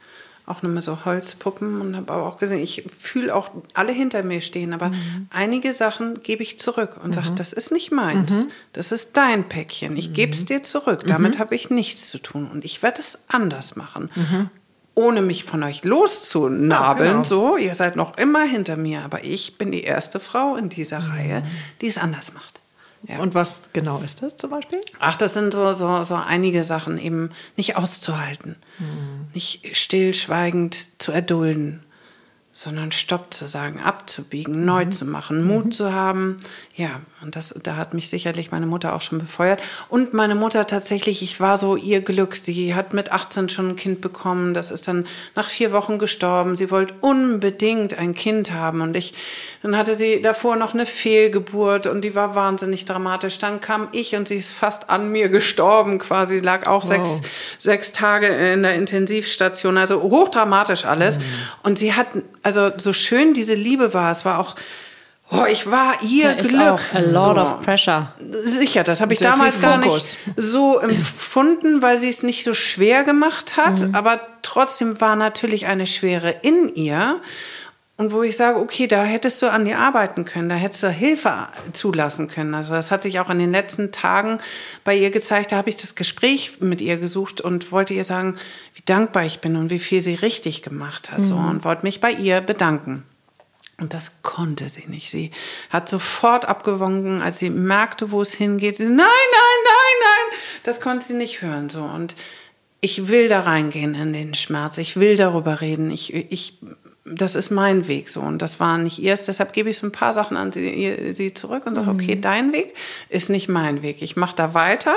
auch 0.45 0.61
nur 0.61 0.71
mit 0.71 0.83
so 0.83 1.03
Holzpuppen 1.03 1.81
und 1.81 1.95
habe 1.95 2.13
aber 2.13 2.25
auch 2.25 2.37
gesehen, 2.37 2.59
ich 2.59 2.85
fühle 2.97 3.35
auch 3.35 3.49
alle 3.73 3.91
hinter 3.91 4.23
mir 4.23 4.39
stehen, 4.41 4.73
aber 4.73 4.89
mhm. 4.89 5.27
einige 5.31 5.73
Sachen 5.73 6.23
gebe 6.23 6.41
ich 6.41 6.59
zurück 6.59 6.97
und 7.03 7.09
mhm. 7.09 7.13
sage, 7.13 7.31
das 7.35 7.51
ist 7.51 7.71
nicht 7.71 7.91
meins, 7.91 8.31
mhm. 8.31 8.51
das 8.73 8.93
ist 8.93 9.17
dein 9.17 9.49
Päckchen, 9.49 9.97
ich 9.97 10.13
gebe 10.13 10.31
es 10.31 10.41
mhm. 10.41 10.45
dir 10.45 10.63
zurück, 10.63 11.03
damit 11.05 11.35
mhm. 11.35 11.39
habe 11.39 11.55
ich 11.55 11.69
nichts 11.69 12.09
zu 12.09 12.19
tun 12.19 12.47
und 12.49 12.63
ich 12.63 12.81
werde 12.81 13.01
es 13.01 13.23
anders 13.27 13.75
machen. 13.75 14.09
Mhm. 14.15 14.49
Ohne 14.95 15.21
mich 15.21 15.43
von 15.43 15.61
euch 15.63 15.83
loszunabeln, 15.83 17.07
ja, 17.07 17.13
genau. 17.17 17.23
so, 17.23 17.57
ihr 17.57 17.75
seid 17.75 17.95
noch 17.95 18.17
immer 18.17 18.43
hinter 18.43 18.77
mir, 18.77 19.03
aber 19.03 19.23
ich 19.23 19.57
bin 19.57 19.71
die 19.71 19.83
erste 19.83 20.19
Frau 20.19 20.55
in 20.55 20.69
dieser 20.69 20.97
Reihe, 20.97 21.43
die 21.81 21.87
es 21.87 21.99
anders 21.99 22.33
macht. 22.33 22.56
Ja. 23.03 23.19
Und 23.19 23.33
was 23.33 23.69
genau 23.73 23.99
ist 23.99 24.21
das 24.21 24.37
zum 24.37 24.49
Beispiel? 24.49 24.81
Ach, 24.99 25.15
das 25.15 25.33
sind 25.33 25.53
so, 25.53 25.73
so, 25.73 26.03
so 26.03 26.15
einige 26.15 26.63
Sachen, 26.63 26.97
eben 26.97 27.29
nicht 27.55 27.75
auszuhalten, 27.77 28.55
mhm. 28.79 29.27
nicht 29.33 29.77
stillschweigend 29.77 30.99
zu 30.99 31.11
erdulden, 31.11 31.83
sondern 32.57 32.91
Stopp 32.91 33.35
zu 33.35 33.45
sagen, 33.45 33.79
abzubiegen, 33.83 34.61
mhm. 34.61 34.65
neu 34.65 34.85
zu 34.85 35.05
machen, 35.05 35.45
Mut 35.45 35.65
mhm. 35.65 35.71
zu 35.71 35.93
haben. 35.93 36.39
Ja, 36.75 37.01
und 37.21 37.35
das, 37.35 37.53
da 37.61 37.75
hat 37.75 37.93
mich 37.93 38.09
sicherlich 38.09 38.49
meine 38.49 38.65
Mutter 38.65 38.95
auch 38.95 39.01
schon 39.01 39.19
befeuert. 39.19 39.61
Und 39.89 40.15
meine 40.15 40.33
Mutter 40.33 40.65
tatsächlich, 40.65 41.21
ich 41.21 41.39
war 41.39 41.59
so 41.59 41.75
ihr 41.75 42.01
Glück. 42.01 42.35
Sie 42.35 42.73
hat 42.73 42.95
mit 42.95 43.11
18 43.11 43.49
schon 43.49 43.69
ein 43.69 43.75
Kind 43.75 44.01
bekommen. 44.01 44.55
Das 44.55 44.71
ist 44.71 44.87
dann 44.87 45.05
nach 45.35 45.49
vier 45.49 45.71
Wochen 45.71 45.99
gestorben. 45.99 46.55
Sie 46.55 46.71
wollte 46.71 46.95
unbedingt 47.01 47.95
ein 47.99 48.15
Kind 48.15 48.51
haben. 48.51 48.81
Und 48.81 48.97
ich, 48.97 49.13
dann 49.61 49.77
hatte 49.77 49.93
sie 49.93 50.19
davor 50.23 50.55
noch 50.55 50.73
eine 50.73 50.87
Fehlgeburt 50.87 51.85
und 51.85 52.01
die 52.01 52.15
war 52.15 52.33
wahnsinnig 52.33 52.85
dramatisch. 52.85 53.37
Dann 53.37 53.61
kam 53.61 53.87
ich 53.91 54.15
und 54.15 54.27
sie 54.27 54.37
ist 54.37 54.51
fast 54.51 54.89
an 54.89 55.11
mir 55.11 55.29
gestorben 55.29 55.99
quasi, 55.99 56.39
lag 56.39 56.65
auch 56.65 56.83
wow. 56.83 56.89
sechs, 56.89 57.21
sechs 57.59 57.91
Tage 57.91 58.25
in 58.27 58.63
der 58.63 58.73
Intensivstation. 58.73 59.77
Also 59.77 60.01
hochdramatisch 60.01 60.85
alles. 60.85 61.19
Mhm. 61.19 61.23
Und 61.61 61.77
sie 61.77 61.93
hat 61.93 62.07
also 62.47 62.71
so 62.77 62.93
schön 62.93 63.33
diese 63.33 63.55
Liebe 63.55 63.93
war, 63.93 64.09
es 64.09 64.23
war 64.23 64.39
auch, 64.39 64.55
oh, 65.31 65.43
ich 65.51 65.69
war 65.69 66.01
ihr 66.01 66.33
da 66.33 66.41
Glück. 66.41 66.81
a 66.93 66.99
lot 66.99 67.35
so. 67.35 67.41
of 67.41 67.61
pressure. 67.61 68.13
Sicher, 68.45 68.85
das 68.85 69.01
habe 69.01 69.11
ich 69.11 69.19
Sehr 69.19 69.31
damals 69.31 69.59
gar 69.59 69.77
nicht 69.77 70.15
so 70.37 70.79
empfunden, 70.79 71.81
weil 71.81 71.97
sie 71.97 72.07
es 72.07 72.23
nicht 72.23 72.45
so 72.45 72.53
schwer 72.53 73.03
gemacht 73.03 73.57
hat, 73.57 73.79
mhm. 73.81 73.93
aber 73.93 74.21
trotzdem 74.43 75.01
war 75.01 75.17
natürlich 75.17 75.67
eine 75.67 75.87
Schwere 75.87 76.29
in 76.41 76.73
ihr. 76.73 77.19
Und 77.97 78.11
wo 78.11 78.21
ich 78.21 78.37
sage, 78.37 78.59
okay, 78.59 78.85
da 78.85 79.03
hättest 79.03 79.41
du 79.41 79.51
an 79.51 79.65
dir 79.65 79.79
arbeiten 79.79 80.23
können, 80.23 80.49
da 80.49 80.55
hättest 80.55 80.83
du 80.83 80.89
Hilfe 80.89 81.47
zulassen 81.73 82.27
können. 82.27 82.53
Also 82.53 82.75
das 82.75 82.91
hat 82.91 83.01
sich 83.01 83.19
auch 83.19 83.31
in 83.31 83.39
den 83.39 83.51
letzten 83.51 83.91
Tagen 83.91 84.37
bei 84.83 84.95
ihr 84.95 85.09
gezeigt. 85.09 85.51
Da 85.51 85.55
habe 85.55 85.69
ich 85.69 85.77
das 85.77 85.95
Gespräch 85.95 86.61
mit 86.61 86.79
ihr 86.79 86.97
gesucht 86.97 87.41
und 87.41 87.71
wollte 87.71 87.95
ihr 87.95 88.03
sagen, 88.03 88.37
wie 88.75 88.83
dankbar 88.85 89.25
ich 89.25 89.39
bin 89.39 89.55
und 89.55 89.71
wie 89.71 89.79
viel 89.79 89.99
sie 89.99 90.13
richtig 90.13 90.61
gemacht 90.61 91.11
hat. 91.11 91.21
Mhm. 91.21 91.25
So, 91.25 91.35
und 91.35 91.65
wollte 91.65 91.83
mich 91.83 91.99
bei 91.99 92.11
ihr 92.11 92.39
bedanken. 92.41 93.03
Und 93.79 93.95
das 93.95 94.21
konnte 94.21 94.69
sie 94.69 94.85
nicht. 94.87 95.09
Sie 95.09 95.31
hat 95.71 95.89
sofort 95.89 96.47
abgewunken, 96.47 97.23
als 97.23 97.39
sie 97.39 97.49
merkte, 97.49 98.11
wo 98.11 98.21
es 98.21 98.33
hingeht. 98.33 98.77
Sie, 98.77 98.85
nein, 98.85 98.95
nein, 98.95 99.05
nein, 99.05 99.97
nein. 100.01 100.39
Das 100.61 100.81
konnte 100.81 101.05
sie 101.05 101.13
nicht 101.13 101.41
hören. 101.41 101.69
So. 101.69 101.83
Und 101.83 102.15
ich 102.79 103.07
will 103.07 103.27
da 103.27 103.39
reingehen 103.41 103.95
in 103.95 104.13
den 104.13 104.35
Schmerz. 104.35 104.77
Ich 104.77 104.97
will 104.97 105.15
darüber 105.15 105.61
reden. 105.61 105.89
Ich, 105.89 106.13
ich 106.13 106.59
das 107.13 107.35
ist 107.35 107.49
mein 107.49 107.87
Weg 107.87 108.09
so. 108.09 108.21
Und 108.21 108.41
das 108.41 108.59
war 108.59 108.77
nicht 108.77 108.99
ihrs. 108.99 109.25
Deshalb 109.25 109.53
gebe 109.53 109.69
ich 109.69 109.77
so 109.77 109.87
ein 109.87 109.91
paar 109.91 110.13
Sachen 110.13 110.37
an 110.37 110.51
sie, 110.51 111.13
sie 111.13 111.33
zurück 111.33 111.65
und 111.65 111.75
sage, 111.75 111.91
mhm. 111.91 111.99
okay, 111.99 112.19
dein 112.19 112.53
Weg 112.53 112.75
ist 113.09 113.29
nicht 113.29 113.49
mein 113.49 113.81
Weg. 113.81 114.01
Ich 114.01 114.15
mache 114.15 114.35
da 114.35 114.53
weiter 114.53 114.95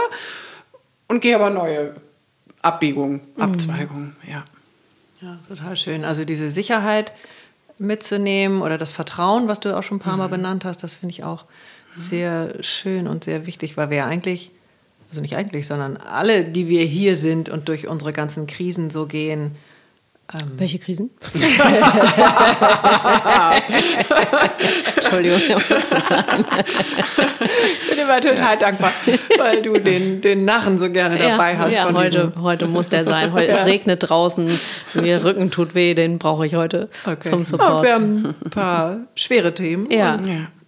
und 1.09 1.21
gehe 1.21 1.35
aber 1.35 1.51
neue 1.51 1.95
Abbiegungen, 2.63 3.21
mhm. 3.37 3.43
Abzweigungen, 3.43 4.17
ja. 4.29 4.45
Ja, 5.21 5.39
total 5.49 5.77
schön. 5.77 6.05
Also 6.05 6.25
diese 6.25 6.51
Sicherheit 6.51 7.13
mitzunehmen 7.79 8.63
oder 8.63 8.79
das 8.79 8.91
Vertrauen, 8.91 9.49
was 9.49 9.61
du 9.61 9.77
auch 9.77 9.83
schon 9.83 9.99
ein 9.99 10.01
paar 10.01 10.17
Mal 10.17 10.29
mhm. 10.29 10.33
benannt 10.33 10.65
hast, 10.65 10.83
das 10.83 10.95
finde 10.95 11.13
ich 11.13 11.25
auch 11.25 11.45
sehr 11.97 12.63
schön 12.63 13.07
und 13.07 13.25
sehr 13.25 13.47
wichtig, 13.47 13.77
weil 13.77 13.91
wir 13.91 13.99
ja 13.99 14.07
eigentlich, 14.07 14.51
also 15.11 15.21
nicht 15.21 15.37
eigentlich, 15.37 15.67
sondern 15.67 15.97
alle, 15.97 16.45
die 16.45 16.69
wir 16.69 16.85
hier 16.85 17.17
sind 17.17 17.49
und 17.49 17.69
durch 17.69 17.89
unsere 17.89 18.13
ganzen 18.13 18.47
Krisen 18.47 18.91
so 18.91 19.07
gehen, 19.07 19.57
ähm. 20.33 20.53
Welche 20.57 20.79
Krisen? 20.79 21.11
Entschuldigung, 24.97 25.41
ich 25.41 25.71
muss 25.71 25.89
das 25.89 26.09
sagen. 26.09 26.45
Ich 27.83 27.91
bin 27.91 27.99
immer 27.99 28.21
total 28.21 28.59
dankbar, 28.59 28.93
weil 29.39 29.63
du 29.63 29.79
den, 29.79 30.21
den 30.21 30.45
Narren 30.45 30.79
so 30.79 30.91
gerne 30.91 31.19
dabei 31.19 31.59
hast. 31.59 31.75
Ja, 31.75 31.93
heute, 31.93 32.33
heute 32.41 32.67
muss 32.67 32.89
der 32.89 33.05
sein. 33.05 33.33
Heute, 33.33 33.49
ja. 33.53 33.57
Es 33.57 33.65
regnet 33.65 34.09
draußen, 34.09 34.59
mir 34.95 35.25
Rücken 35.25 35.51
tut 35.51 35.75
weh, 35.75 35.95
den 35.95 36.19
brauche 36.19 36.47
ich 36.47 36.55
heute 36.55 36.89
okay. 37.07 37.31
zum 37.31 37.45
Support. 37.45 37.81
Oh, 37.81 37.83
wir 37.83 37.95
haben 37.95 38.35
ein 38.45 38.51
paar 38.51 38.99
schwere 39.15 39.55
Themen. 39.55 39.91
Ja. 39.91 40.19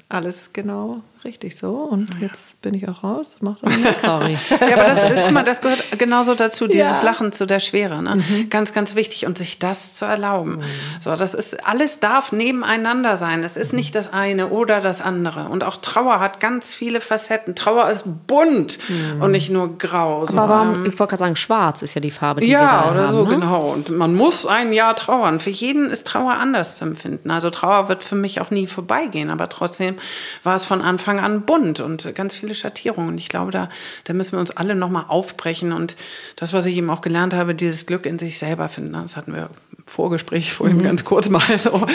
alles 0.09 0.53
genau 0.53 1.03
richtig 1.25 1.57
so. 1.57 1.71
Und 1.71 2.11
ja. 2.11 2.27
jetzt 2.27 2.61
bin 2.63 2.75
ich 2.75 2.89
auch 2.89 3.03
raus. 3.03 3.37
Macht 3.41 3.61
Sorry. 4.01 4.39
ja, 4.51 4.75
aber 4.75 4.89
das, 4.89 5.01
guck 5.01 5.31
mal, 5.33 5.45
das 5.45 5.61
gehört 5.61 5.99
genauso 5.99 6.35
dazu, 6.35 6.67
dieses 6.67 7.01
ja. 7.01 7.05
Lachen 7.05 7.33
zu 7.33 7.47
der 7.47 7.61
Schwere. 7.61 8.03
Ne? 8.03 8.17
Mhm. 8.17 8.51
Ganz, 8.51 8.73
ganz 8.73 8.95
wichtig. 8.95 9.27
Und 9.27 9.39
sich 9.39 9.59
das 9.59 9.95
zu 9.95 10.05
erlauben. 10.05 10.57
Mhm. 10.57 10.63
So, 11.01 11.15
das 11.17 11.35
ist, 11.35 11.67
alles 11.67 12.01
darf 12.01 12.33
nebeneinander 12.33 13.17
sein. 13.17 13.43
Es 13.45 13.57
ist 13.57 13.73
mhm. 13.73 13.79
nicht 13.79 13.95
das 13.95 14.13
eine 14.13 14.49
oder 14.49 14.81
das 14.81 15.01
andere. 15.01 15.45
Und 15.45 15.65
auch 15.65 15.77
Trauer 15.77 16.21
hat 16.21 16.41
ganz 16.41 16.75
viele 16.75 17.01
Facetten. 17.01 17.55
Trauer 17.55 17.89
ist 17.91 18.05
bunt 18.27 18.79
mhm. 18.89 19.23
und 19.23 19.31
nicht 19.31 19.51
nur 19.51 19.79
grau. 19.79 20.27
So, 20.27 20.39
aber 20.39 20.49
warum, 20.49 20.87
ich 20.87 20.99
wollte 20.99 21.11
gerade 21.11 21.25
sagen, 21.25 21.37
schwarz 21.37 21.83
ist 21.83 21.95
ja 21.95 22.01
die 22.01 22.11
Farbe, 22.11 22.41
die 22.41 22.49
Ja, 22.49 22.91
oder 22.91 23.09
haben, 23.09 23.13
so, 23.13 23.25
ne? 23.25 23.35
genau. 23.35 23.73
Und 23.73 23.91
man 23.91 24.15
muss 24.15 24.47
ein 24.47 24.73
Jahr 24.73 24.97
trauern. 24.97 25.41
Für 25.41 25.51
jeden 25.51 25.91
ist 25.91 26.07
Trauer 26.07 26.35
anders 26.35 26.77
zu 26.77 26.85
empfinden. 26.85 27.31
Also 27.31 27.51
Trauer 27.51 27.89
wird 27.89 28.03
für 28.03 28.17
mich 28.17 28.41
auch 28.41 28.51
nie 28.51 28.67
vorbeigehen. 28.67 29.31
Aber 29.31 29.49
trotzdem 29.49 29.97
war 30.43 30.57
es 30.57 30.65
von 30.65 30.83
Anfang 30.83 31.12
Anfang 31.13 31.25
an 31.25 31.43
bunt 31.43 31.81
und 31.81 32.15
ganz 32.15 32.35
viele 32.35 32.55
Schattierungen. 32.55 33.11
Und 33.11 33.19
ich 33.19 33.29
glaube, 33.29 33.51
da, 33.51 33.69
da 34.05 34.13
müssen 34.13 34.33
wir 34.33 34.41
uns 34.41 34.51
alle 34.51 34.75
nochmal 34.75 35.05
aufbrechen. 35.09 35.73
Und 35.73 35.97
das, 36.37 36.53
was 36.53 36.67
ich 36.67 36.77
eben 36.77 36.91
auch 36.91 37.01
gelernt 37.01 37.35
habe, 37.35 37.55
dieses 37.55 37.87
Glück 37.87 38.07
in 38.07 38.19
sich 38.19 38.39
selber 38.39 38.69
finden, 38.69 38.93
das 38.93 39.17
hatten 39.17 39.35
wir 39.35 39.51
im 39.77 39.85
Vorgespräch 39.87 40.53
vorhin 40.53 40.79
mhm. 40.79 40.85
ganz 40.85 41.05
kurz 41.05 41.29
mal. 41.29 41.43
So. 41.59 41.87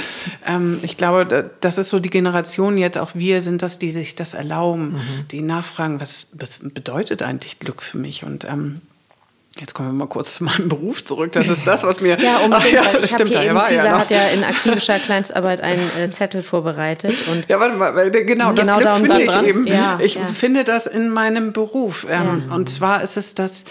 Ähm, 0.46 0.80
ich 0.84 0.98
glaube, 0.98 1.50
das 1.62 1.78
ist 1.78 1.90
so 1.90 2.00
die 2.00 2.10
Generation 2.10 2.78
jetzt, 2.78 2.98
auch 2.98 3.12
wir 3.14 3.42
sind 3.42 3.62
das, 3.62 3.80
die 3.80 3.92
sich 3.92 4.16
das 4.16 4.34
erlauben, 4.34 4.94
mhm. 4.94 5.28
die 5.32 5.42
nachfragen, 5.42 6.00
was, 6.00 6.28
was 6.34 6.60
bedeutet 6.62 7.24
eigentlich 7.24 7.60
Glück 7.60 7.82
für 7.82 7.98
mich? 7.98 8.24
Und 8.24 8.46
ähm, 8.46 8.82
Jetzt 9.60 9.74
kommen 9.74 9.90
wir 9.90 9.94
mal 9.94 10.08
kurz 10.08 10.36
zu 10.36 10.44
meinem 10.44 10.70
Beruf 10.70 11.04
zurück. 11.04 11.32
Das 11.32 11.48
ist 11.48 11.66
das, 11.66 11.84
was 11.84 12.02
mir. 12.02 12.20
Ja, 12.20 12.38
unbedingt. 12.44 12.78
Ach, 12.80 12.94
ja, 12.94 13.00
ich 13.00 13.12
stimmt, 13.12 13.32
hier 13.32 13.42
eben, 13.44 13.60
Cesar 13.60 13.86
ja 13.86 14.00
hat 14.00 14.12
ja 14.12 14.28
in 14.28 14.44
aktivischer 14.44 15.00
Kleinstarbeit 15.06 15.62
einen 15.62 15.90
äh, 15.98 16.10
Zettel 16.12 16.44
vorbereitet. 16.44 17.16
Und 17.28 17.48
ja, 17.48 17.60
warte 17.60 17.76
mal, 17.76 17.96
weil, 17.96 18.12
genau, 18.12 18.52
das 18.52 18.68
genau 18.68 18.80
Glück 18.80 18.96
finde 18.96 19.22
ich 19.22 19.30
dran. 19.30 19.46
eben. 19.46 19.68
Ja, 19.68 20.00
ich 20.02 20.16
ja. 20.16 20.26
finde 20.26 20.64
das 20.64 20.86
in 20.86 21.10
meinem 21.10 21.54
Beruf. 21.54 22.06
Ähm, 22.10 22.44
ja. 22.50 22.56
Und 22.56 22.70
zwar 22.70 23.02
ist 23.02 23.18
es 23.18 23.36
das, 23.36 23.66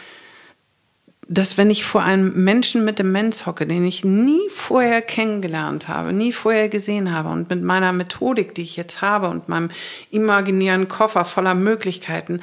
dass 1.28 1.58
wenn 1.58 1.70
ich 1.70 1.84
vor 1.84 2.02
einem 2.04 2.44
Menschen 2.44 2.84
mit 2.84 2.98
Demenz 2.98 3.46
hocke, 3.46 3.66
den 3.66 3.84
ich 3.84 4.04
nie 4.04 4.48
vorher 4.48 5.02
kennengelernt 5.02 5.88
habe, 5.88 6.12
nie 6.12 6.32
vorher 6.32 6.68
gesehen 6.68 7.12
habe 7.12 7.30
und 7.30 7.50
mit 7.50 7.62
meiner 7.62 7.92
Methodik, 7.92 8.54
die 8.54 8.62
ich 8.62 8.76
jetzt 8.76 9.02
habe 9.02 9.28
und 9.28 9.48
meinem 9.48 9.70
imaginären 10.10 10.86
Koffer 10.88 11.24
voller 11.24 11.54
Möglichkeiten, 11.54 12.40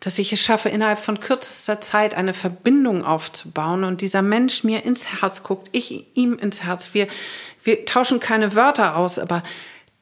dass 0.00 0.18
ich 0.18 0.32
es 0.32 0.40
schaffe, 0.40 0.70
innerhalb 0.70 0.98
von 0.98 1.20
kürzester 1.20 1.80
Zeit 1.80 2.14
eine 2.14 2.34
Verbindung 2.34 3.04
aufzubauen 3.04 3.84
und 3.84 4.00
dieser 4.00 4.22
Mensch 4.22 4.64
mir 4.64 4.84
ins 4.84 5.20
Herz 5.20 5.42
guckt, 5.42 5.68
ich 5.72 6.06
ihm 6.14 6.38
ins 6.38 6.62
Herz. 6.62 6.94
Wir, 6.94 7.06
wir 7.62 7.84
tauschen 7.84 8.18
keine 8.18 8.54
Wörter 8.54 8.96
aus, 8.96 9.18
aber 9.18 9.42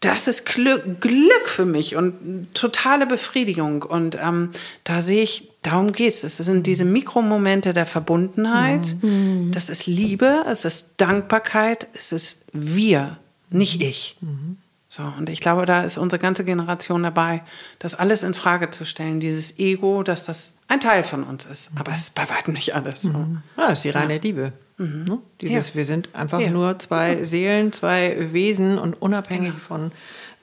das 0.01 0.29
ist 0.29 0.47
Glück, 0.47 1.01
Glück 1.01 1.49
für 1.49 1.65
mich 1.65 1.97
und 1.97 2.47
totale 2.55 3.07
Befriedigung. 3.07 3.83
Und 3.83 4.17
ähm, 4.23 4.51
da 4.85 5.01
sehe 5.01 5.23
ich, 5.23 5.51
darum 5.63 5.93
geht 5.93 6.13
es. 6.13 6.23
Es 6.23 6.37
sind 6.37 6.69
diese 6.69 6.85
Mikromomente 6.85 7.73
der 7.73 7.87
Verbundenheit. 7.87 8.95
Mhm. 9.03 9.51
Das 9.53 9.69
ist 9.69 9.87
Liebe, 9.87 10.45
es 10.49 10.65
ist 10.65 10.87
Dankbarkeit, 10.99 11.89
es 11.95 12.13
ist 12.13 12.43
wir, 12.53 13.19
nicht 13.51 13.83
ich. 13.83 14.17
Mhm. 14.21 14.59
So, 14.91 15.03
und 15.19 15.29
ich 15.29 15.41
glaube, 15.41 15.67
da 15.67 15.83
ist 15.83 15.99
unsere 15.99 16.19
ganze 16.19 16.45
Generation 16.45 17.03
dabei, 17.03 17.43
das 17.79 17.95
alles 17.95 18.23
in 18.23 18.33
Frage 18.33 18.71
zu 18.71 18.87
stellen, 18.87 19.21
dieses 19.21 19.59
Ego, 19.59 20.03
dass 20.03 20.25
das 20.25 20.57
ein 20.67 20.81
Teil 20.81 21.03
von 21.03 21.25
uns 21.25 21.45
ist. 21.45 21.71
Aber 21.77 21.93
es 21.93 22.05
ist 22.05 22.15
bei 22.15 22.29
weitem 22.31 22.55
nicht 22.55 22.75
alles. 22.75 23.03
So. 23.03 23.11
Mhm. 23.11 23.43
Ja, 23.59 23.69
das 23.69 23.81
ist 23.81 23.85
die 23.85 23.91
reine 23.91 24.15
ja. 24.15 24.21
Liebe. 24.21 24.53
Mhm. 24.79 25.05
Ne? 25.05 25.19
Dieses, 25.43 25.69
ja. 25.71 25.75
wir 25.75 25.85
sind 25.85 26.15
einfach 26.15 26.41
ja. 26.41 26.51
nur 26.51 26.79
zwei 26.79 27.23
Seelen, 27.25 27.71
zwei 27.73 28.33
Wesen 28.33 28.79
und 28.79 29.01
unabhängig 29.03 29.51
genau. 29.51 29.63
von 29.63 29.93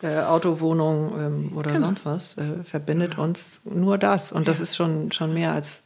äh, 0.04 0.20
Auto, 0.20 0.60
Wohnung 0.60 1.14
ähm, 1.18 1.58
oder 1.58 1.72
genau. 1.72 1.88
sonst 1.88 2.06
was, 2.06 2.38
äh, 2.38 2.64
verbindet 2.64 3.12
genau. 3.12 3.24
uns 3.24 3.62
nur 3.64 3.98
das. 3.98 4.32
Und 4.32 4.48
das 4.48 4.60
ist 4.60 4.76
schon, 4.76 5.12
schon 5.12 5.34
mehr, 5.34 5.54
als, 5.54 5.82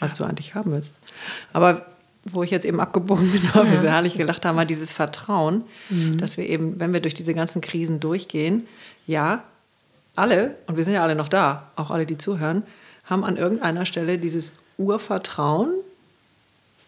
als 0.00 0.16
du 0.16 0.24
eigentlich 0.24 0.54
haben 0.54 0.72
willst. 0.72 0.94
Aber 1.54 1.86
wo 2.24 2.42
ich 2.42 2.50
jetzt 2.50 2.64
eben 2.64 2.80
abgebogen 2.80 3.30
bin, 3.30 3.42
weil 3.54 3.70
wir 3.70 3.78
so 3.78 3.88
herrlich 3.88 4.16
gelacht 4.16 4.44
haben, 4.44 4.56
war 4.56 4.64
dieses 4.64 4.92
Vertrauen, 4.92 5.62
mhm. 5.90 6.18
dass 6.18 6.36
wir 6.36 6.48
eben, 6.48 6.78
wenn 6.78 6.92
wir 6.92 7.00
durch 7.00 7.14
diese 7.14 7.34
ganzen 7.34 7.60
Krisen 7.60 8.00
durchgehen, 8.00 8.66
ja, 9.06 9.42
alle, 10.14 10.56
und 10.66 10.76
wir 10.76 10.84
sind 10.84 10.94
ja 10.94 11.02
alle 11.02 11.14
noch 11.14 11.28
da, 11.28 11.70
auch 11.76 11.90
alle, 11.90 12.06
die 12.06 12.18
zuhören, 12.18 12.62
haben 13.04 13.24
an 13.24 13.36
irgendeiner 13.36 13.86
Stelle 13.86 14.18
dieses 14.18 14.52
Urvertrauen, 14.78 15.70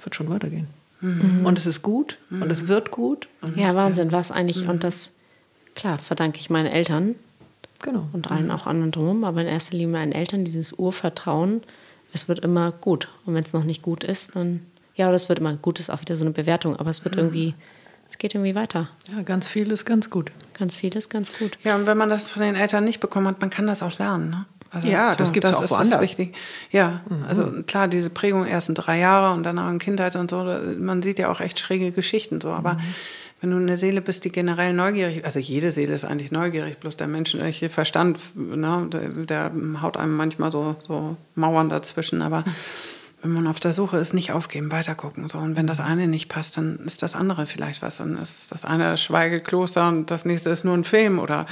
wird 0.03 0.14
schon 0.14 0.28
weitergehen. 0.28 0.68
Mhm. 1.01 1.45
Und 1.45 1.59
es 1.59 1.66
ist 1.66 1.82
gut 1.82 2.18
mhm. 2.30 2.43
und 2.43 2.51
es 2.51 2.68
wird 2.68 2.91
gut. 2.91 3.28
ja, 3.57 3.74
Wahnsinn, 3.74 4.12
was 4.12 4.30
eigentlich. 4.30 4.64
Mhm. 4.64 4.70
Und 4.70 4.85
das, 4.85 5.11
klar, 5.74 5.99
verdanke 5.99 6.39
ich 6.39 6.51
meinen 6.51 6.66
Eltern 6.66 7.14
genau. 7.82 8.07
und 8.12 8.30
allen 8.30 8.47
mhm. 8.47 8.51
auch 8.53 8.66
anderen 8.66 8.91
drumherum, 8.91 9.24
aber 9.24 9.41
in 9.41 9.47
erster 9.47 9.72
Linie 9.72 9.89
meinen 9.89 10.12
Eltern 10.12 10.45
dieses 10.45 10.72
Urvertrauen, 10.72 11.62
es 12.12 12.28
wird 12.28 12.41
immer 12.41 12.72
gut. 12.72 13.09
Und 13.26 13.35
wenn 13.35 13.43
es 13.43 13.53
noch 13.53 13.64
nicht 13.64 13.82
gut 13.82 14.05
ist, 14.05 14.37
dann 14.37 14.61
ja, 14.95 15.11
das 15.11 15.28
wird 15.28 15.40
immer 15.40 15.57
gut, 15.57 15.80
ist 15.80 15.90
auch 15.90 16.01
wieder 16.01 16.16
so 16.16 16.24
eine 16.24 16.32
Bewertung, 16.32 16.76
aber 16.76 16.90
es 16.90 17.05
wird 17.05 17.16
irgendwie, 17.16 17.55
es 18.09 18.18
geht 18.18 18.34
irgendwie 18.34 18.55
weiter. 18.55 18.88
Ja, 19.14 19.22
ganz 19.22 19.49
viel 19.49 19.70
ist 19.72 19.84
ganz 19.84 20.09
gut. 20.09 20.30
Ganz 20.57 20.76
viel 20.76 20.97
ist 20.97 21.11
ganz 21.11 21.36
gut. 21.36 21.59
Ja, 21.64 21.74
und 21.74 21.86
wenn 21.86 21.99
man 21.99 22.09
das 22.09 22.28
von 22.28 22.42
den 22.42 22.55
Eltern 22.55 22.84
nicht 22.84 23.01
bekommen 23.01 23.26
hat, 23.26 23.40
man 23.40 23.51
kann 23.51 23.66
das 23.66 23.82
auch 23.82 23.99
lernen. 23.99 24.30
Ne? 24.30 24.47
Also, 24.70 24.86
ja, 24.88 25.11
so, 25.11 25.16
das 25.16 25.32
gibt 25.32 25.47
es 25.47 25.55
auch 25.55 25.70
woanders. 25.70 26.01
Wichtig. 26.01 26.34
Ja, 26.70 27.01
mhm. 27.09 27.24
also 27.28 27.62
klar, 27.66 27.88
diese 27.88 28.11
Prägung 28.11 28.47
ersten 28.47 28.74
drei 28.74 28.99
Jahre 28.99 29.34
und 29.34 29.45
danach 29.45 29.70
in 29.70 29.78
Kindheit 29.78 30.16
und 30.16 30.30
so, 30.30 30.45
man 30.78 31.03
sieht 31.03 31.18
ja 31.18 31.30
auch 31.30 31.40
echt 31.40 31.59
schräge 31.59 31.90
Geschichten 31.92 32.40
so, 32.40 32.51
aber 32.51 32.74
mhm. 32.74 32.80
wenn 33.40 33.51
du 33.51 33.57
eine 33.57 33.76
Seele 33.76 34.01
bist, 34.01 34.24
die 34.24 34.30
generell 34.30 34.72
neugierig, 34.72 35.24
also 35.24 35.38
jede 35.38 35.70
Seele 35.70 35.95
ist 35.95 36.05
eigentlich 36.05 36.32
neugierig, 36.32 36.78
bloß 36.78 36.97
der 36.97 37.07
menschliche 37.07 37.68
Verstand, 37.68 38.18
ne, 38.36 38.88
der, 38.92 39.51
der 39.51 39.53
haut 39.80 39.97
einem 39.97 40.16
manchmal 40.16 40.51
so, 40.51 40.76
so 40.80 41.16
Mauern 41.34 41.68
dazwischen, 41.68 42.22
aber 42.22 42.40
mhm 42.40 42.55
wenn 43.25 43.33
man 43.33 43.47
auf 43.47 43.59
der 43.59 43.72
Suche 43.72 43.97
ist, 43.97 44.12
nicht 44.12 44.33
aufgeben, 44.33 44.70
weitergucken. 44.70 45.31
So. 45.31 45.39
Und 45.39 45.57
wenn 45.57 45.66
das 45.66 45.81
eine 45.81 46.07
nicht 46.07 46.29
passt, 46.29 46.59
dann 46.59 46.79
ist 46.85 47.03
das 47.03 47.16
andere 47.16 47.47
vielleicht 47.47 47.81
was. 47.81 47.97
Dann 47.97 48.18
ist 48.18 48.53
das 48.53 48.66
eine 48.66 48.91
das 48.91 49.03
Schweigekloster 49.03 49.89
und 49.89 50.11
das 50.11 50.27
nächste 50.27 50.51
ist 50.51 50.62
nur 50.62 50.75
ein 50.75 50.85
Film 50.85 51.18
oder 51.18 51.47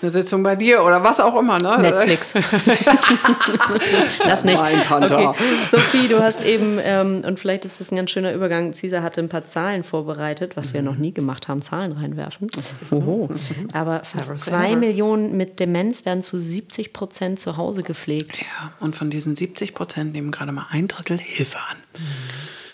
eine 0.00 0.10
Sitzung 0.10 0.44
bei 0.44 0.54
dir 0.54 0.84
oder 0.84 1.02
was 1.02 1.18
auch 1.18 1.36
immer. 1.36 1.58
Ne? 1.58 1.78
Netflix. 1.80 2.34
das 4.24 4.44
nicht. 4.44 4.62
Okay. 4.62 5.30
Sophie, 5.68 6.06
du 6.06 6.22
hast 6.22 6.44
eben, 6.44 6.78
ähm, 6.80 7.24
und 7.26 7.40
vielleicht 7.40 7.64
ist 7.64 7.80
das 7.80 7.90
ein 7.90 7.96
ganz 7.96 8.12
schöner 8.12 8.32
Übergang, 8.32 8.72
Cesar 8.72 9.02
hatte 9.02 9.20
ein 9.20 9.28
paar 9.28 9.46
Zahlen 9.46 9.82
vorbereitet, 9.82 10.56
was 10.56 10.68
mhm. 10.68 10.74
wir 10.74 10.82
noch 10.82 10.96
nie 10.96 11.12
gemacht 11.12 11.48
haben, 11.48 11.60
Zahlen 11.60 11.90
reinwerfen. 11.90 12.50
So. 12.88 13.28
Mhm. 13.30 13.68
Aber 13.72 14.04
fast 14.04 14.38
zwei 14.38 14.76
Millionen 14.76 15.36
mit 15.36 15.58
Demenz 15.58 16.04
werden 16.04 16.22
zu 16.22 16.38
70 16.38 16.92
Prozent 16.92 17.40
zu 17.40 17.56
Hause 17.56 17.82
gepflegt. 17.82 18.38
Ja, 18.38 18.72
und 18.78 18.94
von 18.94 19.10
diesen 19.10 19.34
70 19.34 19.74
Prozent 19.74 20.12
nehmen 20.12 20.30
gerade 20.30 20.52
mal 20.52 20.66
ein 20.70 20.86
Drittel 20.86 21.15
Hilfe 21.18 21.58
an. 21.58 21.76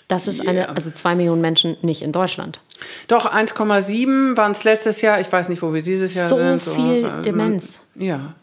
Das 0.08 0.26
ist 0.26 0.46
eine, 0.46 0.68
also 0.68 0.90
zwei 0.90 1.14
Millionen 1.14 1.40
Menschen 1.40 1.76
nicht 1.82 2.02
in 2.02 2.12
Deutschland. 2.12 2.60
Doch, 3.08 3.32
1,7 3.32 4.36
waren 4.36 4.52
es 4.52 4.64
letztes 4.64 5.00
Jahr. 5.00 5.20
Ich 5.20 5.30
weiß 5.32 5.48
nicht, 5.48 5.62
wo 5.62 5.72
wir 5.72 5.82
dieses 5.82 6.14
Jahr 6.14 6.28
So 6.28 6.36
sind. 6.36 6.62
viel 6.62 7.04
äh, 7.04 7.22
Demenz. 7.22 7.80
Ja. 7.94 8.34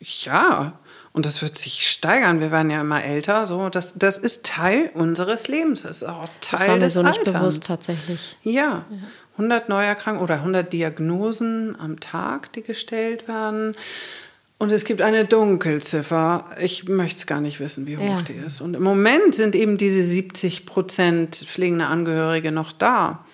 Ja. 0.00 0.74
Und 1.12 1.26
das 1.26 1.42
wird 1.42 1.58
sich 1.58 1.90
steigern. 1.90 2.40
Wir 2.40 2.52
werden 2.52 2.70
ja 2.70 2.80
immer 2.82 3.02
älter. 3.02 3.46
So, 3.46 3.68
das, 3.68 3.94
das 3.96 4.16
ist 4.16 4.44
Teil 4.46 4.90
unseres 4.94 5.48
Lebens. 5.48 5.82
Das 5.82 6.02
ist 6.02 6.08
auch 6.08 6.28
Teil 6.40 6.58
Das 6.60 6.60
war 6.68 6.74
mir 6.74 6.78
des 6.78 6.92
so 6.92 7.02
nicht 7.02 7.18
Alterns. 7.18 7.38
bewusst 7.40 7.66
tatsächlich. 7.66 8.36
Ja. 8.42 8.84
100 9.32 9.68
Neuerkrankungen 9.68 10.22
oder 10.22 10.34
100 10.36 10.72
Diagnosen 10.72 11.76
am 11.80 11.98
Tag, 11.98 12.52
die 12.52 12.62
gestellt 12.62 13.26
werden. 13.26 13.74
Und 14.60 14.70
es 14.72 14.84
gibt 14.84 15.00
eine 15.00 15.24
Dunkelziffer. 15.24 16.44
Ich 16.60 16.86
möchte 16.86 17.16
es 17.20 17.26
gar 17.26 17.40
nicht 17.40 17.60
wissen, 17.60 17.86
wie 17.86 17.96
hoch 17.96 18.02
Ja. 18.02 18.20
die 18.20 18.34
ist. 18.34 18.60
Und 18.60 18.74
im 18.74 18.82
Moment 18.82 19.34
sind 19.34 19.56
eben 19.56 19.78
diese 19.78 20.04
70 20.04 20.66
Prozent 20.66 21.34
pflegende 21.34 21.86
Angehörige 21.86 22.52
noch 22.52 22.70
da. 22.70 23.24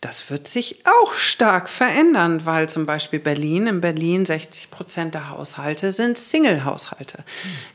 Das 0.00 0.30
wird 0.30 0.46
sich 0.46 0.84
auch 0.86 1.14
stark 1.14 1.68
verändern, 1.68 2.42
weil 2.44 2.68
zum 2.68 2.86
Beispiel 2.86 3.18
Berlin, 3.18 3.66
in 3.66 3.80
Berlin 3.80 4.24
60 4.24 4.70
Prozent 4.70 5.14
der 5.14 5.30
Haushalte 5.30 5.90
sind 5.92 6.16
Single-Haushalte. 6.16 7.24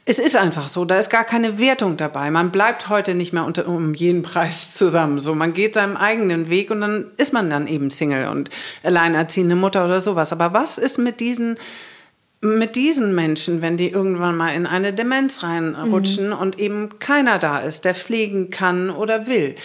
Es 0.06 0.18
ist 0.20 0.38
einfach 0.38 0.70
so, 0.70 0.86
da 0.86 0.98
ist 0.98 1.10
gar 1.10 1.26
keine 1.26 1.60
Wertung 1.60 1.98
dabei. 1.98 2.32
Man 2.32 2.52
bleibt 2.52 2.88
heute 2.88 3.16
nicht 3.16 3.34
mehr 3.34 3.44
unter, 3.44 3.68
um 3.68 3.94
jeden 3.94 4.24
Preis 4.24 4.74
zusammen. 4.74 5.20
So, 5.20 5.36
man 5.36 5.52
geht 5.52 5.74
seinem 5.74 5.98
eigenen 5.98 6.50
Weg 6.50 6.72
und 6.72 6.80
dann 6.80 7.12
ist 7.18 7.34
man 7.34 7.50
dann 7.50 7.68
eben 7.68 7.90
Single 7.90 8.28
und 8.30 8.50
alleinerziehende 8.84 9.56
Mutter 9.56 9.84
oder 9.84 10.00
sowas. 10.00 10.32
Aber 10.32 10.54
was 10.54 10.78
ist 10.78 10.98
mit 11.00 11.20
diesen 11.20 11.58
mit 12.42 12.76
diesen 12.76 13.16
Menschen, 13.16 13.62
wenn 13.62 13.78
die 13.78 13.90
irgendwann 13.90 14.38
mal 14.38 14.54
in 14.54 14.68
eine 14.68 14.94
Demenz 14.94 15.44
reinrutschen 15.44 16.34
und 16.34 16.60
eben 16.60 17.00
keiner 17.00 17.40
da 17.40 17.60
ist, 17.60 17.84
der 17.86 17.96
pflegen 17.96 18.52
kann 18.52 18.90
oder 18.90 19.28
will. 19.28 19.56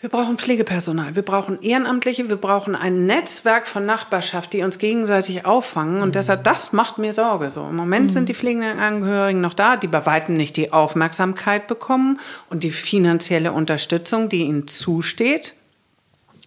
Wir 0.00 0.10
brauchen 0.10 0.36
Pflegepersonal, 0.36 1.16
wir 1.16 1.22
brauchen 1.22 1.60
Ehrenamtliche, 1.62 2.28
wir 2.28 2.36
brauchen 2.36 2.76
ein 2.76 3.06
Netzwerk 3.06 3.66
von 3.66 3.86
Nachbarschaft, 3.86 4.52
die 4.52 4.62
uns 4.62 4.78
gegenseitig 4.78 5.46
auffangen. 5.46 6.02
Und 6.02 6.14
deshalb, 6.14 6.44
das 6.44 6.72
macht 6.72 6.98
mir 6.98 7.12
Sorge. 7.12 7.50
So, 7.50 7.68
im 7.68 7.76
Moment 7.76 8.12
sind 8.12 8.28
die 8.28 8.34
pflegenden 8.34 8.78
Angehörigen 8.78 9.40
noch 9.40 9.54
da, 9.54 9.76
die 9.76 9.88
bei 9.88 10.04
weitem 10.04 10.36
nicht 10.36 10.56
die 10.58 10.72
Aufmerksamkeit 10.72 11.66
bekommen 11.66 12.20
und 12.50 12.62
die 12.62 12.70
finanzielle 12.70 13.52
Unterstützung, 13.52 14.28
die 14.28 14.42
ihnen 14.42 14.68
zusteht. 14.68 15.54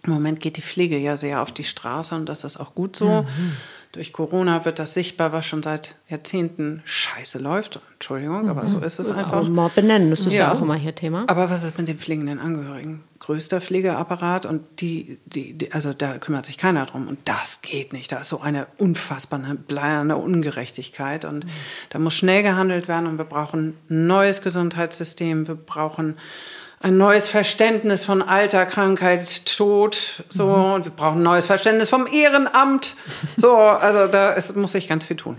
Im 0.04 0.12
Moment 0.12 0.40
geht 0.40 0.56
die 0.56 0.62
Pflege 0.62 0.96
ja 0.96 1.16
sehr 1.16 1.42
auf 1.42 1.52
die 1.52 1.64
Straße 1.64 2.14
und 2.14 2.28
das 2.28 2.44
ist 2.44 2.56
auch 2.56 2.74
gut 2.74 2.96
so. 2.96 3.26
Durch 3.92 4.12
Corona 4.12 4.64
wird 4.64 4.78
das 4.78 4.94
sichtbar, 4.94 5.32
was 5.32 5.46
schon 5.46 5.64
seit 5.64 5.96
Jahrzehnten 6.08 6.80
scheiße 6.84 7.40
läuft. 7.40 7.80
Entschuldigung, 7.94 8.48
aber 8.48 8.68
so 8.70 8.78
ist 8.78 9.00
es 9.00 9.10
einfach. 9.10 9.32
Aber 9.32 9.48
mal 9.48 9.68
benennen, 9.74 10.10
das 10.10 10.20
ist 10.20 10.34
ja, 10.34 10.46
Ja. 10.46 10.52
auch 10.52 10.62
immer 10.62 10.76
hier 10.76 10.94
Thema. 10.94 11.24
Aber 11.26 11.50
was 11.50 11.64
ist 11.64 11.76
mit 11.76 11.88
den 11.88 11.98
pflegenden 11.98 12.38
Angehörigen? 12.38 13.02
Größter 13.18 13.60
Pflegeapparat 13.60 14.46
und 14.46 14.62
die, 14.80 15.18
die, 15.26 15.54
die, 15.54 15.72
also 15.72 15.92
da 15.92 16.18
kümmert 16.18 16.46
sich 16.46 16.56
keiner 16.56 16.86
drum. 16.86 17.08
Und 17.08 17.18
das 17.24 17.62
geht 17.62 17.92
nicht. 17.92 18.12
Da 18.12 18.18
ist 18.20 18.28
so 18.28 18.40
eine 18.40 18.68
unfassbare, 18.78 19.56
bleierne 19.56 20.16
Ungerechtigkeit. 20.16 21.24
Und 21.24 21.44
da 21.90 21.98
muss 21.98 22.14
schnell 22.14 22.44
gehandelt 22.44 22.86
werden. 22.86 23.08
Und 23.08 23.18
wir 23.18 23.24
brauchen 23.24 23.74
ein 23.90 24.06
neues 24.06 24.40
Gesundheitssystem. 24.40 25.48
Wir 25.48 25.56
brauchen 25.56 26.16
ein 26.82 26.96
neues 26.96 27.28
Verständnis 27.28 28.04
von 28.06 28.22
Alter, 28.22 28.64
Krankheit, 28.66 29.44
Tod. 29.56 30.24
So. 30.30 30.46
Und 30.46 30.84
wir 30.86 30.92
brauchen 30.92 31.18
ein 31.18 31.22
neues 31.22 31.46
Verständnis 31.46 31.90
vom 31.90 32.06
Ehrenamt. 32.06 32.96
So, 33.36 33.54
also 33.54 34.06
da 34.06 34.30
ist, 34.30 34.56
muss 34.56 34.72
sich 34.72 34.88
ganz 34.88 35.04
viel 35.06 35.16
tun. 35.16 35.36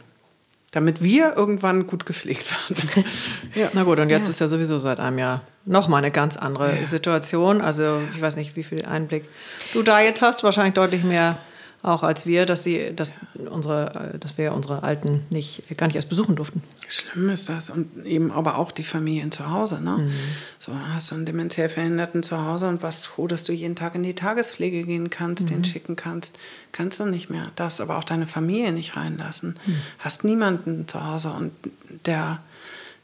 Damit 0.72 1.02
wir 1.04 1.36
irgendwann 1.36 1.88
gut 1.88 2.06
gepflegt 2.06 2.52
werden. 2.70 3.06
Na 3.74 3.84
gut, 3.84 4.00
und 4.00 4.10
jetzt 4.10 4.26
Ja. 4.26 4.30
ist 4.30 4.40
ja 4.40 4.48
sowieso 4.48 4.80
seit 4.80 5.00
einem 5.00 5.18
Jahr 5.18 5.42
nochmal 5.66 5.98
eine 5.98 6.12
ganz 6.12 6.38
andere 6.38 6.86
Situation. 6.86 7.60
Also 7.60 8.02
ich 8.16 8.22
weiß 8.22 8.36
nicht, 8.36 8.56
wie 8.56 8.64
viel 8.64 8.86
Einblick 8.86 9.26
du 9.74 9.84
da 9.84 10.00
jetzt 10.00 10.22
hast. 10.22 10.44
Wahrscheinlich 10.44 10.76
deutlich 10.76 11.04
mehr 11.04 11.38
auch 11.84 12.04
als 12.04 12.28
wir, 12.28 12.46
dass 12.46 12.64
sie, 12.64 12.96
dass 12.96 13.12
unsere, 13.50 14.16
dass 14.20 14.38
wir 14.38 14.54
unsere 14.54 14.84
Alten 14.84 15.26
nicht 15.32 15.64
gar 15.78 15.88
nicht 15.88 15.96
erst 15.96 16.10
besuchen 16.10 16.36
durften. 16.36 16.62
Schlimm 16.88 17.30
ist 17.30 17.50
das. 17.50 17.72
Und 17.72 18.06
eben 18.06 18.32
aber 18.32 18.58
auch 18.58 18.72
die 18.72 18.84
Familien 18.84 19.32
zu 19.32 19.50
Hause. 19.50 19.82
Ne? 19.82 20.12
So, 20.60 20.72
dann 20.72 20.94
hast 20.94 21.10
du 21.10 21.16
einen 21.16 21.26
demenziell 21.26 21.70
Verhinderten 21.70 22.22
zu 22.22 22.46
Hause 22.46 22.68
und 22.68 22.84
warst 22.84 23.08
froh, 23.08 23.26
dass 23.28 23.44
du 23.46 23.54
jeden 23.54 23.76
Tag 23.76 23.96
in 23.96 24.04
die 24.04 24.14
Tagespflege 24.14 24.84
gehen 24.84 25.10
kannst, 25.10 25.50
den 25.50 25.64
schicken 25.64 25.96
kannst. 25.96 26.38
Kannst 26.72 27.00
du 27.00 27.06
nicht 27.06 27.32
mehr. 27.32 27.48
Darfst 27.56 27.82
aber 27.82 27.98
auch 27.98 28.04
deine 28.04 28.28
Familie 28.28 28.72
nicht 28.72 28.96
reinlassen. 28.96 29.60
Hast 29.98 30.24
niemanden 30.24 30.88
zu 30.88 31.04
Hause 31.04 31.32
und 31.32 31.52
der 32.06 32.40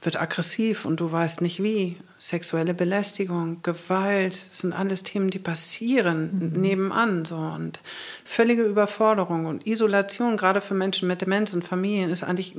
wird 0.04 0.22
aggressiv 0.22 0.86
und 0.86 1.00
du 1.00 1.12
weißt 1.12 1.42
nicht 1.42 1.64
wie. 1.64 1.98
Sexuelle 2.20 2.74
Belästigung, 2.74 3.62
Gewalt, 3.62 4.34
das 4.34 4.60
sind 4.60 4.74
alles 4.74 5.04
Themen, 5.04 5.30
die 5.30 5.38
passieren 5.38 6.52
nebenan. 6.56 7.26
So. 7.26 7.36
Und 7.36 7.80
völlige 8.26 8.64
Überforderung 8.64 9.46
und 9.46 9.68
Isolation, 9.68 10.36
gerade 10.36 10.60
für 10.62 10.74
Menschen 10.74 11.08
mit 11.08 11.22
Demenz 11.22 11.54
und 11.54 11.64
Familien, 11.64 12.10
ist 12.10 12.24
eigentlich 12.24 12.56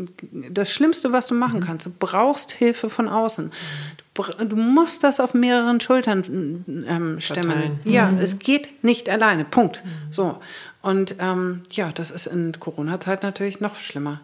das 0.50 0.72
Schlimmste, 0.72 1.12
was 1.12 1.26
du 1.26 1.34
machen 1.34 1.60
kannst. 1.60 1.86
Du 1.86 1.90
brauchst 1.98 2.52
Hilfe 2.52 2.88
von 2.88 3.08
außen. 3.08 3.50
Du, 4.14 4.22
br- 4.22 4.44
du 4.44 4.54
musst 4.54 5.02
das 5.02 5.18
auf 5.18 5.34
mehreren 5.34 5.80
Schultern 5.80 6.64
ähm, 6.86 7.20
stemmen. 7.20 7.50
Verteilen. 7.50 7.80
Ja, 7.84 8.12
es 8.20 8.38
geht 8.38 8.84
nicht 8.84 9.08
alleine. 9.08 9.44
Punkt. 9.44 9.82
So. 10.10 10.38
Und 10.82 11.16
ähm, 11.18 11.62
ja, 11.72 11.90
das 11.92 12.12
ist 12.12 12.26
in 12.26 12.58
Corona-Zeit 12.60 13.24
natürlich 13.24 13.58
noch 13.58 13.74
schlimmer. 13.74 14.20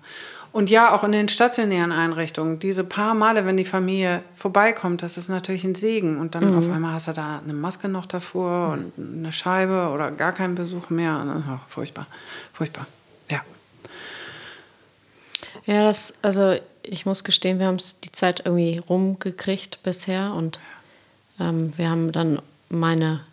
Und 0.55 0.71
ja, 0.71 0.95
auch 0.95 1.03
in 1.03 1.11
den 1.11 1.29
stationären 1.29 1.91
Einrichtungen, 1.91 2.61
diese 2.61 2.85
paar 2.85 3.15
Male, 3.15 3.45
wenn 3.45 3.57
die 3.57 3.65
Familie 3.65 4.23
vorbeikommt, 4.37 5.03
das 5.03 5.17
ist 5.17 5.29
natürlich 5.29 5.65
ein 5.65 5.75
Segen. 5.75 6.21
Und 6.21 6.37
dann 6.37 6.57
auf 6.57 6.71
einmal 6.71 6.93
hast 6.93 7.09
du 7.09 7.13
da 7.13 7.41
eine 7.43 7.55
Maske 7.55 7.89
noch 7.89 8.07
davor 8.07 8.69
und 8.69 8.93
eine 8.97 9.33
Scheibe 9.33 9.91
oder 9.93 10.13
gar 10.13 10.31
keinen 10.31 10.55
Besuch 10.55 10.91
mehr. 10.91 11.19
Und, 11.19 11.27
dann, 11.27 11.45
oh, 11.51 11.59
furchtbar, 11.69 12.07
furchtbar. 12.53 12.87
Ja. 13.29 13.41
Ja, 15.67 15.83
das, 15.83 16.15
also 16.23 16.55
ich 16.85 17.05
muss 17.05 17.25
gestehen, 17.25 17.59
wir 17.59 17.67
haben 17.67 17.75
es 17.75 17.99
die 17.99 18.13
Zeit 18.13 18.43
irgendwie 18.45 18.79
rumgekriegt 18.79 19.83
bisher 19.83 20.35
und 20.35 20.61
ähm, 21.41 21.73
wir 21.77 21.91
haben 21.91 22.13
dann 22.13 22.41
meine 22.69 23.25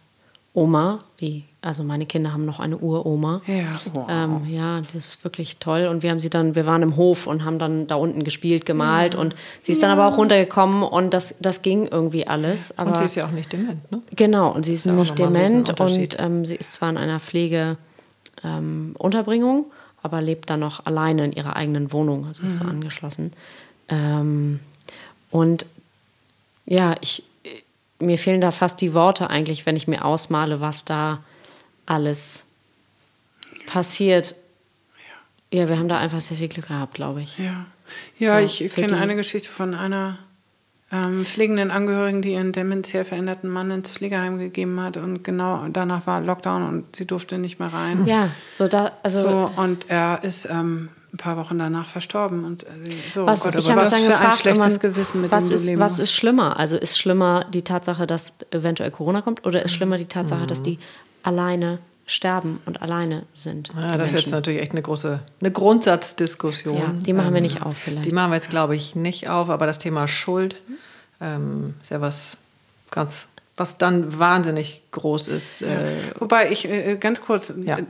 Oma, 0.55 1.03
die, 1.19 1.43
also 1.63 1.83
meine 1.83 2.07
Kinder 2.07 2.33
haben 2.33 2.45
noch 2.45 2.59
eine 2.59 2.79
Uroma. 2.79 3.43
Ja, 3.45 3.79
wow. 3.93 4.07
Ähm, 4.09 4.47
ja, 4.49 4.81
das 4.81 4.95
ist 4.95 5.23
wirklich 5.23 5.57
toll. 5.57 5.85
Und 5.85 6.01
wir 6.01 6.09
haben 6.09 6.19
sie 6.19 6.31
dann, 6.31 6.55
wir 6.55 6.65
waren 6.65 6.81
im 6.81 6.97
Hof 6.97 7.27
und 7.27 7.45
haben 7.45 7.59
dann 7.59 7.85
da 7.85 7.93
unten 7.95 8.23
gespielt, 8.23 8.65
gemalt 8.65 9.13
und 9.13 9.35
sie 9.61 9.73
ist 9.73 9.83
dann 9.83 9.91
aber 9.91 10.07
auch 10.07 10.17
runtergekommen 10.17 10.81
und 10.81 11.13
das, 11.13 11.35
das 11.39 11.61
ging 11.61 11.85
irgendwie 11.85 12.25
alles. 12.25 12.75
Aber 12.79 12.89
Und 12.89 12.97
sie 12.97 13.05
ist 13.05 13.13
ja 13.13 13.27
auch 13.27 13.31
nicht 13.31 13.53
dement, 13.53 13.91
ne? 13.91 14.01
Genau, 14.15 14.49
und 14.49 14.65
sie 14.65 14.73
ist 14.73 14.87
ja 14.87 14.93
auch 14.93 14.97
nicht 14.97 15.19
dement 15.19 15.79
und 15.79 16.15
ähm, 16.17 16.45
sie 16.45 16.55
ist 16.55 16.73
zwar 16.73 16.89
in 16.89 16.97
einer 16.97 17.19
Pflegeunterbringung, 17.19 19.57
ähm, 19.59 19.65
aber 20.01 20.19
lebt 20.19 20.49
dann 20.49 20.61
noch 20.61 20.87
alleine 20.87 21.25
in 21.25 21.31
ihrer 21.31 21.55
eigenen 21.55 21.93
Wohnung, 21.93 22.25
also 22.25 22.43
ist 22.43 22.55
so 22.55 22.63
angeschlossen. 22.63 23.33
Ähm, 23.87 24.61
und 25.29 25.67
ja, 26.65 26.95
ich, 27.01 27.21
mir 27.99 28.17
fehlen 28.17 28.41
da 28.41 28.49
fast 28.49 28.81
die 28.81 28.95
Worte 28.95 29.29
eigentlich, 29.29 29.67
wenn 29.67 29.75
ich 29.75 29.87
mir 29.87 30.03
ausmale, 30.03 30.59
was 30.59 30.85
da 30.85 31.19
alles 31.85 32.45
passiert. 33.65 34.35
Ja, 35.51 35.67
wir 35.67 35.77
haben 35.77 35.89
da 35.89 35.97
einfach 35.97 36.21
sehr 36.21 36.37
viel 36.37 36.47
Glück 36.47 36.67
gehabt, 36.67 36.93
glaube 36.93 37.21
ich. 37.21 37.37
Ja, 37.37 37.65
ja 38.17 38.39
So, 38.47 38.63
ich 38.63 38.73
kenne 38.73 38.97
eine 38.97 39.15
Geschichte 39.15 39.49
von 39.49 39.73
einer 39.73 40.19
ähm, 40.91 41.25
pflegenden 41.25 41.71
Angehörigen, 41.71 42.21
die 42.21 42.33
ihren 42.33 42.51
demenziell 42.51 43.05
veränderten 43.05 43.49
Mann 43.49 43.71
ins 43.71 43.91
Pflegeheim 43.91 44.37
gegeben 44.39 44.79
hat 44.81 44.97
und 44.97 45.23
genau 45.23 45.65
danach 45.69 46.05
war 46.05 46.21
Lockdown 46.21 46.67
und 46.67 46.95
sie 46.95 47.05
durfte 47.05 47.37
nicht 47.37 47.59
mehr 47.59 47.73
rein. 47.73 48.05
Ja, 48.05 48.29
so 48.57 48.67
da, 48.67 48.91
also 49.03 49.19
So, 49.19 49.51
und 49.55 49.89
er 49.89 50.23
ist 50.23 50.45
ähm, 50.45 50.89
ein 51.13 51.17
paar 51.17 51.37
Wochen 51.37 51.59
danach 51.59 51.87
verstorben. 51.87 52.45
Und 52.45 52.63
äh, 52.63 52.67
so, 53.13 53.25
Was, 53.25 53.41
oh 53.41 53.45
Gott, 53.45 53.55
ich 53.55 53.69
aber 53.69 53.81
was 53.81 53.89
dann 53.91 54.01
für 54.01 54.07
gefragt, 54.07 54.25
ein 54.25 54.37
schlechtes 54.37 54.73
irgendwann, 54.73 54.91
Gewissen, 54.93 55.21
mit 55.21 55.31
was 55.31 55.43
dem 55.43 55.49
du 55.49 55.55
ist, 55.55 55.65
leben 55.65 55.81
Was 55.81 55.99
ist 55.99 56.13
schlimmer? 56.13 56.57
Also 56.57 56.77
ist 56.77 56.99
schlimmer 56.99 57.45
die 57.53 57.61
Tatsache, 57.61 58.07
dass 58.07 58.35
eventuell 58.51 58.91
Corona 58.91 59.21
kommt 59.21 59.45
oder 59.45 59.63
ist 59.63 59.73
schlimmer 59.73 59.97
die 59.97 60.05
Tatsache, 60.05 60.47
dass 60.47 60.61
die 60.61 60.79
alleine 61.23 61.79
sterben 62.05 62.61
und 62.65 62.81
alleine 62.81 63.23
sind? 63.33 63.69
Ja, 63.75 63.97
das 63.97 64.11
ist 64.11 64.25
jetzt 64.25 64.31
natürlich 64.31 64.61
echt 64.61 64.71
eine 64.71 64.81
große 64.81 65.19
eine 65.39 65.51
Grundsatzdiskussion. 65.51 66.77
Ja, 66.77 66.93
die 66.93 67.13
machen 67.13 67.33
wir 67.33 67.41
nicht 67.41 67.61
auf 67.61 67.77
vielleicht. 67.77 68.05
Die 68.05 68.11
machen 68.11 68.31
wir 68.31 68.35
jetzt, 68.35 68.49
glaube 68.49 68.75
ich, 68.75 68.95
nicht 68.95 69.29
auf, 69.29 69.49
aber 69.49 69.65
das 69.65 69.79
Thema 69.79 70.07
Schuld 70.07 70.55
ähm, 71.21 71.75
ist 71.81 71.91
ja 71.91 72.01
was 72.01 72.37
ganz, 72.89 73.27
was 73.57 73.77
dann 73.77 74.17
wahnsinnig 74.17 74.81
groß 74.91 75.27
ist. 75.27 75.61
Äh, 75.61 75.91
Wobei 76.19 76.49
ich 76.51 76.67
äh, 76.67 76.95
ganz 76.97 77.21
kurz, 77.21 77.53
Ja. 77.63 77.77
äh, 77.79 77.83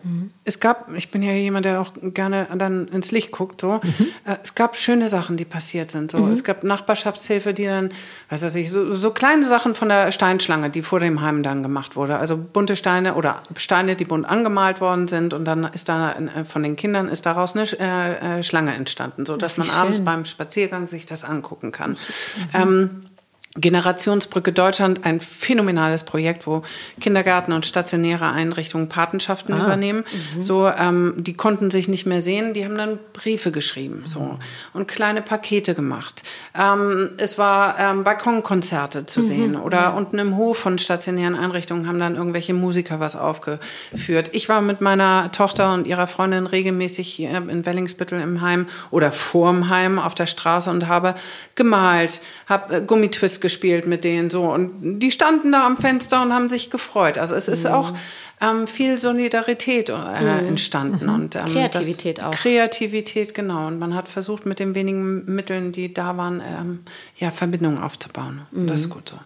es 0.43 0.59
gab, 0.59 0.91
ich 0.95 1.11
bin 1.11 1.21
ja 1.21 1.31
jemand, 1.33 1.65
der 1.65 1.79
auch 1.81 1.93
gerne 2.01 2.47
dann 2.57 2.87
ins 2.87 3.11
Licht 3.11 3.31
guckt, 3.31 3.61
so. 3.61 3.79
Äh, 4.25 4.37
es 4.43 4.55
gab 4.55 4.75
schöne 4.75 5.07
Sachen, 5.07 5.37
die 5.37 5.45
passiert 5.45 5.91
sind. 5.91 6.11
So. 6.11 6.27
Es 6.27 6.43
gab 6.43 6.63
Nachbarschaftshilfe, 6.63 7.53
die 7.53 7.65
dann, 7.65 7.91
was 8.29 8.43
weiß 8.43 8.55
ich, 8.55 8.69
so, 8.71 8.93
so 8.95 9.11
kleine 9.11 9.45
Sachen 9.45 9.75
von 9.75 9.87
der 9.89 10.11
Steinschlange, 10.11 10.69
die 10.71 10.81
vor 10.81 10.99
dem 10.99 11.21
Heim 11.21 11.43
dann 11.43 11.61
gemacht 11.63 11.95
wurde. 11.95 12.17
Also 12.17 12.37
bunte 12.37 12.75
Steine 12.75 13.13
oder 13.15 13.41
Steine, 13.55 13.95
die 13.95 14.05
bunt 14.05 14.25
angemalt 14.27 14.81
worden 14.81 15.07
sind 15.07 15.33
und 15.33 15.45
dann 15.45 15.63
ist 15.65 15.87
da 15.89 16.13
äh, 16.13 16.43
von 16.43 16.63
den 16.63 16.75
Kindern 16.75 17.07
ist 17.07 17.25
daraus 17.27 17.55
eine 17.55 17.65
Sch- 17.65 17.79
äh, 17.79 18.39
äh, 18.39 18.43
Schlange 18.43 18.73
entstanden, 18.73 19.25
so 19.27 19.37
dass 19.37 19.57
man 19.57 19.69
abends 19.69 19.97
schön. 19.99 20.05
beim 20.05 20.25
Spaziergang 20.25 20.87
sich 20.87 21.05
das 21.05 21.23
angucken 21.23 21.71
kann. 21.71 21.97
Ähm, 22.53 23.03
Generationsbrücke 23.55 24.53
Deutschland, 24.53 25.03
ein 25.03 25.19
phänomenales 25.19 26.03
Projekt, 26.03 26.47
wo 26.47 26.63
Kindergärten 27.01 27.53
und 27.53 27.65
stationäre 27.65 28.29
Einrichtungen 28.29 28.87
Patenschaften 28.87 29.53
ah, 29.53 29.65
übernehmen. 29.65 30.05
Mhm. 30.37 30.41
So, 30.41 30.69
ähm, 30.69 31.15
die 31.17 31.33
konnten 31.33 31.69
sich 31.69 31.89
nicht 31.89 32.05
mehr 32.05 32.21
sehen, 32.21 32.53
die 32.53 32.63
haben 32.63 32.77
dann 32.77 32.97
Briefe 33.11 33.51
geschrieben 33.51 34.03
so 34.05 34.19
mhm. 34.19 34.39
und 34.71 34.87
kleine 34.87 35.21
Pakete 35.21 35.75
gemacht. 35.75 36.23
Ähm, 36.57 37.09
es 37.17 37.37
war 37.37 37.77
ähm, 37.77 38.05
Balkonkonzerte 38.05 39.05
zu 39.05 39.19
mhm. 39.19 39.25
sehen 39.25 39.55
oder 39.57 39.95
unten 39.95 40.17
im 40.17 40.37
Hof 40.37 40.57
von 40.57 40.77
stationären 40.77 41.35
Einrichtungen 41.35 41.89
haben 41.89 41.99
dann 41.99 42.15
irgendwelche 42.15 42.53
Musiker 42.53 43.01
was 43.01 43.17
aufgeführt. 43.17 44.29
Ich 44.31 44.47
war 44.47 44.61
mit 44.61 44.79
meiner 44.79 45.29
Tochter 45.33 45.73
und 45.73 45.87
ihrer 45.87 46.07
Freundin 46.07 46.47
regelmäßig 46.47 47.09
hier 47.09 47.31
in 47.31 47.65
Wellingsbüttel 47.65 48.21
im 48.21 48.39
Heim 48.39 48.67
oder 48.91 49.11
vorm 49.11 49.67
Heim 49.67 49.99
auf 49.99 50.15
der 50.15 50.27
Straße 50.27 50.69
und 50.69 50.87
habe 50.87 51.15
gemalt, 51.55 52.21
habe 52.47 52.77
äh, 52.77 52.81
Gummitwist 52.81 53.40
gespielt 53.41 53.87
mit 53.87 54.03
denen 54.03 54.29
so 54.29 54.43
und 54.43 54.99
die 54.99 55.11
standen 55.11 55.51
da 55.51 55.65
am 55.65 55.77
Fenster 55.77 56.21
und 56.21 56.33
haben 56.33 56.49
sich 56.49 56.69
gefreut. 56.69 57.17
Also 57.17 57.35
es 57.35 57.47
ist 57.47 57.65
mhm. 57.65 57.71
auch 57.71 57.93
ähm, 58.41 58.67
viel 58.67 58.97
Solidarität 58.97 59.89
äh, 59.89 59.93
mhm. 59.93 60.47
entstanden 60.47 61.05
mhm. 61.05 61.13
und 61.13 61.35
ähm, 61.35 61.45
Kreativität 61.45 62.23
auch. 62.23 62.31
Kreativität 62.31 63.33
genau 63.33 63.67
und 63.67 63.79
man 63.79 63.93
hat 63.95 64.07
versucht 64.07 64.45
mit 64.45 64.59
den 64.59 64.75
wenigen 64.75 65.25
Mitteln, 65.25 65.71
die 65.71 65.93
da 65.93 66.17
waren, 66.17 66.41
ähm, 66.41 66.79
ja 67.17 67.31
Verbindungen 67.31 67.77
aufzubauen. 67.79 68.41
Mhm. 68.51 68.67
Das 68.67 68.81
ist 68.81 68.89
gut 68.89 69.09
so. 69.09 69.17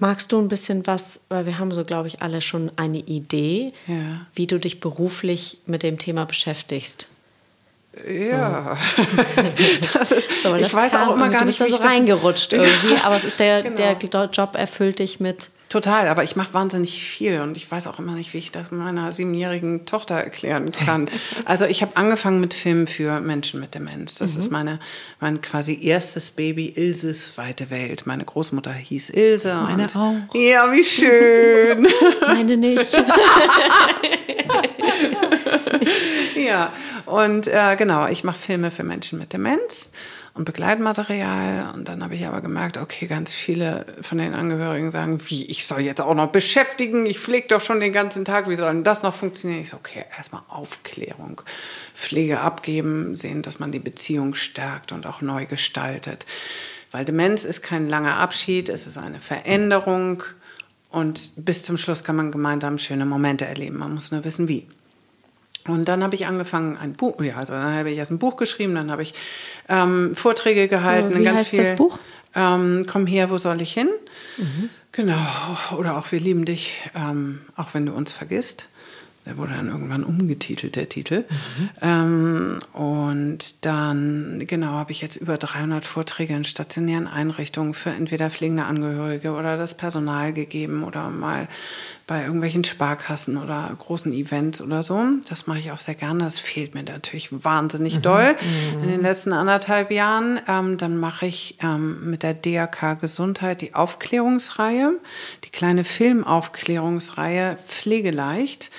Magst 0.00 0.32
du 0.32 0.40
ein 0.40 0.48
bisschen 0.48 0.86
was, 0.86 1.20
weil 1.28 1.44
wir 1.44 1.58
haben 1.58 1.72
so, 1.72 1.84
glaube 1.84 2.08
ich, 2.08 2.22
alle 2.22 2.40
schon 2.40 2.72
eine 2.76 3.00
Idee, 3.00 3.74
ja. 3.86 4.26
wie 4.34 4.46
du 4.46 4.58
dich 4.58 4.80
beruflich 4.80 5.58
mit 5.66 5.82
dem 5.82 5.98
Thema 5.98 6.24
beschäftigst? 6.24 7.09
Ja, 8.08 8.76
das 9.94 10.12
ist, 10.12 10.42
so, 10.42 10.56
das 10.56 10.68
ich 10.68 10.74
weiß 10.74 10.94
auch 10.94 11.14
immer 11.14 11.28
gar 11.28 11.44
nicht, 11.44 11.58
wie 11.58 11.64
da 11.64 11.70
so 11.70 11.82
ich 11.82 11.84
reingerutscht 11.84 12.52
irgendwie, 12.52 12.96
aber 13.02 13.16
es 13.16 13.24
ist 13.24 13.40
der, 13.40 13.62
genau. 13.62 13.76
der 13.76 14.26
Job 14.30 14.54
erfüllt 14.54 15.00
dich 15.00 15.18
mit. 15.18 15.50
Total, 15.70 16.08
aber 16.08 16.24
ich 16.24 16.34
mache 16.34 16.52
wahnsinnig 16.52 17.00
viel 17.00 17.40
und 17.40 17.56
ich 17.56 17.70
weiß 17.70 17.86
auch 17.86 18.00
immer 18.00 18.12
nicht, 18.12 18.32
wie 18.32 18.38
ich 18.38 18.50
das 18.50 18.72
meiner 18.72 19.12
siebenjährigen 19.12 19.86
Tochter 19.86 20.16
erklären 20.16 20.72
kann. 20.72 21.08
also 21.44 21.64
ich 21.64 21.82
habe 21.82 21.96
angefangen 21.96 22.40
mit 22.40 22.54
Filmen 22.54 22.88
für 22.88 23.20
Menschen 23.20 23.60
mit 23.60 23.74
Demenz. 23.76 24.16
Das 24.16 24.34
mhm. 24.34 24.40
ist 24.40 24.50
meine, 24.50 24.80
mein 25.20 25.40
quasi 25.40 25.78
erstes 25.80 26.32
Baby, 26.32 26.72
Ilses 26.76 27.38
weite 27.38 27.70
Welt. 27.70 28.04
Meine 28.04 28.24
Großmutter 28.24 28.72
hieß 28.72 29.10
Ilse. 29.10 29.54
Meine 29.54 29.86
auch. 29.94 30.34
Ja, 30.34 30.72
wie 30.72 30.82
schön. 30.82 31.86
meine 32.26 32.56
nicht. 32.56 33.00
Ja, 36.50 36.72
und 37.06 37.46
äh, 37.46 37.76
genau, 37.76 38.08
ich 38.08 38.24
mache 38.24 38.38
Filme 38.38 38.72
für 38.72 38.82
Menschen 38.82 39.20
mit 39.20 39.32
Demenz 39.32 39.90
und 40.34 40.44
Begleitmaterial. 40.44 41.72
Und 41.74 41.88
dann 41.88 42.02
habe 42.02 42.14
ich 42.14 42.26
aber 42.26 42.40
gemerkt, 42.40 42.76
okay, 42.76 43.06
ganz 43.06 43.32
viele 43.32 43.86
von 44.00 44.18
den 44.18 44.34
Angehörigen 44.34 44.90
sagen, 44.90 45.20
wie, 45.26 45.46
ich 45.46 45.64
soll 45.64 45.80
jetzt 45.80 46.00
auch 46.00 46.14
noch 46.14 46.28
beschäftigen, 46.28 47.06
ich 47.06 47.20
pflege 47.20 47.46
doch 47.46 47.60
schon 47.60 47.78
den 47.78 47.92
ganzen 47.92 48.24
Tag, 48.24 48.48
wie 48.48 48.56
soll 48.56 48.72
denn 48.72 48.82
das 48.82 49.04
noch 49.04 49.14
funktionieren? 49.14 49.60
Ich 49.60 49.70
so, 49.70 49.76
okay, 49.76 50.04
erstmal 50.16 50.42
Aufklärung, 50.48 51.40
Pflege 51.94 52.40
abgeben, 52.40 53.14
sehen, 53.14 53.42
dass 53.42 53.60
man 53.60 53.70
die 53.70 53.78
Beziehung 53.78 54.34
stärkt 54.34 54.90
und 54.90 55.06
auch 55.06 55.20
neu 55.20 55.46
gestaltet. 55.46 56.26
Weil 56.90 57.04
Demenz 57.04 57.44
ist 57.44 57.62
kein 57.62 57.88
langer 57.88 58.16
Abschied, 58.16 58.68
es 58.68 58.88
ist 58.88 58.98
eine 58.98 59.20
Veränderung. 59.20 60.24
Und 60.90 61.32
bis 61.36 61.62
zum 61.62 61.76
Schluss 61.76 62.02
kann 62.02 62.16
man 62.16 62.32
gemeinsam 62.32 62.76
schöne 62.78 63.06
Momente 63.06 63.46
erleben. 63.46 63.78
Man 63.78 63.94
muss 63.94 64.10
nur 64.10 64.24
wissen, 64.24 64.48
wie. 64.48 64.66
Und 65.68 65.86
dann 65.86 66.02
habe 66.02 66.14
ich 66.14 66.26
angefangen, 66.26 66.76
ein 66.76 66.94
Buch, 66.94 67.20
ja, 67.20 67.36
also 67.36 67.52
dann 67.52 67.74
habe 67.76 67.90
ich 67.90 67.98
erst 67.98 68.10
ein 68.10 68.18
Buch 68.18 68.36
geschrieben, 68.36 68.74
dann 68.74 68.90
habe 68.90 69.02
ich 69.02 69.14
ähm, 69.68 70.14
Vorträge 70.14 70.68
gehalten. 70.68 71.18
Wie 71.18 71.24
ganz 71.24 71.40
heißt 71.40 71.50
viel, 71.50 71.64
das 71.64 71.76
Buch? 71.76 71.98
Ähm, 72.34 72.86
Komm 72.88 73.06
her, 73.06 73.30
wo 73.30 73.38
soll 73.38 73.60
ich 73.60 73.72
hin? 73.72 73.88
Mhm. 74.38 74.70
Genau, 74.92 75.26
oder 75.76 75.96
auch 75.96 76.10
Wir 76.10 76.20
lieben 76.20 76.44
dich, 76.44 76.90
ähm, 76.94 77.40
auch 77.56 77.74
wenn 77.74 77.86
du 77.86 77.92
uns 77.92 78.12
vergisst. 78.12 78.66
Der 79.26 79.36
wurde 79.36 79.52
dann 79.52 79.68
irgendwann 79.68 80.02
umgetitelt, 80.02 80.76
der 80.76 80.88
Titel. 80.88 81.24
Mhm. 81.28 81.70
Ähm, 81.82 82.58
und 82.72 83.66
dann, 83.66 84.42
genau, 84.46 84.72
habe 84.72 84.92
ich 84.92 85.02
jetzt 85.02 85.16
über 85.16 85.36
300 85.36 85.84
Vorträge 85.84 86.34
in 86.34 86.44
stationären 86.44 87.06
Einrichtungen 87.06 87.74
für 87.74 87.90
entweder 87.90 88.30
pflegende 88.30 88.64
Angehörige 88.64 89.32
oder 89.32 89.58
das 89.58 89.76
Personal 89.76 90.32
gegeben 90.32 90.82
oder 90.84 91.10
mal 91.10 91.48
bei 92.10 92.22
irgendwelchen 92.22 92.64
Sparkassen 92.64 93.36
oder 93.36 93.70
großen 93.78 94.12
Events 94.12 94.60
oder 94.60 94.82
so. 94.82 95.00
Das 95.28 95.46
mache 95.46 95.60
ich 95.60 95.70
auch 95.70 95.78
sehr 95.78 95.94
gerne. 95.94 96.24
Das 96.24 96.40
fehlt 96.40 96.74
mir 96.74 96.82
natürlich 96.82 97.28
wahnsinnig 97.30 97.98
mhm. 97.98 98.02
doll 98.02 98.34
mhm. 98.74 98.82
in 98.82 98.88
den 98.88 99.02
letzten 99.02 99.32
anderthalb 99.32 99.92
Jahren. 99.92 100.40
Ähm, 100.48 100.76
dann 100.76 100.96
mache 100.96 101.26
ich 101.26 101.58
ähm, 101.62 102.10
mit 102.10 102.24
der 102.24 102.34
DRK 102.34 102.94
Gesundheit 103.00 103.60
die 103.60 103.76
Aufklärungsreihe, 103.76 104.94
die 105.44 105.50
kleine 105.50 105.84
Filmaufklärungsreihe 105.84 107.56
Pflegeleicht. 107.68 108.70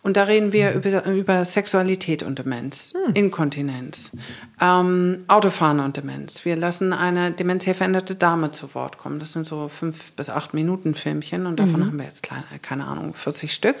Und 0.00 0.16
da 0.16 0.22
reden 0.22 0.54
wir 0.54 0.70
mhm. 0.70 0.76
über, 0.80 1.04
über 1.04 1.44
Sexualität 1.44 2.22
und 2.22 2.38
Demenz, 2.38 2.94
mhm. 2.94 3.12
Inkontinenz, 3.12 4.12
ähm, 4.60 5.24
Autofahren 5.28 5.80
und 5.80 5.96
Demenz. 5.96 6.44
Wir 6.44 6.56
lassen 6.56 6.92
eine 6.92 7.30
dementiell 7.30 7.74
veränderte 7.74 8.14
Dame 8.14 8.50
zu 8.50 8.74
Wort 8.74 8.98
kommen. 8.98 9.18
Das 9.18 9.32
sind 9.32 9.46
so 9.46 9.68
fünf 9.68 10.12
bis 10.12 10.30
acht 10.30 10.54
Minuten 10.54 10.94
Filmchen 10.94 11.46
und 11.46 11.58
davon 11.58 11.80
mhm. 11.80 11.86
haben 11.86 11.98
wir 11.98 12.04
jetzt 12.04 12.22
kleine, 12.22 12.44
keine 12.62 12.86
Ahnung, 12.86 13.14
40 13.14 13.52
Stück. 13.52 13.76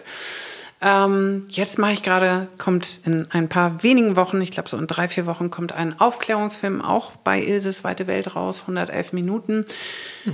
Ähm, 0.80 1.44
jetzt 1.48 1.78
mache 1.78 1.92
ich 1.92 2.04
gerade, 2.04 2.46
kommt 2.56 3.00
in 3.04 3.26
ein 3.30 3.48
paar 3.48 3.82
wenigen 3.82 4.14
Wochen, 4.14 4.40
ich 4.40 4.52
glaube 4.52 4.68
so 4.68 4.76
in 4.76 4.86
drei, 4.86 5.08
vier 5.08 5.26
Wochen, 5.26 5.50
kommt 5.50 5.72
ein 5.72 5.98
Aufklärungsfilm 5.98 6.80
auch 6.80 7.10
bei 7.16 7.42
Ilses 7.42 7.82
Weite 7.82 8.06
Welt 8.06 8.36
raus, 8.36 8.60
111 8.60 9.12
Minuten. 9.12 9.66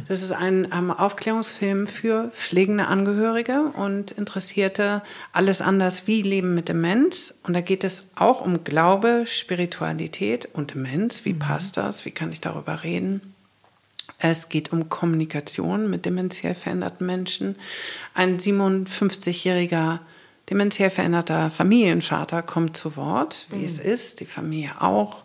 Das 0.09 0.23
ist 0.23 0.33
ein 0.33 0.69
ähm, 0.73 0.91
Aufklärungsfilm 0.91 1.87
für 1.87 2.31
pflegende 2.35 2.89
Angehörige 2.89 3.73
und 3.75 4.11
Interessierte, 4.11 5.03
alles 5.33 5.63
anders 5.63 6.07
wie 6.07 6.21
Leben 6.21 6.55
mit 6.55 6.69
Demenz. 6.69 7.35
Und 7.45 7.55
da 7.55 7.63
geht 7.63 7.83
es 7.83 8.09
auch 8.15 8.43
um 8.43 8.65
Glaube, 8.65 9.25
Spiritualität 9.27 10.49
und 10.53 10.75
Demenz. 10.75 11.25
Wie 11.25 11.33
mhm. 11.33 11.39
passt 11.39 11.79
das? 11.79 12.05
Wie 12.05 12.11
kann 12.11 12.31
ich 12.31 12.43
darüber 12.43 12.83
reden? 12.83 13.21
Es 14.19 14.49
geht 14.49 14.73
um 14.73 14.89
Kommunikation 14.89 15.89
mit 15.89 16.05
dementiell 16.05 16.55
veränderten 16.55 17.07
Menschen. 17.07 17.57
Ein 18.15 18.39
57-jähriger 18.39 20.01
dementiell 20.51 20.91
veränderter 20.91 21.51
Familienvater 21.51 22.43
kommt 22.43 22.77
zu 22.77 22.97
Wort, 22.97 23.47
wie 23.51 23.59
mhm. 23.59 23.65
es 23.65 23.79
ist, 23.79 24.21
die 24.21 24.27
Familie 24.27 24.81
auch. 24.81 25.25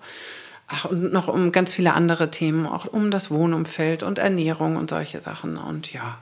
Ach, 0.67 0.85
und 0.85 1.11
noch 1.11 1.27
um 1.27 1.51
ganz 1.51 1.73
viele 1.73 1.93
andere 1.93 2.29
Themen, 2.29 2.67
auch 2.67 2.85
um 2.85 3.09
das 3.09 3.31
Wohnumfeld 3.31 4.03
und 4.03 4.19
Ernährung 4.19 4.75
und 4.75 4.91
solche 4.91 5.19
Sachen. 5.19 5.57
Und 5.57 5.91
ja, 5.91 6.19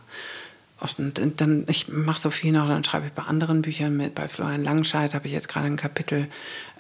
und 0.98 1.42
dann, 1.42 1.66
ich 1.68 1.88
mache 1.90 2.20
so 2.20 2.30
viel 2.30 2.52
noch, 2.52 2.68
dann 2.68 2.84
schreibe 2.84 3.08
ich 3.08 3.12
bei 3.12 3.24
anderen 3.24 3.64
Büchern 3.64 3.98
mit. 3.98 4.14
Bei 4.14 4.28
Florian 4.28 4.64
Langscheid 4.64 5.16
habe 5.16 5.26
ich 5.26 5.34
jetzt 5.34 5.50
gerade 5.50 5.66
ein 5.66 5.76
Kapitel 5.76 6.28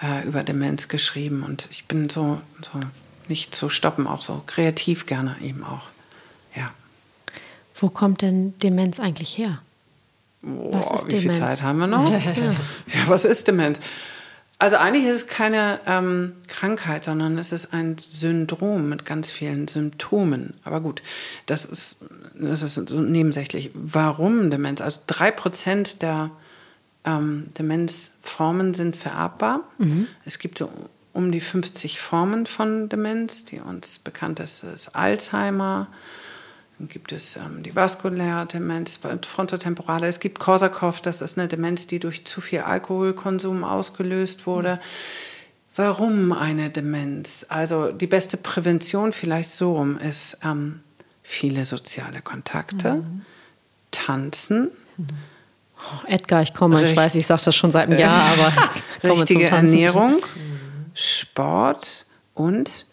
äh, 0.02 0.26
über 0.28 0.44
Demenz 0.44 0.88
geschrieben. 0.88 1.44
Und 1.44 1.68
ich 1.72 1.86
bin 1.86 2.08
so, 2.08 2.40
so 2.62 2.80
nicht 3.28 3.56
zu 3.56 3.70
stoppen, 3.70 4.06
auch 4.06 4.22
so 4.22 4.44
kreativ 4.46 5.08
gerne 5.08 5.36
eben 5.42 5.64
auch. 5.64 5.90
Ja. 6.56 6.72
Wo 7.76 7.90
kommt 7.90 8.22
denn 8.22 8.58
Demenz 8.60 9.00
eigentlich 9.00 9.38
her? 9.38 9.62
Boah, 10.42 11.06
wie 11.08 11.18
viel 11.18 11.34
Zeit 11.34 11.64
haben 11.64 11.80
wir 11.80 11.88
noch? 11.88 12.12
ja. 12.12 12.20
ja, 12.42 12.56
was 13.08 13.26
ist 13.26 13.48
Demenz? 13.48 13.80
Also 14.60 14.78
eigentlich 14.78 15.06
ist 15.06 15.16
es 15.16 15.28
keine 15.28 15.80
ähm, 15.86 16.34
Krankheit, 16.48 17.04
sondern 17.04 17.38
es 17.38 17.52
ist 17.52 17.74
ein 17.74 17.98
Syndrom 18.00 18.90
mit 18.90 19.06
ganz 19.06 19.30
vielen 19.30 19.68
Symptomen. 19.68 20.56
Aber 20.64 20.82
gut, 20.82 21.04
das 21.46 21.66
ist, 21.66 21.98
das 22.34 22.64
ist 22.64 22.74
so 22.74 23.00
nebensächlich. 23.00 23.70
Warum 23.76 24.50
Demenz? 24.50 24.82
Also 24.82 25.02
drei 25.06 25.30
Prozent 25.30 26.02
der 26.02 26.32
ähm, 27.06 27.48
Demenzformen 27.58 28.74
sind 28.74 28.96
vererbbar. 28.96 29.62
Mhm. 29.78 30.08
Es 30.26 30.40
gibt 30.40 30.58
so 30.58 30.72
um 31.14 31.32
die 31.32 31.42
50 31.42 32.00
Formen 32.00 32.48
von 32.48 32.90
Demenz, 32.90 33.46
die 33.46 33.60
uns 33.60 34.00
bekannt 34.00 34.40
ist, 34.40 34.64
ist 34.64 34.96
Alzheimer, 34.96 35.88
dann 36.80 36.88
gibt 36.88 37.12
es 37.12 37.36
ähm, 37.36 37.64
die 37.64 37.76
vaskuläre 37.76 38.46
Demenz, 38.46 39.00
frontotemporale. 39.28 40.08
Es 40.08 40.20
gibt 40.20 40.40
Korsakow, 40.40 41.02
das 41.02 41.22
ist 41.22 41.38
eine 41.38 41.48
Demenz, 41.48 41.88
die 41.88 42.00
durch 42.00 42.26
zu 42.26 42.40
viel 42.40 42.60
Alkoholkonsum 42.60 43.64
ausgelöst 43.64 44.46
wurde. 44.46 44.80
Warum 45.76 46.32
eine 46.32 46.70
Demenz? 46.70 47.46
Also 47.50 47.92
die 47.92 48.08
beste 48.08 48.38
Prävention 48.38 49.14
vielleicht 49.14 49.52
so 49.52 49.74
rum 49.76 50.00
ist 50.00 50.38
ähm, 50.44 50.82
viele 51.24 51.66
soziale 51.66 52.22
Kontakte, 52.22 52.96
mhm. 52.96 53.22
Tanzen. 53.92 54.72
Mhm. 54.98 55.08
Oh, 55.78 56.08
Edgar, 56.08 56.42
ich 56.42 56.54
komme. 56.56 56.80
Richt 56.80 56.92
ich 56.92 56.98
weiß, 56.98 57.16
ich 57.16 57.28
sage 57.28 57.44
das 57.46 57.56
schon 57.56 57.72
seit 57.72 57.90
einem 57.90 58.00
Jahr, 58.00 58.34
aber 58.34 58.54
richtige 59.04 59.46
Ernährung, 59.46 60.14
mhm. 60.14 60.92
Sport 60.96 62.08
und 62.34 62.87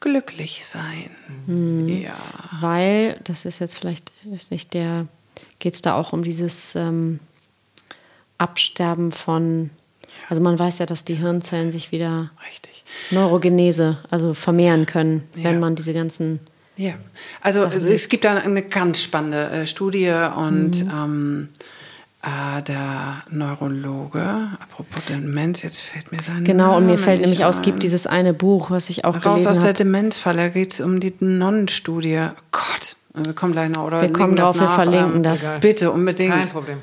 glücklich 0.00 0.64
sein. 0.64 1.10
Mhm. 1.46 1.88
Ja. 1.88 2.16
Weil, 2.60 3.20
das 3.24 3.44
ist 3.44 3.60
jetzt 3.60 3.78
vielleicht 3.78 4.12
ist 4.32 4.50
nicht 4.50 4.74
der, 4.74 5.06
geht 5.58 5.74
es 5.74 5.82
da 5.82 5.94
auch 5.94 6.12
um 6.12 6.24
dieses 6.24 6.74
ähm, 6.74 7.20
Absterben 8.38 9.12
von, 9.12 9.70
also 10.28 10.42
man 10.42 10.58
weiß 10.58 10.78
ja, 10.78 10.86
dass 10.86 11.04
die 11.04 11.14
Hirnzellen 11.14 11.70
sich 11.72 11.92
wieder 11.92 12.30
Richtig. 12.48 12.82
Neurogenese, 13.10 13.98
also 14.10 14.34
vermehren 14.34 14.86
können, 14.86 15.28
ja. 15.36 15.44
wenn 15.44 15.60
man 15.60 15.76
diese 15.76 15.92
ganzen 15.92 16.40
Ja, 16.76 16.94
also 17.42 17.64
es 17.64 18.08
gibt 18.08 18.24
da 18.24 18.36
eine 18.36 18.62
ganz 18.62 19.02
spannende 19.02 19.50
äh, 19.50 19.66
Studie 19.66 20.10
und 20.36 20.84
mhm. 20.84 20.90
ähm, 20.90 21.48
äh, 22.22 22.62
der 22.62 23.22
Neurologe, 23.30 24.48
apropos 24.60 25.04
Demenz, 25.08 25.62
jetzt 25.62 25.78
fällt 25.78 26.12
mir 26.12 26.22
sein 26.22 26.44
Genau, 26.44 26.64
Name 26.72 26.76
und 26.76 26.86
mir 26.86 26.98
fällt 26.98 27.20
nämlich 27.22 27.44
aus, 27.44 27.56
es 27.56 27.62
gibt 27.62 27.82
dieses 27.82 28.06
eine 28.06 28.34
Buch, 28.34 28.70
was 28.70 28.90
ich 28.90 29.04
auch 29.04 29.14
Raus 29.14 29.22
gelesen 29.22 29.48
aus 29.48 29.60
der 29.60 29.72
Demenzfalle, 29.72 30.42
da 30.42 30.48
geht 30.48 30.72
es 30.72 30.80
um 30.80 31.00
die 31.00 31.14
Nonnenstudie. 31.20 32.28
Gott, 32.52 32.96
wir 33.14 33.32
kommen 33.32 33.52
gleich 33.52 33.70
noch, 33.70 33.84
oder? 33.84 34.02
Wir 34.02 34.12
kommen 34.12 34.36
drauf, 34.36 34.58
wir 34.58 34.68
verlinken 34.68 35.16
ähm, 35.16 35.22
das. 35.22 35.60
Bitte, 35.60 35.90
unbedingt. 35.90 36.32
Kein 36.32 36.48
Problem. 36.48 36.78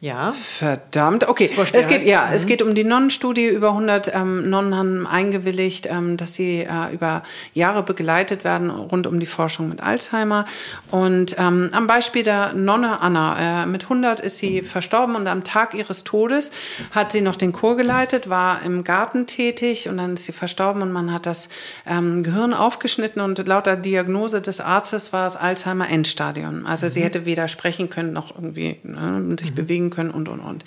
Ja. 0.00 0.30
Verdammt. 0.32 1.26
Okay, 1.26 1.50
es 1.72 1.88
geht, 1.88 2.02
ja, 2.02 2.26
mhm. 2.26 2.34
es 2.34 2.46
geht 2.46 2.60
um 2.60 2.74
die 2.74 2.84
Nonnenstudie. 2.84 3.46
Über 3.46 3.68
100 3.68 4.14
ähm, 4.14 4.50
Nonnen 4.50 4.76
haben 4.76 5.06
eingewilligt, 5.06 5.86
ähm, 5.86 6.18
dass 6.18 6.34
sie 6.34 6.60
äh, 6.60 6.92
über 6.92 7.22
Jahre 7.54 7.82
begleitet 7.82 8.44
werden 8.44 8.68
rund 8.68 9.06
um 9.06 9.20
die 9.20 9.26
Forschung 9.26 9.70
mit 9.70 9.80
Alzheimer. 9.80 10.44
Und 10.90 11.36
ähm, 11.38 11.70
am 11.72 11.86
Beispiel 11.86 12.24
der 12.24 12.52
Nonne 12.52 13.00
Anna, 13.00 13.62
äh, 13.62 13.66
mit 13.66 13.84
100 13.84 14.20
ist 14.20 14.36
sie 14.36 14.60
verstorben 14.60 15.16
und 15.16 15.26
am 15.28 15.44
Tag 15.44 15.72
ihres 15.72 16.04
Todes 16.04 16.50
hat 16.90 17.10
sie 17.10 17.22
noch 17.22 17.36
den 17.36 17.52
Chor 17.52 17.78
geleitet, 17.78 18.28
war 18.28 18.60
im 18.62 18.84
Garten 18.84 19.26
tätig 19.26 19.88
und 19.88 19.96
dann 19.96 20.12
ist 20.12 20.24
sie 20.24 20.32
verstorben 20.32 20.82
und 20.82 20.92
man 20.92 21.10
hat 21.10 21.24
das 21.24 21.48
ähm, 21.86 22.22
Gehirn 22.22 22.52
aufgeschnitten 22.52 23.22
und 23.22 23.46
laut 23.48 23.64
der 23.64 23.76
Diagnose 23.76 24.42
des 24.42 24.60
Arztes 24.60 25.14
war 25.14 25.26
es 25.26 25.36
Alzheimer 25.36 25.88
Endstadium. 25.88 26.66
Also 26.66 26.84
mhm. 26.84 26.90
sie 26.90 27.02
hätte 27.02 27.24
weder 27.24 27.48
sprechen 27.48 27.88
können 27.88 28.12
noch 28.12 28.34
irgendwie 28.34 28.76
ne, 28.82 29.36
sich 29.40 29.52
mhm. 29.52 29.54
bewegen 29.54 29.85
bewegen 29.86 29.90
können 29.90 30.10
und, 30.10 30.28
und, 30.28 30.40
und. 30.40 30.64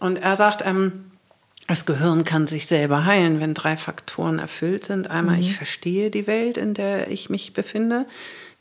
Und 0.00 0.20
er 0.20 0.36
sagt, 0.36 0.64
ähm, 0.66 1.04
das 1.66 1.86
Gehirn 1.86 2.24
kann 2.24 2.46
sich 2.46 2.66
selber 2.66 3.06
heilen, 3.06 3.40
wenn 3.40 3.54
drei 3.54 3.76
Faktoren 3.76 4.38
erfüllt 4.38 4.84
sind. 4.84 5.10
Einmal, 5.10 5.36
mhm. 5.36 5.42
ich 5.42 5.56
verstehe 5.56 6.10
die 6.10 6.26
Welt, 6.26 6.58
in 6.58 6.74
der 6.74 7.10
ich 7.10 7.30
mich 7.30 7.54
befinde. 7.54 8.06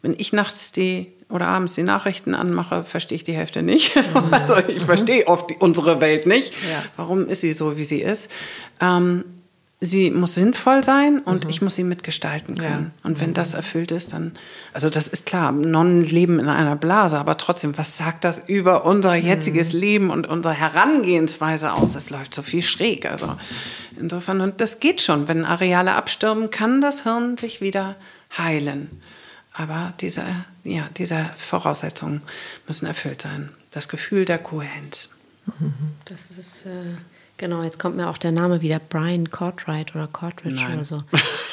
Wenn 0.02 0.16
ich 0.18 0.34
nachts 0.34 0.72
die 0.72 1.12
oder 1.30 1.48
abends 1.48 1.74
die 1.74 1.84
Nachrichten 1.84 2.36
anmache, 2.36 2.84
verstehe 2.84 3.16
ich 3.16 3.24
die 3.24 3.34
Hälfte 3.34 3.62
nicht. 3.62 3.96
Mhm. 4.14 4.34
Also 4.34 4.56
ich 4.68 4.84
verstehe 4.84 5.28
oft 5.28 5.50
die, 5.50 5.56
unsere 5.60 6.00
Welt 6.00 6.28
nicht. 6.28 6.54
Ja. 6.54 6.84
Warum 6.98 7.28
ist 7.28 7.42
sie 7.42 7.52
so, 7.52 7.78
wie 7.78 7.84
sie 7.84 8.02
ist? 8.02 8.30
Ähm, 8.80 9.26
sie 9.86 10.12
muss 10.12 10.36
sinnvoll 10.36 10.84
sein 10.84 11.20
und 11.20 11.44
mhm. 11.44 11.50
ich 11.50 11.62
muss 11.62 11.76
sie 11.76 11.84
mitgestalten 11.84 12.58
können. 12.58 12.92
Ja. 12.96 13.08
Und 13.10 13.20
wenn 13.20 13.32
mhm. 13.32 13.36
das 13.36 13.54
erfüllt 13.54 13.92
ist, 13.92 14.14
dann, 14.14 14.32
also 14.72 14.90
das 14.90 15.08
ist 15.08 15.26
klar, 15.26 15.52
Nonnen 15.52 16.04
leben 16.04 16.40
in 16.40 16.48
einer 16.48 16.76
Blase, 16.76 17.18
aber 17.18 17.38
trotzdem, 17.38 17.78
was 17.78 17.98
sagt 17.98 18.24
das 18.24 18.40
über 18.48 18.86
unser 18.86 19.16
jetziges 19.16 19.74
mhm. 19.74 19.80
Leben 19.80 20.10
und 20.10 20.26
unsere 20.28 20.54
Herangehensweise 20.54 21.74
aus? 21.74 21.96
Es 21.96 22.10
läuft 22.10 22.34
so 22.34 22.42
viel 22.42 22.62
schräg. 22.62 23.06
Also 23.06 23.36
insofern, 24.00 24.40
und 24.42 24.62
das 24.62 24.80
geht 24.80 25.02
schon. 25.02 25.28
Wenn 25.28 25.44
Areale 25.46 25.96
abstürmen, 25.96 26.50
kann 26.50 26.80
das 26.80 27.04
Hirn 27.04 27.38
sich 27.38 27.60
wieder 27.60 27.96
heilen. 28.38 29.02
Aber 29.54 29.94
diese, 30.00 30.24
ja, 30.64 30.88
diese 30.98 31.30
Voraussetzungen 31.38 32.22
müssen 32.68 32.86
erfüllt 32.86 33.22
sein. 33.22 33.50
Das 33.72 33.90
Gefühl 33.90 34.26
der 34.26 34.40
Kohärenz. 34.40 35.10
Mhm. 35.60 35.74
Das 36.06 36.32
ist. 36.32 36.66
Äh 36.66 36.96
Genau, 37.44 37.62
jetzt 37.62 37.78
kommt 37.78 37.98
mir 37.98 38.08
auch 38.10 38.18
der 38.18 38.32
Name 38.32 38.62
wieder, 38.62 38.80
Brian 38.80 39.30
Cartwright 39.30 39.94
oder 39.94 40.08
Cartridge 40.08 40.62
Nein. 40.64 40.76
oder 40.76 40.86
so. 40.86 41.04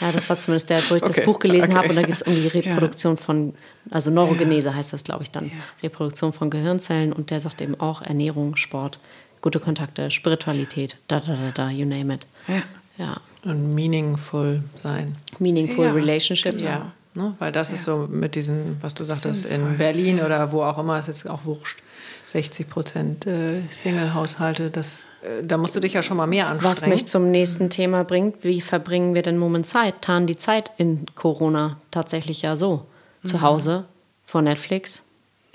Ja, 0.00 0.12
das 0.12 0.30
war 0.30 0.38
zumindest 0.38 0.70
der, 0.70 0.78
wo 0.88 0.94
ich 0.94 1.02
okay. 1.02 1.12
das 1.16 1.24
Buch 1.24 1.40
gelesen 1.40 1.72
okay. 1.72 1.78
habe 1.78 1.88
und 1.88 1.96
da 1.96 2.02
geht 2.02 2.14
es 2.14 2.22
um 2.22 2.32
die 2.32 2.46
Reproduktion 2.46 3.16
ja. 3.16 3.20
von, 3.20 3.54
also 3.90 4.12
Neurogenese 4.12 4.68
ja. 4.68 4.74
heißt 4.76 4.92
das, 4.92 5.02
glaube 5.02 5.24
ich, 5.24 5.32
dann. 5.32 5.46
Ja. 5.46 5.52
Reproduktion 5.82 6.32
von 6.32 6.48
Gehirnzellen 6.48 7.12
und 7.12 7.30
der 7.30 7.40
sagt 7.40 7.60
eben 7.60 7.78
auch 7.80 8.02
Ernährung, 8.02 8.54
Sport, 8.54 9.00
gute 9.42 9.58
Kontakte, 9.58 10.12
Spiritualität, 10.12 10.96
da, 11.08 11.18
da, 11.18 11.34
da, 11.34 11.50
da, 11.50 11.70
you 11.70 11.84
name 11.84 12.14
it. 12.14 12.26
Ja. 12.46 12.62
ja. 12.96 13.20
Und 13.42 13.74
meaningful 13.74 14.62
sein. 14.76 15.16
Meaningful 15.40 15.88
Relationships. 15.88 16.70
Ja. 16.70 16.92
Ne? 17.14 17.34
Weil 17.40 17.50
das 17.50 17.72
ist 17.72 17.84
so 17.84 18.08
mit 18.08 18.36
diesen, 18.36 18.76
was 18.80 18.94
du 18.94 19.02
sagtest, 19.02 19.42
Sinnvoll. 19.42 19.72
in 19.72 19.76
Berlin 19.76 20.20
oder 20.20 20.52
wo 20.52 20.62
auch 20.62 20.78
immer, 20.78 21.00
ist 21.00 21.08
jetzt 21.08 21.28
auch 21.28 21.44
wurscht 21.44 21.82
60 22.30 22.68
Prozent 22.68 23.26
äh, 23.26 23.60
Single-Haushalte, 23.70 24.70
das, 24.70 25.04
äh, 25.22 25.42
da 25.42 25.56
musst 25.56 25.74
du 25.74 25.80
dich 25.80 25.94
ja 25.94 26.02
schon 26.02 26.16
mal 26.16 26.28
mehr 26.28 26.46
anstrengen. 26.46 26.72
Was 26.72 26.86
mich 26.86 27.06
zum 27.06 27.30
nächsten 27.30 27.70
Thema 27.70 28.04
bringt, 28.04 28.44
wie 28.44 28.60
verbringen 28.60 29.14
wir 29.14 29.22
denn 29.22 29.36
Moment 29.36 29.66
Zeit? 29.66 30.02
Tarn 30.02 30.28
die 30.28 30.36
Zeit 30.36 30.70
in 30.76 31.06
Corona 31.16 31.78
tatsächlich 31.90 32.42
ja 32.42 32.56
so? 32.56 32.86
Mhm. 33.22 33.28
Zu 33.28 33.40
Hause, 33.40 33.84
vor 34.24 34.42
Netflix? 34.42 35.02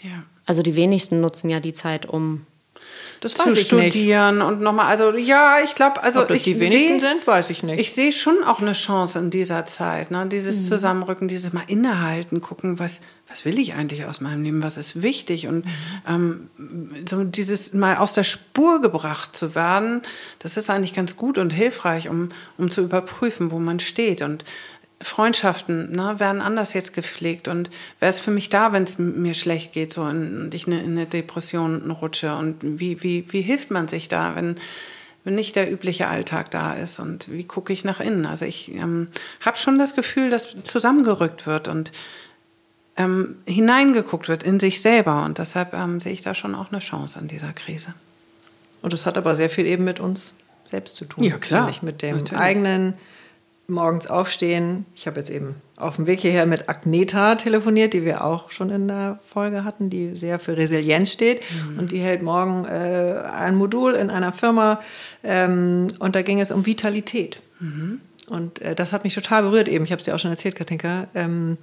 Ja. 0.02 0.24
Also 0.46 0.64
die 0.64 0.76
wenigsten 0.76 1.22
nutzen 1.22 1.50
ja 1.50 1.62
die 1.62 1.74
Zeit, 1.74 2.06
um 2.06 2.46
das 3.22 3.34
zu 3.34 3.56
studieren 3.56 4.38
nicht. 4.38 4.48
und 4.48 4.62
nochmal, 4.62 4.88
also 4.88 5.12
ja, 5.16 5.58
ich 5.64 5.76
glaube, 5.76 6.04
also 6.04 6.22
Ob 6.22 6.28
das 6.28 6.38
ich 6.38 6.44
die 6.44 6.60
wenigsten 6.60 7.00
seh, 7.00 7.08
sind, 7.08 7.28
weiß 7.28 7.50
ich 7.50 7.64
nicht. 7.64 7.80
Ich 7.80 7.94
sehe 7.94 8.12
schon 8.12 8.44
auch 8.44 8.62
eine 8.62 8.74
Chance 8.74 9.20
in 9.20 9.30
dieser 9.30 9.66
Zeit, 9.66 10.12
ne? 10.12 10.28
dieses 10.28 10.62
mhm. 10.62 10.64
Zusammenrücken, 10.64 11.28
dieses 11.28 11.54
mal 11.54 11.64
innehalten, 11.68 12.42
gucken, 12.42 12.80
was, 12.80 13.02
was 13.28 13.46
will 13.46 13.60
ich 13.60 13.74
eigentlich 13.74 14.06
aus 14.06 14.22
meinem 14.22 14.44
Leben, 14.44 14.64
was 14.64 14.78
ist 14.78 15.02
wichtig 15.02 15.48
und 15.48 15.66
ähm, 16.08 16.50
so 17.08 17.24
dieses 17.24 17.74
mal 17.74 17.98
aus 17.98 18.14
der 18.14 18.24
Spur 18.24 18.82
gebracht 18.82 19.36
zu 19.36 19.56
werden, 19.56 20.02
das 20.40 20.58
ist 20.58 20.70
eigentlich 20.70 20.94
ganz 20.94 21.16
gut 21.16 21.38
und 21.38 21.52
hilfreich, 21.52 22.10
um, 22.10 22.30
um 22.58 22.70
zu 22.70 22.82
überprüfen, 22.82 23.52
wo 23.52 23.60
man 23.60 23.80
steht 23.80 24.22
und 24.22 24.46
Freundschaften 25.02 25.92
ne, 25.94 26.16
werden 26.20 26.42
anders 26.42 26.74
jetzt 26.74 26.94
gepflegt 26.94 27.48
und 27.48 27.70
wer 28.00 28.10
ist 28.10 28.22
für 28.22 28.32
mich 28.32 28.50
da, 28.50 28.72
wenn 28.72 28.84
es 28.84 28.98
mir 28.98 29.34
schlecht 29.34 29.74
geht 29.74 29.92
so 29.92 30.04
und 30.04 30.54
ich 30.54 30.68
in 30.68 30.74
eine 30.74 31.06
Depression 31.06 31.92
rutsche 31.92 32.36
und 32.36 32.58
wie, 32.62 33.04
wie, 33.04 33.26
wie 33.32 33.42
hilft 33.42 33.72
man 33.72 33.90
sich 33.90 34.08
da, 34.08 34.36
wenn, 34.36 34.56
wenn 35.26 35.36
nicht 35.36 35.58
der 35.58 35.72
übliche 35.72 36.08
Alltag 36.08 36.50
da 36.52 36.74
ist 36.74 37.00
und 37.00 37.30
wie 37.30 37.44
gucke 37.44 37.74
ich 37.74 37.84
nach 37.84 38.00
innen. 38.00 38.26
Also 38.26 38.46
ich 38.46 38.74
ähm, 38.74 39.10
habe 39.42 39.58
schon 39.58 39.78
das 39.78 39.96
Gefühl, 39.96 40.30
dass 40.30 40.56
zusammengerückt 40.64 41.46
wird 41.46 41.68
und 41.68 41.92
ähm, 42.96 43.36
hineingeguckt 43.46 44.30
wird 44.30 44.44
in 44.44 44.62
sich 44.62 44.82
selber 44.82 45.26
und 45.26 45.40
deshalb 45.40 45.74
ähm, 45.74 46.00
sehe 46.00 46.14
ich 46.14 46.22
da 46.22 46.34
schon 46.34 46.56
auch 46.56 46.72
eine 46.72 46.80
Chance 46.80 47.20
an 47.20 47.28
dieser 47.28 47.52
Krise. 47.52 47.94
Und 48.82 48.94
das 48.94 49.06
hat 49.06 49.18
aber 49.18 49.36
sehr 49.36 49.50
viel 49.50 49.66
eben 49.66 49.84
mit 49.84 50.00
uns 50.00 50.36
selbst 50.64 50.96
zu 50.96 51.06
tun. 51.06 51.24
Ja, 51.24 51.38
klar. 51.38 51.70
Mit 51.82 52.02
dem 52.02 52.18
Natürlich. 52.18 52.42
eigenen 52.42 52.94
morgens 53.68 54.08
aufstehen. 54.08 54.86
Ich 54.96 55.08
habe 55.08 55.20
jetzt 55.20 55.30
eben 55.30 55.56
auf 55.78 55.96
dem 55.96 56.08
Weg 56.08 56.22
hierher 56.22 56.46
mit 56.46 56.70
Agneta 56.70 57.36
telefoniert, 57.36 57.94
die 57.94 58.06
wir 58.06 58.24
auch 58.24 58.52
schon 58.52 58.70
in 58.70 58.88
der 58.88 59.20
Folge 59.28 59.64
hatten, 59.64 59.90
die 59.90 60.16
sehr 60.16 60.40
für 60.40 60.56
Resilienz 60.56 61.12
steht. 61.12 61.42
Mhm. 61.52 61.80
Und 61.80 61.92
die 61.92 62.00
hält 62.00 62.22
morgen 62.22 62.66
äh, 62.66 63.22
ein 63.34 63.56
Modul 63.56 63.94
in 63.94 64.10
einer 64.10 64.34
Firma. 64.34 64.80
Ähm, 65.24 65.88
und 66.00 66.16
da 66.16 66.22
ging 66.22 66.40
es 66.40 66.52
um 66.52 66.66
Vitalität. 66.66 67.42
Mhm. 67.60 68.02
Und 68.30 68.62
äh, 68.62 68.76
das 68.76 68.94
hat 68.94 69.04
mich 69.04 69.14
total 69.14 69.44
berührt 69.44 69.68
eben. 69.68 69.86
Ich 69.86 69.92
habe 69.92 70.00
es 70.00 70.06
dir 70.06 70.16
auch 70.16 70.20
schon 70.20 70.32
erzählt, 70.32 70.56
Katinka. 70.56 71.08
Ähm, 71.14 71.58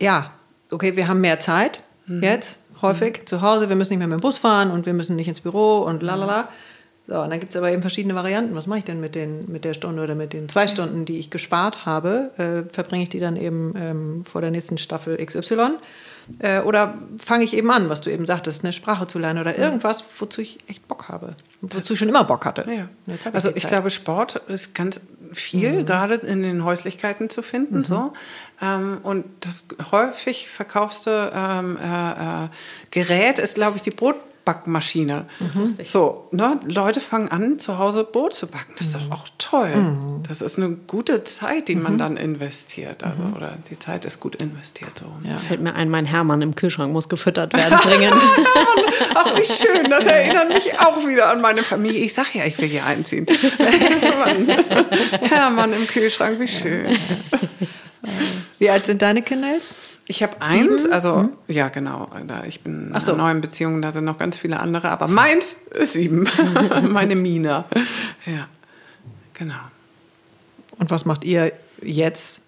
ja, 0.00 0.32
okay, 0.70 0.96
wir 0.96 1.08
haben 1.08 1.20
mehr 1.20 1.40
Zeit 1.40 1.80
mhm. 2.06 2.22
jetzt, 2.22 2.58
häufig 2.82 3.20
mhm. 3.20 3.26
zu 3.26 3.42
Hause. 3.42 3.68
Wir 3.68 3.76
müssen 3.76 3.90
nicht 3.90 3.98
mehr 3.98 4.08
mit 4.08 4.18
dem 4.18 4.22
Bus 4.22 4.38
fahren 4.38 4.70
und 4.70 4.86
wir 4.86 4.94
müssen 4.94 5.16
nicht 5.16 5.28
ins 5.28 5.40
Büro 5.40 5.78
und 5.78 6.02
lalala. 6.02 6.42
Mhm. 6.42 6.48
So, 7.08 7.22
und 7.22 7.30
dann 7.30 7.40
gibt 7.40 7.54
es 7.54 7.56
aber 7.56 7.72
eben 7.72 7.80
verschiedene 7.80 8.14
Varianten. 8.14 8.54
Was 8.54 8.66
mache 8.66 8.80
ich 8.80 8.84
denn 8.84 9.00
mit, 9.00 9.14
den, 9.14 9.50
mit 9.50 9.64
der 9.64 9.72
Stunde 9.72 10.02
oder 10.02 10.14
mit 10.14 10.34
den 10.34 10.46
zwei 10.50 10.68
Stunden, 10.68 11.06
die 11.06 11.18
ich 11.18 11.30
gespart 11.30 11.86
habe? 11.86 12.30
Äh, 12.36 12.70
verbringe 12.70 13.02
ich 13.02 13.08
die 13.08 13.18
dann 13.18 13.36
eben 13.36 13.72
ähm, 13.76 14.24
vor 14.26 14.42
der 14.42 14.50
nächsten 14.50 14.76
Staffel 14.76 15.16
XY? 15.16 15.78
Äh, 16.40 16.60
oder 16.60 16.98
fange 17.16 17.44
ich 17.44 17.54
eben 17.54 17.70
an, 17.70 17.88
was 17.88 18.02
du 18.02 18.10
eben 18.10 18.26
sagtest, 18.26 18.62
eine 18.62 18.74
Sprache 18.74 19.06
zu 19.06 19.18
lernen 19.18 19.40
oder 19.40 19.56
irgendwas, 19.56 20.04
wozu 20.18 20.42
ich 20.42 20.58
echt 20.68 20.86
Bock 20.86 21.08
habe. 21.08 21.34
Wozu 21.62 21.94
ich 21.94 21.98
schon 21.98 22.10
immer 22.10 22.24
Bock 22.24 22.44
hatte. 22.44 22.66
Ja. 22.70 22.88
Also 23.32 23.50
ich 23.54 23.66
glaube, 23.66 23.88
Sport 23.88 24.36
ist 24.48 24.74
ganz 24.74 25.00
viel, 25.32 25.80
mhm. 25.80 25.86
gerade 25.86 26.16
in 26.16 26.42
den 26.42 26.62
Häuslichkeiten 26.62 27.30
zu 27.30 27.40
finden. 27.40 27.78
Mhm. 27.78 27.84
So. 27.84 28.12
Ähm, 28.60 28.98
und 29.02 29.24
das 29.40 29.66
häufig 29.90 30.50
verkaufste 30.50 31.32
ähm, 31.34 31.78
äh, 31.82 32.44
äh 32.44 32.48
Gerät 32.90 33.38
ist, 33.38 33.54
glaube 33.54 33.76
ich, 33.76 33.82
die 33.82 33.90
Brot 33.90 34.16
Backmaschine. 34.48 35.26
Mhm. 35.40 35.74
So, 35.84 36.26
ne? 36.30 36.58
Leute 36.64 37.00
fangen 37.00 37.28
an, 37.28 37.58
zu 37.58 37.78
Hause 37.78 38.02
Brot 38.02 38.34
zu 38.34 38.46
backen. 38.46 38.72
Das 38.78 38.86
ist 38.86 38.96
mhm. 38.96 39.10
doch 39.10 39.18
auch 39.18 39.28
toll. 39.36 39.76
Mhm. 39.76 40.22
Das 40.26 40.40
ist 40.40 40.56
eine 40.56 40.70
gute 40.70 41.22
Zeit, 41.24 41.68
die 41.68 41.74
man 41.74 41.92
mhm. 41.92 41.98
dann 41.98 42.16
investiert. 42.16 43.04
Also, 43.04 43.24
mhm. 43.24 43.34
Oder 43.34 43.58
die 43.68 43.78
Zeit 43.78 44.06
ist 44.06 44.20
gut 44.20 44.36
investiert. 44.36 44.98
So. 44.98 45.04
Ja. 45.28 45.36
Fällt 45.36 45.60
mir 45.60 45.74
ein, 45.74 45.90
mein 45.90 46.06
Hermann 46.06 46.40
im 46.40 46.54
Kühlschrank 46.54 46.94
muss 46.94 47.10
gefüttert 47.10 47.52
werden, 47.52 47.78
dringend. 47.82 48.16
Ach, 49.14 49.36
wie 49.36 49.44
schön. 49.44 49.90
Das 49.90 50.06
erinnert 50.06 50.48
mich 50.48 50.80
auch 50.80 51.06
wieder 51.06 51.28
an 51.28 51.42
meine 51.42 51.62
Familie. 51.62 52.02
Ich 52.02 52.14
sage 52.14 52.30
ja, 52.32 52.46
ich 52.46 52.56
will 52.56 52.68
hier 52.68 52.86
einziehen. 52.86 53.26
Hermann 55.28 55.74
im 55.74 55.86
Kühlschrank, 55.86 56.40
wie 56.40 56.48
schön. 56.48 56.96
Wie 58.58 58.70
alt 58.70 58.86
sind 58.86 59.02
deine 59.02 59.20
Kinder 59.20 59.52
jetzt? 59.52 59.87
Ich 60.10 60.22
habe 60.22 60.40
eins, 60.40 60.86
also 60.86 61.16
mhm. 61.16 61.30
ja 61.48 61.68
genau, 61.68 62.08
ich 62.46 62.62
bin 62.62 62.92
in 62.94 63.00
so. 63.00 63.12
einer 63.12 63.24
neuen 63.24 63.42
Beziehung, 63.42 63.82
da 63.82 63.92
sind 63.92 64.06
noch 64.06 64.16
ganz 64.16 64.38
viele 64.38 64.58
andere, 64.58 64.88
aber 64.88 65.06
meins 65.06 65.54
ist 65.70 65.92
sieben, 65.92 66.26
meine 66.88 67.14
Mina. 67.14 67.66
Ja, 68.24 68.48
genau. 69.34 69.60
Und 70.78 70.90
was 70.90 71.04
macht 71.04 71.24
ihr 71.24 71.52
jetzt 71.82 72.40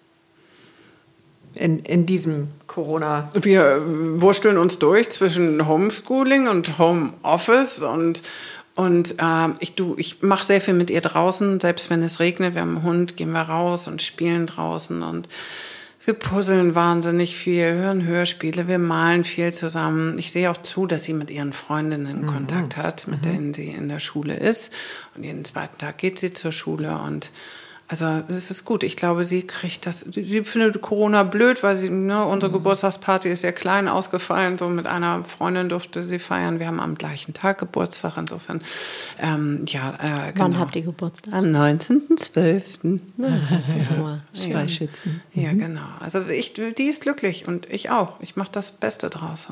in, 1.53 1.79
in 1.81 2.07
diesem 2.07 2.47
Corona? 2.65 3.29
Wir 3.35 3.83
wursteln 3.85 4.57
uns 4.57 4.79
durch 4.79 5.11
zwischen 5.11 5.67
Homeschooling 5.67 6.47
und 6.47 6.79
Homeoffice 6.79 7.83
und 7.83 8.23
und 8.73 9.15
äh, 9.19 9.49
ich, 9.59 9.73
ich 9.97 10.21
mache 10.23 10.45
sehr 10.45 10.61
viel 10.61 10.73
mit 10.73 10.89
ihr 10.89 11.01
draußen, 11.01 11.59
selbst 11.59 11.91
wenn 11.91 12.01
es 12.01 12.19
regnet. 12.19 12.55
Wir 12.55 12.61
haben 12.61 12.77
einen 12.77 12.83
Hund, 12.83 13.17
gehen 13.17 13.31
wir 13.31 13.41
raus 13.41 13.87
und 13.87 14.01
spielen 14.01 14.47
draußen 14.47 15.03
und 15.03 15.27
Wir 16.03 16.15
puzzeln 16.15 16.73
wahnsinnig 16.73 17.35
viel, 17.35 17.73
hören 17.73 18.03
Hörspiele, 18.03 18.67
wir 18.67 18.79
malen 18.79 19.23
viel 19.23 19.53
zusammen. 19.53 20.17
Ich 20.17 20.31
sehe 20.31 20.49
auch 20.49 20.57
zu, 20.57 20.87
dass 20.87 21.03
sie 21.03 21.13
mit 21.13 21.29
ihren 21.29 21.53
Freundinnen 21.53 22.23
mhm. 22.23 22.27
Kontakt 22.27 22.75
hat, 22.75 23.07
mit 23.07 23.23
mhm. 23.23 23.31
denen 23.31 23.53
sie 23.53 23.69
in 23.69 23.87
der 23.87 23.99
Schule 23.99 24.35
ist. 24.35 24.71
Und 25.15 25.23
jeden 25.23 25.45
zweiten 25.45 25.77
Tag 25.77 25.99
geht 25.99 26.17
sie 26.17 26.33
zur 26.33 26.51
Schule 26.51 26.97
und 26.97 27.31
also 27.91 28.05
es 28.29 28.49
ist 28.49 28.63
gut. 28.63 28.83
Ich 28.83 28.95
glaube, 28.95 29.25
sie 29.25 29.45
kriegt 29.45 29.85
das. 29.85 30.05
Sie 30.09 30.43
findet 30.45 30.81
Corona 30.81 31.23
blöd, 31.23 31.61
weil 31.61 31.75
sie, 31.75 31.89
ne, 31.89 32.25
unsere 32.25 32.49
mhm. 32.49 32.53
Geburtstagsparty 32.53 33.29
ist 33.29 33.41
sehr 33.41 33.51
klein 33.51 33.89
ausgefallen. 33.89 34.57
So 34.57 34.69
mit 34.69 34.87
einer 34.87 35.25
Freundin 35.25 35.67
durfte 35.67 36.01
sie 36.01 36.17
feiern. 36.17 36.59
Wir 36.59 36.67
haben 36.67 36.79
am 36.79 36.95
gleichen 36.95 37.33
Tag 37.33 37.57
Geburtstag. 37.57 38.15
Insofern, 38.15 38.61
ähm, 39.19 39.65
ja. 39.67 39.89
Äh, 39.99 40.31
genau. 40.31 40.45
Wann 40.45 40.59
habt 40.59 40.77
ihr 40.77 40.83
Geburtstag? 40.83 41.33
Am 41.33 41.45
19.12. 41.47 43.01
ja. 43.17 44.21
Zwei 44.33 44.67
Schützen. 44.69 45.21
Ja, 45.33 45.51
genau. 45.51 45.81
Also 45.99 46.21
ich, 46.29 46.53
die 46.53 46.85
ist 46.85 47.01
glücklich 47.01 47.45
und 47.45 47.69
ich 47.69 47.89
auch. 47.89 48.21
Ich 48.21 48.37
mache 48.37 48.53
das 48.53 48.71
Beste 48.71 49.09
draus. 49.09 49.49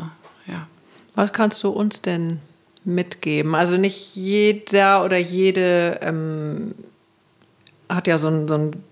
Ja. 0.47 0.65
Was 1.13 1.33
kannst 1.33 1.61
du 1.63 1.71
uns 1.71 2.01
denn 2.01 2.39
mitgeben? 2.85 3.53
Also 3.53 3.75
nicht 3.75 4.15
jeder 4.15 5.03
oder 5.03 5.17
jede 5.17 5.99
ähm, 6.01 6.73
hat 7.89 8.07
ja 8.07 8.17
so, 8.17 8.27
ein, 8.27 8.47
so, 8.47 8.55
ein, 8.55 8.83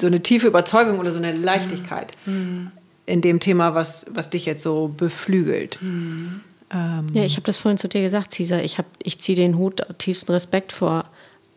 so, 0.00 0.06
eine 0.06 0.22
tiefe 0.22 0.46
Überzeugung 0.46 0.98
oder 0.98 1.12
so 1.12 1.18
eine 1.18 1.32
Leichtigkeit 1.32 2.12
mhm. 2.26 2.70
in 3.06 3.20
dem 3.20 3.40
Thema, 3.40 3.74
was, 3.74 4.04
was 4.10 4.30
dich 4.30 4.44
jetzt 4.44 4.62
so 4.62 4.88
beflügelt. 4.88 5.78
Mhm. 5.80 6.40
Ähm. 6.70 7.06
Ja, 7.12 7.24
ich 7.24 7.36
habe 7.36 7.46
das 7.46 7.58
vorhin 7.58 7.78
zu 7.78 7.88
dir 7.88 8.02
gesagt, 8.02 8.32
Cesar. 8.32 8.62
Ich, 8.62 8.78
ich 9.02 9.20
ziehe 9.20 9.36
den 9.36 9.56
Hut, 9.56 9.82
tiefsten 9.98 10.32
Respekt 10.32 10.72
vor 10.72 11.04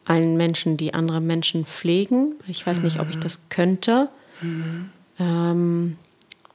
allen 0.06 0.38
Menschen, 0.38 0.78
die 0.78 0.94
andere 0.94 1.20
Menschen 1.20 1.66
pflegen. 1.66 2.36
Ich 2.48 2.66
weiß 2.66 2.82
nicht, 2.82 3.00
ob 3.00 3.10
ich 3.10 3.18
das 3.18 3.50
könnte. 3.50 4.10
Mhm. 4.42 4.90
Ähm, 5.20 5.98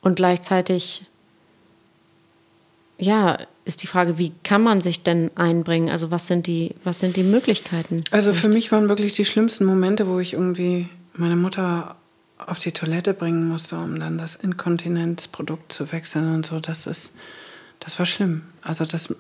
und 0.01 0.17
gleichzeitig, 0.17 1.05
ja, 2.99 3.39
ist 3.65 3.83
die 3.83 3.87
Frage, 3.87 4.19
wie 4.19 4.33
kann 4.43 4.63
man 4.63 4.81
sich 4.81 5.03
denn 5.03 5.31
einbringen? 5.37 5.89
Also 5.89 6.11
was 6.11 6.27
sind 6.27 6.47
die, 6.47 6.75
was 6.85 6.99
sind 6.99 7.17
die 7.17 7.23
Möglichkeiten? 7.23 8.03
Also 8.11 8.35
für 8.35 8.49
mich 8.49 8.73
waren 8.73 8.89
wirklich 8.89 9.15
die 9.15 9.25
schlimmsten 9.25 9.65
Momente, 9.65 10.07
wo 10.07 10.19
ich 10.19 10.33
irgendwie 10.33 10.89
meine 11.15 11.37
Mutter 11.37 11.97
auf 12.39 12.59
die 12.59 12.73
Toilette 12.73 13.15
bringen 13.15 13.49
musste, 13.49 13.77
um 13.77 14.01
dann 14.01 14.19
das 14.19 14.35
Inkontinenzprodukt 14.35 15.73
zu 15.73 15.93
wechseln 15.93 16.35
und 16.35 16.47
so. 16.47 16.59
Das 16.59 16.87
ist, 16.87 17.13
das 17.79 17.99
war 17.99 18.07
schlimm. 18.07 18.43
Also 18.63 18.85
das, 18.85 19.15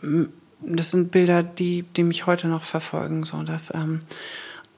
das 0.60 0.90
sind 0.90 1.12
Bilder, 1.12 1.44
die, 1.44 1.84
die 1.96 2.02
mich 2.02 2.26
heute 2.26 2.48
noch 2.48 2.64
verfolgen. 2.64 3.24
So, 3.24 3.42
dass, 3.44 3.72
ähm, 3.72 4.00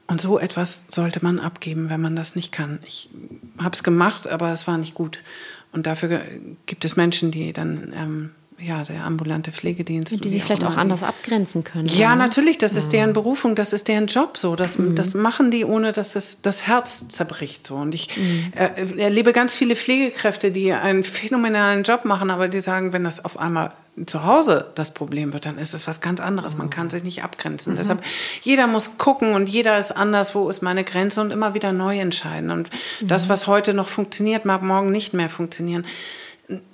und 0.07 0.21
so 0.21 0.37
etwas 0.37 0.85
sollte 0.89 1.23
man 1.23 1.39
abgeben, 1.39 1.89
wenn 1.89 2.01
man 2.01 2.15
das 2.15 2.35
nicht 2.35 2.51
kann. 2.51 2.79
Ich 2.85 3.09
habe 3.57 3.75
es 3.75 3.81
gemacht, 3.81 4.27
aber 4.27 4.53
es 4.53 4.67
war 4.67 4.77
nicht 4.77 4.93
gut. 4.93 5.23
Und 5.71 5.87
dafür 5.87 6.21
gibt 6.67 6.85
es 6.85 6.95
Menschen, 6.95 7.31
die 7.31 7.51
dann 7.51 7.93
ähm, 7.95 8.31
ja, 8.57 8.83
der 8.83 9.03
ambulante 9.03 9.51
Pflegedienst. 9.51 10.23
Die 10.23 10.29
sich 10.29 10.43
vielleicht 10.43 10.63
auch, 10.63 10.73
auch 10.73 10.77
anders 10.77 11.03
abgrenzen 11.03 11.63
können. 11.65 11.87
Ja, 11.87 11.95
ja, 11.95 12.15
natürlich, 12.15 12.57
das 12.57 12.75
ist 12.75 12.93
deren 12.93 13.11
Berufung, 13.11 13.53
das 13.53 13.73
ist 13.73 13.89
deren 13.89 14.07
Job 14.07 14.37
so. 14.37 14.55
Das, 14.55 14.77
mhm. 14.77 14.95
das 14.95 15.13
machen 15.13 15.51
die, 15.51 15.65
ohne 15.65 15.91
dass 15.91 16.15
es 16.15 16.41
das 16.41 16.65
Herz 16.65 17.07
zerbricht. 17.09 17.67
So. 17.67 17.75
Und 17.75 17.93
ich 17.93 18.15
mhm. 18.15 18.53
äh, 18.55 19.01
erlebe 19.01 19.33
ganz 19.33 19.55
viele 19.55 19.75
Pflegekräfte, 19.75 20.51
die 20.51 20.71
einen 20.71 21.03
phänomenalen 21.03 21.83
Job 21.83 22.05
machen, 22.05 22.31
aber 22.31 22.47
die 22.47 22.61
sagen, 22.61 22.93
wenn 22.93 23.03
das 23.03 23.25
auf 23.25 23.37
einmal 23.37 23.71
zu 24.05 24.25
Hause 24.25 24.71
das 24.75 24.93
Problem 24.93 25.33
wird, 25.33 25.45
dann 25.45 25.57
ist 25.57 25.73
es 25.73 25.87
was 25.87 25.99
ganz 25.99 26.19
anderes. 26.19 26.57
Man 26.57 26.69
kann 26.69 26.89
sich 26.89 27.03
nicht 27.03 27.23
abgrenzen. 27.23 27.73
Mhm. 27.73 27.77
Deshalb, 27.77 28.03
jeder 28.41 28.67
muss 28.67 28.97
gucken 28.97 29.33
und 29.35 29.47
jeder 29.47 29.77
ist 29.79 29.91
anders, 29.91 30.33
wo 30.33 30.49
ist 30.49 30.61
meine 30.61 30.83
Grenze 30.85 31.19
und 31.19 31.31
immer 31.31 31.53
wieder 31.53 31.73
neu 31.73 31.99
entscheiden. 31.99 32.51
Und 32.51 32.69
das, 33.01 33.25
mhm. 33.25 33.29
was 33.29 33.47
heute 33.47 33.73
noch 33.73 33.89
funktioniert, 33.89 34.45
mag 34.45 34.61
morgen 34.63 34.91
nicht 34.91 35.13
mehr 35.13 35.29
funktionieren. 35.29 35.85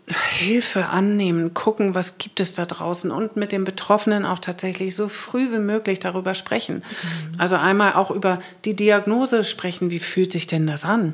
Hilfe 0.07 0.87
annehmen, 0.87 1.53
gucken, 1.53 1.95
was 1.95 2.17
gibt 2.17 2.39
es 2.41 2.53
da 2.53 2.65
draußen 2.65 3.11
und 3.11 3.37
mit 3.37 3.51
den 3.51 3.63
Betroffenen 3.63 4.25
auch 4.25 4.39
tatsächlich 4.39 4.95
so 4.95 5.07
früh 5.07 5.51
wie 5.51 5.59
möglich 5.59 5.99
darüber 5.99 6.35
sprechen. 6.35 6.77
Mhm. 6.77 7.39
Also 7.39 7.55
einmal 7.55 7.93
auch 7.93 8.11
über 8.11 8.39
die 8.65 8.75
Diagnose 8.75 9.43
sprechen, 9.43 9.89
wie 9.89 9.99
fühlt 9.99 10.33
sich 10.33 10.47
denn 10.47 10.67
das 10.67 10.83
an? 10.83 11.13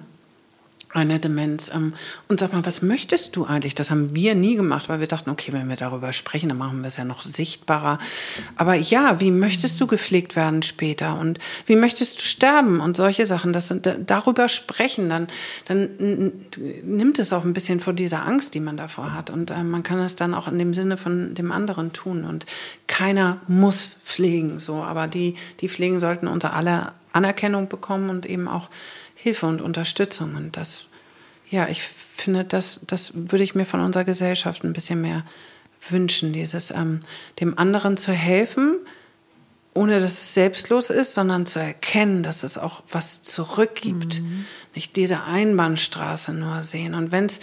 Eine 0.94 1.20
Demenz. 1.20 1.70
Ähm, 1.74 1.94
und 2.28 2.40
sag 2.40 2.54
mal, 2.54 2.66
was 2.66 2.82
möchtest 2.82 3.36
du 3.36 3.46
eigentlich? 3.46 3.76
Das 3.76 3.92
haben 3.92 4.16
wir 4.16 4.36
nie 4.36 4.56
gemacht, 4.56 4.90
weil 4.90 5.00
wir 5.00 5.08
dachten, 5.08 5.30
okay, 5.30 5.52
wenn 5.54 5.70
wir 5.70 5.76
darüber 5.76 6.14
sprechen, 6.14 6.50
dann 6.50 6.58
machen 6.58 6.82
wir 6.82 6.88
es 6.88 6.98
ja 6.98 7.04
noch 7.04 7.24
sichtbarer. 7.24 8.00
Aber 8.56 8.76
ja, 8.76 9.20
wie 9.20 9.32
möchtest 9.32 9.80
du 9.82 9.88
gepflegt 9.88 10.36
werden 10.36 10.64
später? 10.64 11.20
Und 11.20 11.40
wie 11.66 11.76
möchtest 11.76 12.20
du 12.20 12.22
sterben? 12.24 12.80
Und 12.80 12.96
solche 12.96 13.26
Sachen, 13.26 13.54
das 13.54 13.68
sind, 13.68 13.90
darüber 14.06 14.48
sprechen, 14.50 15.10
dann, 15.10 15.28
dann 15.66 15.90
nimmt 16.84 17.20
es 17.20 17.34
auch 17.34 17.44
ein 17.44 17.54
bisschen 17.54 17.80
vor 17.80 17.94
dieser 17.94 18.26
Angst, 18.26 18.54
die 18.54 18.60
man 18.60 18.78
davor 18.78 19.14
hat. 19.14 19.30
Und 19.30 19.52
äh, 19.52 19.64
man 19.64 19.84
kann 19.84 20.00
es 20.00 20.16
dann 20.16 20.34
auch 20.34 20.48
in 20.48 20.58
dem 20.58 20.74
Sinne 20.74 20.98
von 20.98 21.34
dem 21.36 21.52
anderen 21.52 21.94
tun. 21.94 22.24
Und 22.24 22.46
keiner 22.88 23.42
muss 23.48 23.98
pflegen, 24.06 24.60
so. 24.60 24.76
Aber 24.76 25.08
die, 25.08 25.36
die 25.60 25.70
pflegen 25.70 26.00
sollten 26.00 26.28
unser 26.28 26.54
aller 26.54 26.94
Anerkennung 27.14 27.68
bekommen 27.68 28.10
und 28.10 28.26
eben 28.26 28.48
auch 28.48 28.70
Hilfe 29.18 29.48
und 29.48 29.62
Unterstützung. 29.62 30.36
Und 30.36 30.56
das, 30.58 30.86
ja, 31.50 31.68
ich 31.68 31.82
finde, 31.82 32.46
das, 32.46 32.82
das 32.86 33.12
würde 33.16 33.44
ich 33.44 33.56
mir 33.56 33.66
von 33.66 33.80
unserer 33.80 34.04
Gesellschaft 34.04 34.64
ein 34.64 34.74
bisschen 34.74 35.02
mehr 35.02 35.26
wünschen, 35.90 36.34
dieses 36.34 36.72
ähm, 36.72 37.02
dem 37.40 37.58
anderen 37.58 37.98
zu 37.98 38.12
helfen, 38.12 38.78
ohne 39.74 40.00
dass 40.00 40.14
es 40.14 40.34
selbstlos 40.34 40.90
ist, 40.90 41.14
sondern 41.14 41.46
zu 41.46 41.60
erkennen, 41.60 42.24
dass 42.24 42.44
es 42.44 42.58
auch 42.58 42.84
was 42.90 43.24
zurückgibt. 43.24 44.22
Mhm. 44.22 44.46
Nicht 44.76 44.96
diese 44.96 45.24
Einbahnstraße 45.24 46.34
nur 46.34 46.62
sehen. 46.62 46.94
Und 46.94 47.12
wenn 47.12 47.26
es 47.26 47.40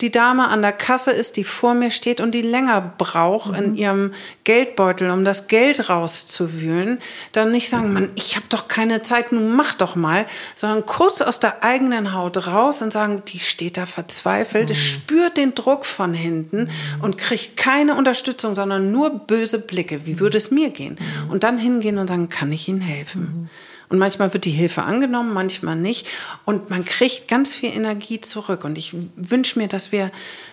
die 0.00 0.12
Dame 0.12 0.48
an 0.48 0.62
der 0.62 0.72
Kasse 0.72 1.10
ist, 1.10 1.36
die 1.36 1.42
vor 1.42 1.74
mir 1.74 1.90
steht 1.90 2.20
und 2.20 2.32
die 2.32 2.42
länger 2.42 2.80
braucht 2.98 3.50
mhm. 3.50 3.54
in 3.56 3.74
ihrem 3.74 4.14
Geldbeutel, 4.44 5.10
um 5.10 5.24
das 5.24 5.48
Geld 5.48 5.88
rauszuwühlen, 5.88 6.98
dann 7.32 7.50
nicht 7.50 7.68
sagen, 7.68 7.92
man, 7.92 8.10
ich 8.14 8.36
habe 8.36 8.46
doch 8.48 8.68
keine 8.68 9.02
Zeit, 9.02 9.32
nun 9.32 9.56
mach 9.56 9.74
doch 9.74 9.96
mal, 9.96 10.26
sondern 10.54 10.86
kurz 10.86 11.20
aus 11.20 11.40
der 11.40 11.64
eigenen 11.64 12.14
Haut 12.14 12.46
raus 12.46 12.80
und 12.80 12.92
sagen, 12.92 13.22
die 13.26 13.40
steht 13.40 13.76
da 13.76 13.86
verzweifelt, 13.86 14.70
mhm. 14.70 14.74
spürt 14.74 15.36
den 15.36 15.56
Druck 15.56 15.84
von 15.84 16.14
hinten 16.14 16.64
mhm. 16.64 16.70
und 17.02 17.18
kriegt 17.18 17.56
keine 17.56 17.96
Unterstützung, 17.96 18.54
sondern 18.54 18.92
nur 18.92 19.10
böse 19.10 19.58
Blicke. 19.58 20.06
Wie 20.06 20.20
würde 20.20 20.38
es 20.38 20.52
mir 20.52 20.70
gehen? 20.70 20.96
Mhm. 21.24 21.30
Und 21.30 21.42
dann 21.42 21.58
hingehen 21.58 21.98
und 21.98 22.06
sagen, 22.06 22.28
kann 22.28 22.52
ich 22.52 22.68
Ihnen 22.68 22.80
helfen? 22.80 23.50
Und 23.88 23.98
manchmal 23.98 24.32
wird 24.34 24.44
die 24.44 24.50
Hilfe 24.50 24.82
angenommen, 24.82 25.32
manchmal 25.32 25.76
nicht. 25.76 26.08
Und 26.44 26.68
man 26.68 26.84
kriegt 26.84 27.26
ganz 27.26 27.54
viel 27.54 27.70
Energie 27.70 28.20
zurück. 28.20 28.64
Und 28.64 28.76
ich 28.76 28.94
wünsche 29.16 29.58
mir, 29.58 29.68
dass 29.68 29.92
wir 29.92 30.10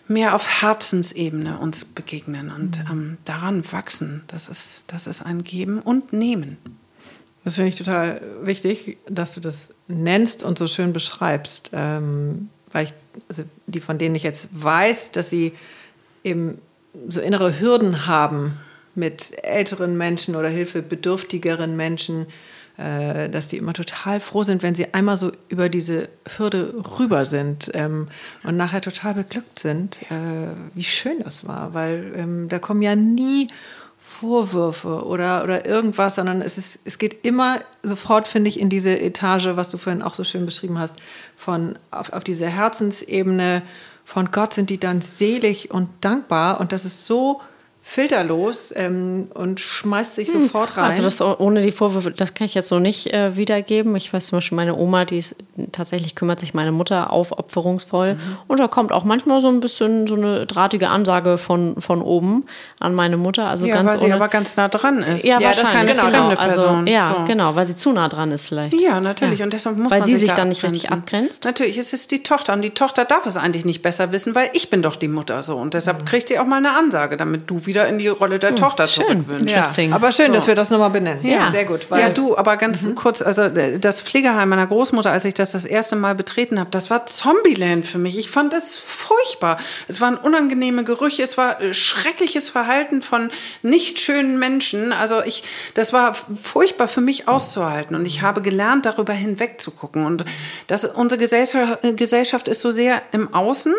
mehr 0.07 0.35
auf 0.35 0.61
Herzensebene 0.61 1.59
uns 1.59 1.85
begegnen 1.85 2.49
und 2.51 2.79
mhm. 2.85 2.91
ähm, 2.91 3.17
daran 3.25 3.63
wachsen. 3.71 4.23
Das 4.27 4.47
ist, 4.47 4.85
das 4.87 5.07
ist 5.07 5.21
ein 5.21 5.43
Geben 5.43 5.81
und 5.81 6.13
Nehmen. 6.13 6.57
Das 7.43 7.55
finde 7.55 7.69
ich 7.69 7.75
total 7.75 8.21
wichtig, 8.41 8.97
dass 9.07 9.33
du 9.33 9.39
das 9.39 9.69
nennst 9.87 10.41
und 10.41 10.57
so 10.57 10.67
schön 10.67 10.93
beschreibst. 10.93 11.71
Ähm, 11.73 12.49
weil 12.71 12.85
ich, 12.85 12.93
also 13.29 13.43
die 13.67 13.81
von 13.81 13.97
denen 13.97 14.15
ich 14.15 14.23
jetzt 14.23 14.49
weiß, 14.51 15.11
dass 15.11 15.29
sie 15.29 15.53
eben 16.23 16.59
so 17.07 17.21
innere 17.21 17.59
Hürden 17.59 18.07
haben 18.07 18.57
mit 18.95 19.43
älteren 19.43 19.97
Menschen 19.97 20.35
oder 20.35 20.49
hilfebedürftigeren 20.49 21.75
Menschen, 21.75 22.27
äh, 22.77 23.29
dass 23.29 23.47
die 23.47 23.57
immer 23.57 23.73
total 23.73 24.19
froh 24.19 24.43
sind, 24.43 24.63
wenn 24.63 24.75
sie 24.75 24.93
einmal 24.93 25.17
so 25.17 25.31
über 25.47 25.69
diese 25.69 26.09
Hürde 26.37 26.73
rüber 26.99 27.25
sind 27.25 27.71
ähm, 27.73 28.07
und 28.43 28.57
nachher 28.57 28.81
total 28.81 29.13
beglückt 29.13 29.59
sind, 29.59 30.01
äh, 30.11 30.47
wie 30.73 30.83
schön 30.83 31.21
das 31.23 31.47
war, 31.47 31.73
weil 31.73 32.13
ähm, 32.15 32.49
da 32.49 32.59
kommen 32.59 32.81
ja 32.81 32.95
nie 32.95 33.47
Vorwürfe 33.97 35.03
oder, 35.03 35.43
oder 35.43 35.65
irgendwas, 35.65 36.15
sondern 36.15 36.41
es, 36.41 36.59
ist, 36.59 36.79
es 36.85 36.99
geht 36.99 37.25
immer 37.25 37.61
sofort, 37.81 38.27
finde 38.27 38.49
ich, 38.49 38.59
in 38.59 38.69
diese 38.69 38.99
Etage, 38.99 39.47
was 39.55 39.69
du 39.69 39.77
vorhin 39.77 40.03
auch 40.03 40.13
so 40.13 40.23
schön 40.23 40.45
beschrieben 40.45 40.77
hast, 40.77 40.95
von 41.35 41.79
auf, 41.89 42.13
auf 42.13 42.23
diese 42.23 42.45
Herzensebene, 42.45 43.63
von 44.03 44.29
Gott 44.31 44.53
sind 44.53 44.69
die 44.69 44.79
dann 44.79 45.01
selig 45.01 45.71
und 45.71 45.89
dankbar. 46.01 46.59
Und 46.59 46.71
das 46.71 46.85
ist 46.85 47.07
so 47.07 47.41
filterlos 47.87 48.73
ähm, 48.75 49.27
und 49.35 49.59
schmeißt 49.59 50.15
sich 50.15 50.33
hm. 50.33 50.41
sofort 50.41 50.75
rein. 50.75 50.85
Also 50.85 51.03
das 51.03 51.21
ohne 51.21 51.61
die 51.61 51.71
Vorwürfe, 51.71 52.09
das 52.09 52.33
kann 52.33 52.47
ich 52.47 52.55
jetzt 52.55 52.67
so 52.67 52.79
nicht 52.79 53.13
äh, 53.13 53.37
wiedergeben. 53.37 53.95
Ich 53.95 54.11
weiß 54.11 54.25
zum 54.25 54.37
Beispiel, 54.37 54.55
meine 54.55 54.75
Oma, 54.75 55.05
die 55.05 55.19
ist 55.19 55.35
tatsächlich 55.71 56.15
kümmert 56.15 56.39
sich 56.39 56.55
meine 56.55 56.71
Mutter 56.71 57.13
aufopferungsvoll. 57.13 58.15
Mhm. 58.15 58.19
Und 58.47 58.59
da 58.59 58.67
kommt 58.67 58.91
auch 58.91 59.03
manchmal 59.03 59.39
so 59.39 59.49
ein 59.49 59.59
bisschen 59.59 60.07
so 60.07 60.15
eine 60.15 60.47
drahtige 60.47 60.89
Ansage 60.89 61.37
von, 61.37 61.79
von 61.79 62.01
oben 62.01 62.47
an 62.79 62.95
meine 62.95 63.17
Mutter. 63.17 63.47
Also 63.47 63.67
ja, 63.67 63.75
ganz 63.75 63.91
weil 63.91 63.97
sie 63.99 64.11
aber 64.11 64.29
ganz 64.29 64.57
nah 64.57 64.67
dran 64.67 65.03
ist. 65.03 65.23
Ja, 65.23 65.39
ja 65.39 65.47
wahrscheinlich. 65.49 65.95
Das 65.95 66.05
ist 66.05 66.11
genau, 66.11 66.41
also, 66.41 66.91
ja, 66.91 67.15
so. 67.19 67.25
genau, 67.25 67.55
weil 67.55 67.67
sie 67.67 67.75
zu 67.75 67.91
nah 67.91 68.09
dran 68.09 68.31
ist 68.31 68.47
vielleicht. 68.47 68.81
Ja, 68.81 68.99
natürlich. 68.99 69.39
Ja. 69.39 69.45
Und 69.45 69.53
deshalb 69.53 69.77
muss 69.77 69.91
weil 69.91 69.99
man 69.99 70.07
sie 70.07 70.13
sich, 70.13 70.21
sich 70.21 70.29
da 70.31 70.37
dann 70.37 70.49
nicht 70.49 70.63
richtig 70.63 70.91
abgrenzt. 70.91 71.45
Natürlich, 71.45 71.77
es 71.77 71.93
ist 71.93 72.09
die 72.09 72.23
Tochter 72.23 72.53
und 72.53 72.63
die 72.63 72.71
Tochter 72.71 73.05
darf 73.05 73.27
es 73.27 73.37
eigentlich 73.37 73.63
nicht 73.63 73.83
besser 73.83 74.11
wissen, 74.11 74.33
weil 74.33 74.49
ich 74.53 74.71
bin 74.71 74.81
doch 74.81 74.95
die 74.95 75.07
Mutter 75.07 75.43
so 75.43 75.55
und 75.57 75.75
deshalb 75.75 76.01
mhm. 76.01 76.05
kriegt 76.05 76.29
sie 76.29 76.39
auch 76.39 76.47
mal 76.47 76.57
eine 76.57 76.71
Ansage, 76.71 77.15
damit 77.15 77.47
du 77.47 77.67
wieder 77.67 77.74
wieder 77.75 77.87
in 77.87 77.99
die 77.99 78.07
Rolle 78.07 78.39
der 78.39 78.55
Tochter 78.55 78.87
schön. 78.87 79.05
zurückwünscht. 79.25 79.77
Ja, 79.77 79.95
aber 79.95 80.11
schön, 80.11 80.33
dass 80.33 80.47
wir 80.47 80.55
das 80.55 80.69
nochmal 80.69 80.89
benennen. 80.89 81.25
Ja. 81.25 81.51
sehr 81.51 81.65
gut. 81.65 81.87
ja, 81.91 82.09
du, 82.09 82.37
aber 82.37 82.55
ganz 82.57 82.87
kurz, 82.95 83.21
also 83.21 83.43
äh, 83.43 83.79
das 83.79 84.01
Pflegeheim 84.01 84.49
meiner 84.49 84.65
Großmutter, 84.65 85.11
als 85.11 85.25
ich 85.25 85.33
das 85.33 85.51
das 85.51 85.65
erste 85.65 85.95
Mal 85.95 86.15
betreten 86.15 86.59
habe, 86.59 86.71
das 86.71 86.89
war 86.89 87.05
Zombieland 87.05 87.85
für 87.85 87.97
mich. 87.97 88.17
Ich 88.17 88.31
fand 88.31 88.53
das 88.53 88.77
furchtbar. 88.77 89.57
Es 89.87 89.99
waren 89.99 90.15
unangenehme 90.15 90.83
Gerüche, 90.83 91.21
es 91.21 91.37
war 91.37 91.61
äh, 91.61 91.73
schreckliches 91.73 92.49
Verhalten 92.49 93.01
von 93.01 93.29
nicht 93.61 93.99
schönen 93.99 94.39
Menschen. 94.39 94.93
Also 94.93 95.21
ich, 95.23 95.43
das 95.73 95.91
war 95.91 96.15
furchtbar 96.41 96.87
für 96.87 97.01
mich 97.01 97.27
auszuhalten 97.27 97.95
und 97.95 98.05
ich 98.05 98.21
habe 98.21 98.41
gelernt, 98.41 98.85
darüber 98.85 99.13
hinwegzugucken. 99.13 100.05
Und 100.05 100.23
das, 100.67 100.85
unsere 100.85 101.19
Gesellschaft, 101.19 101.79
Gesellschaft 101.97 102.47
ist 102.47 102.61
so 102.61 102.71
sehr 102.71 103.01
im 103.11 103.33
Außen 103.33 103.73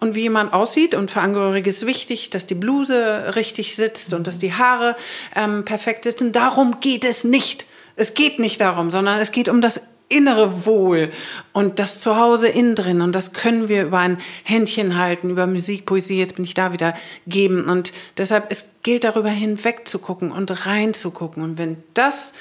und 0.00 0.14
wie 0.14 0.22
jemand 0.22 0.52
aussieht. 0.52 0.94
Und 0.94 1.10
für 1.10 1.20
Angehörige 1.20 1.70
ist 1.70 1.86
wichtig, 1.86 2.30
dass 2.30 2.46
die 2.46 2.54
Bluse 2.54 3.34
richtig 3.36 3.76
sitzt 3.76 4.12
und 4.14 4.26
dass 4.26 4.38
die 4.38 4.54
Haare 4.54 4.96
ähm, 5.36 5.64
perfekt 5.64 6.04
sitzen. 6.04 6.32
Darum 6.32 6.80
geht 6.80 7.04
es 7.04 7.24
nicht. 7.24 7.66
Es 7.96 8.14
geht 8.14 8.38
nicht 8.38 8.60
darum, 8.60 8.90
sondern 8.90 9.20
es 9.20 9.30
geht 9.30 9.48
um 9.48 9.60
das 9.60 9.80
innere 10.10 10.66
Wohl 10.66 11.10
und 11.52 11.78
das 11.78 12.00
Zuhause 12.00 12.48
innen 12.48 12.74
drin. 12.74 13.00
Und 13.00 13.14
das 13.14 13.32
können 13.32 13.68
wir 13.68 13.84
über 13.84 13.98
ein 13.98 14.18
Händchen 14.42 14.98
halten, 14.98 15.30
über 15.30 15.46
Musik, 15.46 15.86
Poesie, 15.86 16.18
jetzt 16.18 16.34
bin 16.34 16.44
ich 16.44 16.54
da 16.54 16.72
wieder, 16.72 16.94
geben. 17.26 17.68
Und 17.68 17.92
deshalb, 18.16 18.50
es 18.50 18.66
gilt 18.82 19.04
darüber 19.04 19.30
hinweg 19.30 19.86
zu 19.86 19.98
gucken 19.98 20.32
und 20.32 20.66
reinzugucken. 20.66 21.42
Und 21.42 21.58
wenn 21.58 21.76
das, 21.94 22.32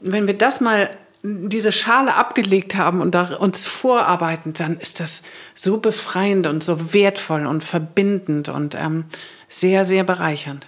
wenn 0.00 0.26
wir 0.26 0.38
das 0.38 0.60
mal 0.60 0.90
diese 1.22 1.70
Schale 1.70 2.14
abgelegt 2.14 2.74
haben 2.74 3.00
und 3.00 3.14
uns 3.14 3.66
vorarbeiten, 3.66 4.54
dann 4.54 4.76
ist 4.78 4.98
das 4.98 5.22
so 5.54 5.78
befreiend 5.78 6.46
und 6.46 6.64
so 6.64 6.92
wertvoll 6.92 7.46
und 7.46 7.62
verbindend 7.62 8.48
und 8.48 8.74
ähm, 8.74 9.04
sehr, 9.48 9.84
sehr 9.84 10.02
bereichernd. 10.02 10.66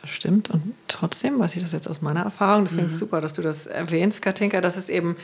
Das 0.00 0.10
stimmt. 0.10 0.50
Und 0.50 0.74
trotzdem 0.88 1.38
weiß 1.38 1.56
ich 1.56 1.62
das 1.62 1.72
jetzt 1.72 1.88
aus 1.88 2.02
meiner 2.02 2.22
Erfahrung, 2.22 2.64
deswegen 2.64 2.86
ist 2.86 2.94
es 2.94 2.98
super, 2.98 3.20
dass 3.20 3.32
du 3.32 3.42
das 3.42 3.66
erwähnst, 3.66 4.22
Katinka, 4.22 4.60
dass 4.60 4.76
es 4.76 4.88
eben 4.88 5.16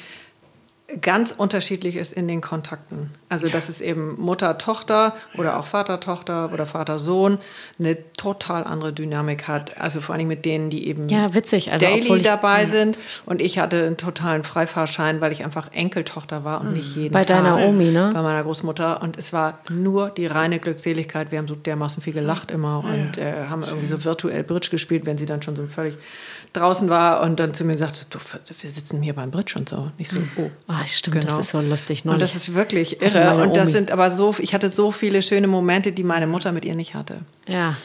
ganz 1.03 1.35
unterschiedlich 1.37 1.97
ist 1.97 2.15
in 2.15 2.29
den 2.29 2.41
Kontakten. 2.41 3.11
Also 3.29 3.49
dass 3.49 3.69
es 3.69 3.83
eben 3.83 4.19
Mutter-Tochter 4.19 5.15
oder 5.37 5.59
auch 5.59 5.67
Vater-Tochter 5.67 6.51
oder 6.51 6.65
Vater-Sohn 6.65 7.37
eine 7.79 7.99
total 8.15 8.65
andere 8.65 8.95
Dynamik 8.95 9.49
hat. 9.49 9.79
Also 9.79 10.01
vor 10.01 10.15
allem 10.15 10.29
mit 10.29 10.47
denen, 10.47 10.71
die 10.71 10.89
eben 10.89 11.07
Ja, 11.11 11.35
witzig. 11.35 11.71
Also, 11.73 11.85
daily 11.85 12.17
ich- 12.17 12.23
dabei 12.27 12.65
sind. 12.65 12.99
Und 13.27 13.43
ich 13.43 13.59
hatte 13.59 13.85
einen 13.85 13.99
totalen 13.99 14.45
Freifahrschein, 14.45 15.21
weil 15.21 15.31
ich 15.33 15.45
einfach 15.45 15.71
Enkeltochter 15.73 16.45
war 16.45 16.63
und 16.63 16.73
nicht 16.73 16.97
jeden 16.97 17.13
Bei 17.13 17.23
deiner 17.25 17.57
Tag 17.59 17.67
Omi, 17.67 17.91
ne? 17.91 18.11
Bei 18.15 18.23
meiner 18.23 18.43
Großmutter. 18.43 19.03
Und 19.03 19.19
es 19.19 19.35
war 19.35 19.59
nur 19.69 20.09
die 20.09 20.27
reine 20.27 20.59
Glückseligkeit. 20.59 21.31
Wir 21.31 21.39
haben 21.39 21.49
so 21.49 21.55
dermaßen 21.55 22.03
viel 22.03 22.15
gelacht 22.15 22.51
immer 22.51 22.83
und 22.83 23.19
äh, 23.19 23.47
haben 23.51 23.63
irgendwie 23.63 23.87
so 23.87 24.03
virtuell 24.05 24.43
Bridge 24.43 24.69
gespielt, 24.71 25.05
wenn 25.05 25.19
sie 25.19 25.27
dann 25.27 25.43
schon 25.43 25.55
so 25.55 25.67
völlig 25.67 25.99
draußen 26.53 26.89
war 26.89 27.21
und 27.23 27.39
dann 27.41 27.55
zu 27.55 27.65
mir 27.65 27.77
sagte, 27.77 28.01
du, 28.11 28.19
wir 28.61 28.71
sitzen 28.71 29.03
hier 29.03 29.15
beim 29.15 29.31
Bridge 29.31 29.55
und 29.57 29.69
so. 29.69 29.91
Nicht 29.99 30.11
so, 30.11 30.19
oh. 30.37 30.51
Ah, 30.67 30.87
stimmt, 30.87 31.25
das 31.25 31.39
ist 31.39 31.51
so 31.51 31.61
lustig. 31.61 32.05
Und 32.05 32.13
das 32.21 32.33
Neulich 32.33 32.49
ist 32.49 32.55
wirklich 32.55 33.03
irre. 33.03 33.43
Und 33.43 33.57
das 33.57 33.71
sind 33.71 33.91
aber 33.91 34.11
so, 34.11 34.35
ich 34.39 34.55
hatte 34.55 34.71
so 34.71 34.91
viele 34.91 35.23
schöne 35.23 35.47
Momente, 35.49 35.93
die 35.93 36.05
meine 36.05 36.27
Mutter 36.27 36.53
mit 36.53 36.65
ihr 36.65 36.75
nicht 36.75 36.95
hatte. 36.95 37.19
Ja. 37.47 37.77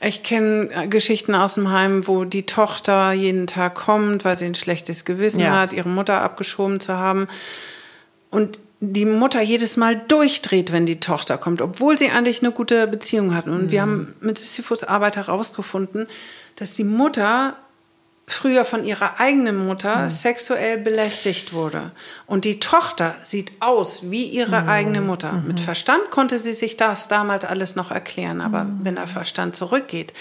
Ich 0.00 0.22
kenne 0.24 0.68
äh, 0.72 0.88
Geschichten 0.88 1.34
aus 1.34 1.54
dem 1.54 1.70
Heim, 1.70 2.06
wo 2.08 2.24
die 2.24 2.44
Tochter 2.44 3.12
jeden 3.12 3.46
Tag 3.46 3.76
kommt, 3.76 4.24
weil 4.24 4.36
sie 4.36 4.46
ein 4.46 4.54
schlechtes 4.54 5.04
Gewissen 5.04 5.40
Ja. 5.40 5.60
hat, 5.60 5.72
ihre 5.72 5.88
Mutter 5.88 6.20
abgeschoben 6.22 6.80
zu 6.80 6.94
haben. 6.94 7.28
Und 8.30 8.58
die 8.80 9.04
Mutter 9.04 9.40
jedes 9.40 9.76
Mal 9.76 9.96
durchdreht, 10.08 10.72
wenn 10.72 10.86
die 10.86 10.98
Tochter 10.98 11.38
kommt, 11.38 11.62
obwohl 11.62 11.96
sie 11.96 12.10
eigentlich 12.10 12.42
eine 12.42 12.50
gute 12.50 12.88
Beziehung 12.88 13.32
hatten. 13.34 13.50
Und 13.50 13.70
wir 13.70 13.80
haben 13.82 14.12
mit 14.20 14.38
Sisyphus 14.38 14.82
Arbeit 14.82 15.14
herausgefunden, 15.16 16.08
dass 16.56 16.74
die 16.74 16.82
Mutter 16.84 17.56
früher 18.26 18.64
von 18.64 18.84
ihrer 18.84 19.20
eigenen 19.20 19.66
Mutter 19.66 20.08
sexuell 20.08 20.78
belästigt 20.78 21.52
wurde. 21.52 21.90
Und 22.26 22.44
die 22.44 22.60
Tochter 22.60 23.14
sieht 23.22 23.52
aus 23.60 24.10
wie 24.10 24.24
ihre 24.24 24.68
eigene 24.68 25.00
Mutter. 25.00 25.42
Mit 25.46 25.60
Verstand 25.60 26.10
konnte 26.10 26.38
sie 26.38 26.52
sich 26.52 26.76
das 26.76 27.08
damals 27.08 27.44
alles 27.44 27.76
noch 27.76 27.90
erklären, 27.90 28.40
aber 28.40 28.66
wenn 28.82 28.94
der 28.94 29.06
Verstand 29.06 29.56
zurückgeht 29.56 30.12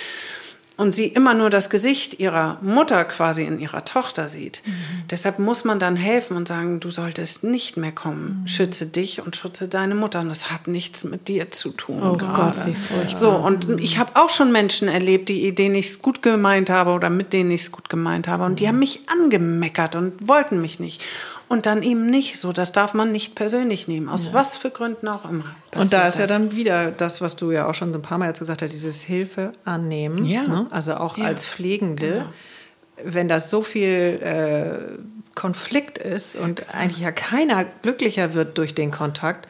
und 0.77 0.95
sie 0.95 1.07
immer 1.07 1.33
nur 1.33 1.49
das 1.49 1.69
Gesicht 1.69 2.19
ihrer 2.19 2.57
Mutter 2.61 3.05
quasi 3.05 3.43
in 3.43 3.59
ihrer 3.59 3.85
Tochter 3.85 4.29
sieht, 4.29 4.63
deshalb 5.11 5.37
muss 5.37 5.63
man 5.63 5.79
dann 5.79 5.95
helfen 5.95 6.35
und 6.37 6.47
sagen, 6.47 6.79
du 6.79 6.89
solltest 6.89 7.43
nicht 7.43 7.77
mehr 7.77 7.91
kommen. 7.91 8.43
Schütze 8.45 8.87
dich 8.87 9.21
und 9.21 9.35
schütze 9.35 9.67
deine 9.67 9.95
Mutter. 9.95 10.21
Und 10.21 10.29
das 10.29 10.51
hat 10.51 10.67
nichts 10.67 11.03
mit 11.03 11.27
dir 11.27 11.51
zu 11.51 11.69
tun. 11.69 12.01
Oh 12.01 12.17
gerade. 12.17 12.57
Gott, 12.57 12.67
wie 12.67 12.73
furchtbar. 12.73 13.15
So, 13.15 13.31
und 13.31 13.79
ich 13.79 13.99
habe 13.99 14.15
auch 14.15 14.29
schon 14.29 14.51
Menschen 14.51 14.87
erlebt, 14.87 15.29
die, 15.29 15.53
denen 15.53 15.75
ich 15.75 15.87
es 15.87 16.01
gut 16.01 16.21
gemeint 16.21 16.69
habe 16.69 16.91
oder 16.91 17.09
mit 17.09 17.33
denen 17.33 17.51
ich 17.51 17.61
es 17.61 17.71
gut 17.71 17.89
gemeint 17.89 18.27
habe. 18.27 18.43
Und 18.45 18.59
die 18.59 18.67
haben 18.67 18.79
mich 18.79 19.01
angemeckert 19.07 19.95
und 19.95 20.27
wollten 20.27 20.61
mich 20.61 20.79
nicht. 20.79 21.03
Und 21.51 21.65
dann 21.65 21.83
eben 21.83 22.09
nicht 22.09 22.39
so. 22.39 22.53
Das 22.53 22.71
darf 22.71 22.93
man 22.93 23.11
nicht 23.11 23.35
persönlich 23.35 23.87
nehmen. 23.87 24.07
Aus 24.09 24.31
was 24.33 24.55
für 24.55 24.69
Gründen 24.71 25.07
auch 25.09 25.29
immer. 25.29 25.43
Und 25.75 25.91
da 25.91 26.07
ist 26.07 26.15
ja 26.15 26.21
das. 26.21 26.29
dann 26.29 26.55
wieder 26.55 26.91
das, 26.91 27.19
was 27.19 27.35
du 27.35 27.51
ja 27.51 27.67
auch 27.67 27.75
schon 27.75 27.91
so 27.91 27.99
ein 27.99 28.01
paar 28.01 28.17
Mal 28.17 28.27
jetzt 28.29 28.39
gesagt 28.39 28.61
hast, 28.61 28.71
dieses 28.71 29.01
Hilfe 29.01 29.51
annehmen. 29.65 30.25
Ja. 30.25 30.43
Ne? 30.43 30.67
Also 30.71 30.95
auch 30.95 31.17
Ja. 31.17 31.25
als 31.25 31.45
Pflegende, 31.45 32.25
wenn 33.03 33.27
das 33.27 33.49
so 33.49 33.61
viel 33.61 34.19
äh, 34.21 34.97
Konflikt 35.35 35.97
ist 35.97 36.35
und 36.35 36.73
eigentlich 36.73 36.99
ja 37.01 37.11
keiner 37.11 37.65
glücklicher 37.81 38.33
wird 38.33 38.57
durch 38.57 38.73
den 38.73 38.91
Kontakt, 38.91 39.47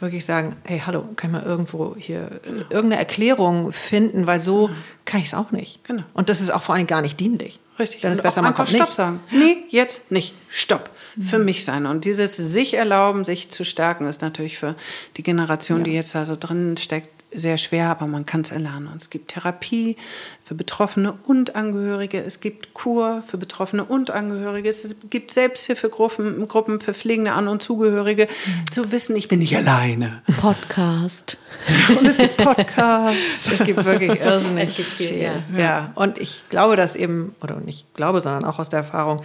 wirklich 0.00 0.24
sagen, 0.24 0.56
hey, 0.64 0.82
hallo, 0.84 1.04
kann 1.16 1.30
ich 1.30 1.40
mal 1.40 1.44
irgendwo 1.44 1.94
hier 1.96 2.30
Genau. 2.42 2.62
irgendeine 2.68 2.96
Erklärung 2.98 3.72
finden, 3.72 4.26
weil 4.26 4.40
so 4.40 4.70
kann 5.04 5.20
ich 5.20 5.26
es 5.28 5.34
auch 5.34 5.50
nicht. 5.52 5.84
Genau. 5.84 6.02
Und 6.14 6.28
das 6.28 6.40
ist 6.40 6.52
auch 6.52 6.62
vor 6.62 6.74
allem 6.74 6.86
gar 6.88 7.00
nicht 7.00 7.20
dienlich. 7.20 7.60
Richtig. 7.78 8.02
Dann 8.02 8.12
ist 8.12 8.18
und 8.18 8.22
besser, 8.22 8.42
man 8.42 8.52
einfach 8.52 8.68
Stopp 8.68 8.80
nicht. 8.80 8.94
sagen. 8.94 9.20
Nee, 9.30 9.64
jetzt 9.68 10.10
nicht. 10.10 10.34
Stopp. 10.48 10.90
Für 11.20 11.38
mich 11.38 11.64
sein. 11.64 11.86
Und 11.86 12.04
dieses 12.04 12.36
sich 12.36 12.74
erlauben, 12.74 13.24
sich 13.24 13.50
zu 13.50 13.64
stärken, 13.64 14.06
ist 14.06 14.20
natürlich 14.20 14.58
für 14.58 14.74
die 15.16 15.22
Generation, 15.22 15.84
die 15.84 15.92
jetzt 15.92 16.14
da 16.14 16.26
so 16.26 16.36
drin 16.36 16.76
steckt, 16.76 17.10
sehr 17.34 17.58
schwer, 17.58 17.88
aber 17.88 18.06
man 18.06 18.26
kann 18.26 18.42
es 18.42 18.50
erlernen. 18.50 18.88
Und 18.88 19.00
es 19.02 19.10
gibt 19.10 19.28
Therapie 19.28 19.96
für 20.44 20.54
Betroffene 20.54 21.14
und 21.26 21.56
Angehörige. 21.56 22.22
Es 22.22 22.40
gibt 22.40 22.74
Kur 22.74 23.22
für 23.26 23.38
Betroffene 23.38 23.84
und 23.84 24.10
Angehörige. 24.10 24.68
Es 24.68 24.96
gibt 25.10 25.30
Selbsthilfegruppen 25.30 26.46
Gruppen 26.48 26.80
für 26.80 26.94
Pflegende 26.94 27.32
An- 27.32 27.48
und 27.48 27.62
Zugehörige. 27.62 28.28
Zu 28.70 28.92
wissen, 28.92 29.16
ich 29.16 29.28
bin 29.28 29.38
nicht 29.40 29.56
alleine. 29.56 30.22
Podcast. 30.40 31.36
Und 31.98 32.06
es 32.06 32.18
gibt 32.18 32.36
Podcasts. 32.36 33.50
Es 33.50 33.64
gibt 33.64 33.84
wirklich 33.84 34.20
irrsinnig 34.20 34.68
Es 34.68 34.76
gibt 34.76 34.88
viel, 34.90 35.06
viel. 35.08 35.18
ja. 35.22 35.42
Ja. 35.56 35.92
und 35.94 36.18
ich 36.18 36.44
glaube, 36.50 36.76
dass 36.76 36.94
eben, 36.94 37.34
oder 37.40 37.56
nicht 37.56 37.94
glaube, 37.94 38.20
sondern 38.20 38.44
auch 38.44 38.58
aus 38.58 38.68
der 38.68 38.80
Erfahrung, 38.80 39.22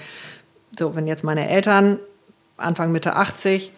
so, 0.78 0.96
wenn 0.96 1.06
jetzt 1.06 1.24
meine 1.26 1.50
Eltern 1.50 2.00
Anfang 2.56 2.92
Mitte 2.92 3.16
80 3.16 3.74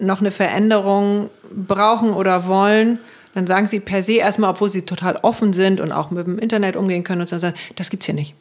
noch 0.00 0.20
eine 0.20 0.30
Veränderung 0.30 1.30
brauchen 1.50 2.12
oder 2.12 2.46
wollen, 2.46 2.98
dann 3.34 3.46
sagen 3.46 3.66
sie 3.66 3.80
per 3.80 4.02
se 4.02 4.14
erstmal, 4.14 4.50
obwohl 4.50 4.70
sie 4.70 4.82
total 4.82 5.16
offen 5.22 5.52
sind 5.52 5.80
und 5.80 5.92
auch 5.92 6.10
mit 6.10 6.26
dem 6.26 6.38
Internet 6.38 6.76
umgehen 6.76 7.04
können 7.04 7.20
und 7.20 7.28
so 7.28 7.38
sagen, 7.38 7.56
das 7.76 7.90
gibt's 7.90 8.06
hier 8.06 8.14
nicht. 8.14 8.34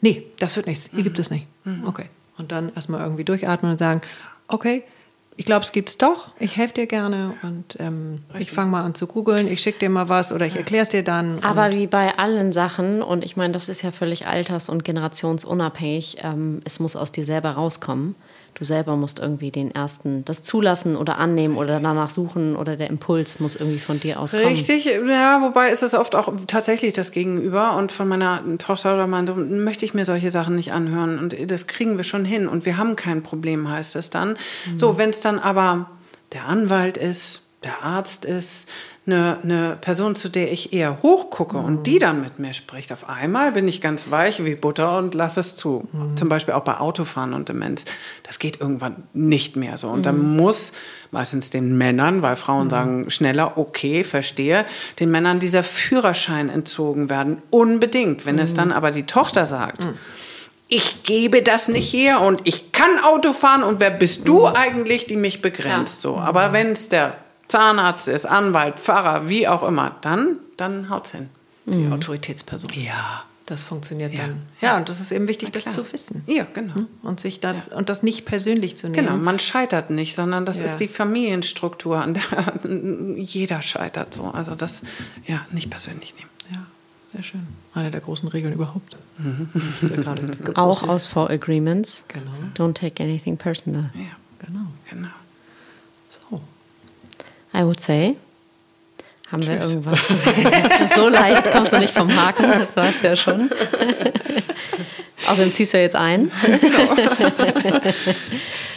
Nee, 0.00 0.26
das 0.38 0.56
wird 0.56 0.66
nichts. 0.66 0.88
Hier 0.94 1.02
gibt 1.02 1.18
es 1.18 1.30
nicht. 1.30 1.46
Okay. 1.86 2.06
Und 2.38 2.52
dann 2.52 2.72
erstmal 2.74 3.00
irgendwie 3.00 3.24
durchatmen 3.24 3.72
und 3.72 3.78
sagen, 3.78 4.00
okay, 4.48 4.84
ich 5.36 5.46
glaube, 5.46 5.62
es 5.62 5.72
gibt's 5.72 5.96
doch. 5.96 6.30
Ich 6.38 6.56
helfe 6.56 6.74
dir 6.74 6.86
gerne 6.86 7.34
und 7.42 7.76
ähm, 7.80 8.20
ich 8.38 8.52
fange 8.52 8.70
mal 8.70 8.82
an 8.82 8.94
zu 8.94 9.06
googeln. 9.06 9.48
Ich 9.48 9.60
schicke 9.60 9.78
dir 9.78 9.88
mal 9.88 10.08
was 10.08 10.30
oder 10.30 10.46
ich 10.46 10.56
erkläre 10.56 10.82
es 10.82 10.90
dir 10.90 11.02
dann. 11.02 11.42
Aber 11.42 11.72
wie 11.72 11.86
bei 11.86 12.18
allen 12.18 12.52
Sachen, 12.52 13.02
und 13.02 13.24
ich 13.24 13.36
meine, 13.36 13.52
das 13.52 13.68
ist 13.68 13.82
ja 13.82 13.92
völlig 13.92 14.26
alters- 14.26 14.68
und 14.68 14.84
generationsunabhängig, 14.84 16.18
ähm, 16.22 16.60
es 16.64 16.80
muss 16.80 16.96
aus 16.96 17.12
dir 17.12 17.24
selber 17.24 17.52
rauskommen. 17.52 18.14
Du 18.54 18.64
selber 18.64 18.96
musst 18.96 19.18
irgendwie 19.18 19.50
den 19.50 19.70
ersten, 19.70 20.24
das 20.24 20.44
zulassen 20.44 20.94
oder 20.96 21.18
annehmen 21.18 21.56
oder 21.56 21.80
danach 21.80 22.10
suchen 22.10 22.54
oder 22.54 22.76
der 22.76 22.90
Impuls 22.90 23.40
muss 23.40 23.56
irgendwie 23.56 23.78
von 23.78 23.98
dir 23.98 24.20
auskommen. 24.20 24.46
Richtig, 24.46 24.84
ja, 24.84 25.40
wobei 25.42 25.70
ist 25.70 25.82
es 25.82 25.94
oft 25.94 26.14
auch 26.14 26.32
tatsächlich 26.46 26.92
das 26.92 27.12
Gegenüber. 27.12 27.76
Und 27.76 27.92
von 27.92 28.06
meiner 28.08 28.42
Tochter 28.58 28.94
oder 28.94 29.06
meinem 29.06 29.26
Sohn 29.26 29.64
möchte 29.64 29.84
ich 29.84 29.94
mir 29.94 30.04
solche 30.04 30.30
Sachen 30.30 30.54
nicht 30.54 30.72
anhören. 30.72 31.18
Und 31.18 31.50
das 31.50 31.66
kriegen 31.66 31.96
wir 31.96 32.04
schon 32.04 32.24
hin. 32.26 32.46
Und 32.46 32.66
wir 32.66 32.76
haben 32.76 32.94
kein 32.94 33.22
Problem, 33.22 33.70
heißt 33.70 33.96
es 33.96 34.10
dann. 34.10 34.36
So, 34.76 34.98
wenn 34.98 35.10
es 35.10 35.20
dann 35.20 35.38
aber 35.38 35.90
der 36.32 36.46
Anwalt 36.46 36.98
ist, 36.98 37.42
der 37.64 37.82
Arzt 37.82 38.24
ist, 38.24 38.68
eine, 39.04 39.38
eine 39.42 39.78
Person, 39.80 40.14
zu 40.14 40.28
der 40.28 40.52
ich 40.52 40.72
eher 40.72 41.02
hochgucke 41.02 41.56
und 41.56 41.88
die 41.88 41.98
dann 41.98 42.20
mit 42.20 42.38
mir 42.38 42.52
spricht. 42.52 42.92
Auf 42.92 43.08
einmal 43.08 43.50
bin 43.50 43.66
ich 43.66 43.80
ganz 43.80 44.12
weich 44.12 44.44
wie 44.44 44.54
Butter 44.54 44.96
und 44.98 45.14
lasse 45.14 45.40
es 45.40 45.56
zu. 45.56 45.88
Zum 46.14 46.28
Beispiel 46.28 46.54
auch 46.54 46.62
bei 46.62 46.78
Autofahren 46.78 47.32
und 47.32 47.48
Demenz. 47.48 47.84
Das 48.22 48.38
geht 48.38 48.60
irgendwann 48.60 49.02
nicht 49.12 49.56
mehr 49.56 49.76
so. 49.76 49.88
Und 49.88 50.06
dann 50.06 50.36
muss 50.36 50.72
meistens 51.10 51.50
den 51.50 51.76
Männern, 51.76 52.22
weil 52.22 52.36
Frauen 52.36 52.70
sagen 52.70 53.10
schneller, 53.10 53.58
okay, 53.58 54.04
verstehe, 54.04 54.64
den 55.00 55.10
Männern 55.10 55.40
dieser 55.40 55.64
Führerschein 55.64 56.48
entzogen 56.48 57.10
werden. 57.10 57.42
Unbedingt. 57.50 58.24
Wenn 58.24 58.38
es 58.38 58.54
dann 58.54 58.70
aber 58.70 58.92
die 58.92 59.04
Tochter 59.04 59.46
sagt, 59.46 59.84
ich 60.68 61.02
gebe 61.02 61.42
das 61.42 61.66
nicht 61.66 61.92
her 61.92 62.20
und 62.20 62.42
ich 62.44 62.70
kann 62.70 62.98
Auto 63.04 63.32
fahren 63.32 63.64
und 63.64 63.80
wer 63.80 63.90
bist 63.90 64.28
du 64.28 64.46
eigentlich, 64.46 65.06
die 65.06 65.16
mich 65.16 65.42
begrenzt? 65.42 66.00
So, 66.00 66.16
aber 66.18 66.52
wenn 66.52 66.72
es 66.72 66.88
der 66.88 67.16
Zahnarzt 67.52 68.08
ist, 68.08 68.26
Anwalt, 68.26 68.78
Pfarrer, 68.80 69.28
wie 69.28 69.46
auch 69.46 69.62
immer, 69.62 69.96
dann, 70.00 70.38
dann 70.56 70.88
haut's 70.90 71.12
hin. 71.12 71.28
die 71.66 71.88
Autoritätsperson. 71.92 72.70
Ja. 72.74 73.24
Das 73.46 73.62
funktioniert 73.62 74.14
Ja. 74.14 74.20
dann. 74.22 74.42
Ja, 74.60 74.76
und 74.78 74.88
das 74.88 75.00
ist 75.00 75.10
eben 75.12 75.26
wichtig, 75.28 75.50
das 75.50 75.64
zu 75.64 75.84
wissen. 75.92 76.22
Ja, 76.26 76.46
genau. 76.54 76.86
Und 77.02 77.18
sich 77.20 77.40
das 77.40 77.68
und 77.68 77.88
das 77.88 78.02
nicht 78.04 78.24
persönlich 78.24 78.76
zu 78.76 78.86
nehmen. 78.88 79.04
Genau, 79.06 79.16
man 79.18 79.38
scheitert 79.40 79.90
nicht, 79.90 80.14
sondern 80.14 80.46
das 80.46 80.60
Ja. 80.60 80.64
ist 80.66 80.76
die 80.78 80.86
Familienstruktur, 80.88 82.00
an 82.00 82.14
der 82.14 82.22
jeder 83.16 83.60
scheitert 83.60 84.14
so. 84.14 84.24
Also 84.30 84.54
das, 84.54 84.82
ja, 85.26 85.44
nicht 85.50 85.70
persönlich 85.70 86.14
nehmen. 86.16 86.30
Ja, 86.52 86.60
sehr 87.14 87.24
schön. 87.24 87.46
Eine 87.74 87.90
der 87.90 88.00
großen 88.00 88.28
Regeln 88.28 88.54
überhaupt. 88.54 88.96
Ja 89.18 89.88
gepostet. 89.88 90.56
Auch 90.56 90.88
aus 90.88 91.06
Four 91.08 91.28
Agreements. 91.28 92.04
Genau. 92.08 92.30
Don't 92.70 92.74
take 92.74 93.02
anything 93.02 93.36
personal. 93.36 93.90
Ja, 93.94 94.02
Genau. 94.46 94.66
genau. 94.88 95.08
I 97.54 97.62
would 97.64 97.80
say. 97.80 98.16
Haben 99.30 99.46
wir 99.46 99.60
Tschüss. 99.60 99.70
irgendwas? 99.70 100.08
so 100.94 101.08
leicht 101.08 101.50
kommst 101.50 101.72
du 101.72 101.78
nicht 101.78 101.94
vom 101.94 102.14
Haken, 102.14 102.50
das 102.50 102.76
weißt 102.76 103.02
du 103.02 103.06
ja 103.08 103.16
schon. 103.16 103.50
Außerdem 105.26 105.52
ziehst 105.52 105.72
du 105.72 105.80
jetzt 105.80 105.96
ein. 105.96 106.30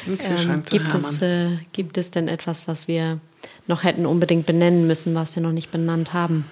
Im 0.06 0.20
Ähm, 0.20 0.64
gibt, 0.70 0.94
es, 0.94 1.22
äh, 1.22 1.58
gibt 1.74 1.98
es 1.98 2.12
denn 2.12 2.28
etwas, 2.28 2.68
was 2.68 2.88
wir 2.88 3.20
noch 3.68 3.84
hätten 3.84 4.06
unbedingt 4.06 4.46
benennen 4.46 4.86
müssen, 4.88 5.16
was 5.16 5.36
wir 5.36 5.42
noch 5.42 5.52
nicht 5.52 5.72
benannt 5.72 6.14
haben? 6.14 6.46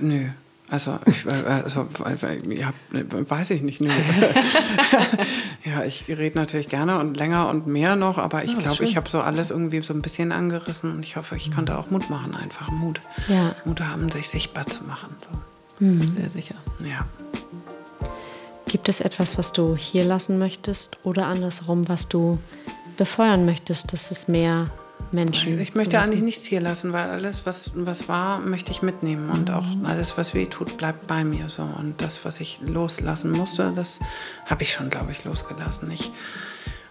Nö. 0.00 0.30
Also, 0.72 0.98
ich, 1.04 1.26
äh, 1.26 1.48
also 1.48 1.86
ja, 2.48 2.72
weiß 2.92 3.50
ich 3.50 3.60
nicht, 3.60 3.82
nö. 3.82 3.90
ja, 5.66 5.84
ich 5.84 6.06
rede 6.08 6.38
natürlich 6.38 6.70
gerne 6.70 6.98
und 6.98 7.14
länger 7.14 7.50
und 7.50 7.66
mehr 7.66 7.94
noch, 7.94 8.16
aber 8.16 8.42
ich 8.42 8.56
Ah, 8.56 8.58
glaube, 8.58 8.84
ich 8.84 8.96
habe 8.96 9.10
so 9.10 9.20
alles 9.20 9.50
irgendwie 9.50 9.82
so 9.82 9.92
ein 9.92 10.00
bisschen 10.00 10.32
angerissen 10.32 10.90
und 10.90 11.04
ich 11.04 11.16
hoffe, 11.16 11.36
ich 11.36 11.52
konnte 11.52 11.76
auch 11.76 11.90
Mut 11.90 12.08
machen, 12.08 12.34
einfach 12.34 12.70
Mut. 12.70 13.00
Ja. 13.28 13.54
Mut 13.66 13.82
haben, 13.82 14.10
sich 14.10 14.30
sichtbar 14.30 14.66
zu 14.66 14.82
machen. 14.84 15.14
So. 15.20 15.86
Sehr 16.18 16.30
sicher. 16.30 16.54
Ja. 16.88 17.04
Gibt 18.66 18.88
es 18.88 19.02
etwas, 19.02 19.36
was 19.36 19.52
du 19.52 19.76
hier 19.76 20.04
lassen 20.04 20.38
möchtest 20.38 20.96
oder 21.02 21.26
andersrum, 21.26 21.86
was 21.90 22.08
du 22.08 22.38
befeuern 22.96 23.44
möchtest, 23.44 23.92
dass 23.92 24.10
es 24.10 24.26
mehr 24.26 24.70
Menschen 25.12 25.58
Ich 25.60 25.74
möchte 25.74 26.00
eigentlich 26.00 26.22
nichts 26.22 26.44
hier 26.44 26.60
lassen, 26.60 26.92
weil 26.92 27.08
alles, 27.08 27.44
was, 27.44 27.72
was 27.74 28.08
war, 28.08 28.40
möchte 28.40 28.70
ich 28.70 28.82
mitnehmen. 28.82 29.30
Und 29.30 29.50
auch 29.50 29.64
alles, 29.84 30.16
was 30.16 30.34
weh 30.34 30.46
tut, 30.46 30.76
bleibt 30.76 31.06
bei 31.06 31.24
mir 31.24 31.48
so. 31.48 31.62
Und 31.62 32.00
das, 32.00 32.24
was 32.24 32.40
ich 32.40 32.60
loslassen 32.66 33.30
musste, 33.30 33.72
das 33.74 34.00
habe 34.46 34.62
ich 34.62 34.72
schon, 34.72 34.90
glaube 34.90 35.12
ich, 35.12 35.24
losgelassen. 35.24 35.90
Ich, 35.90 36.10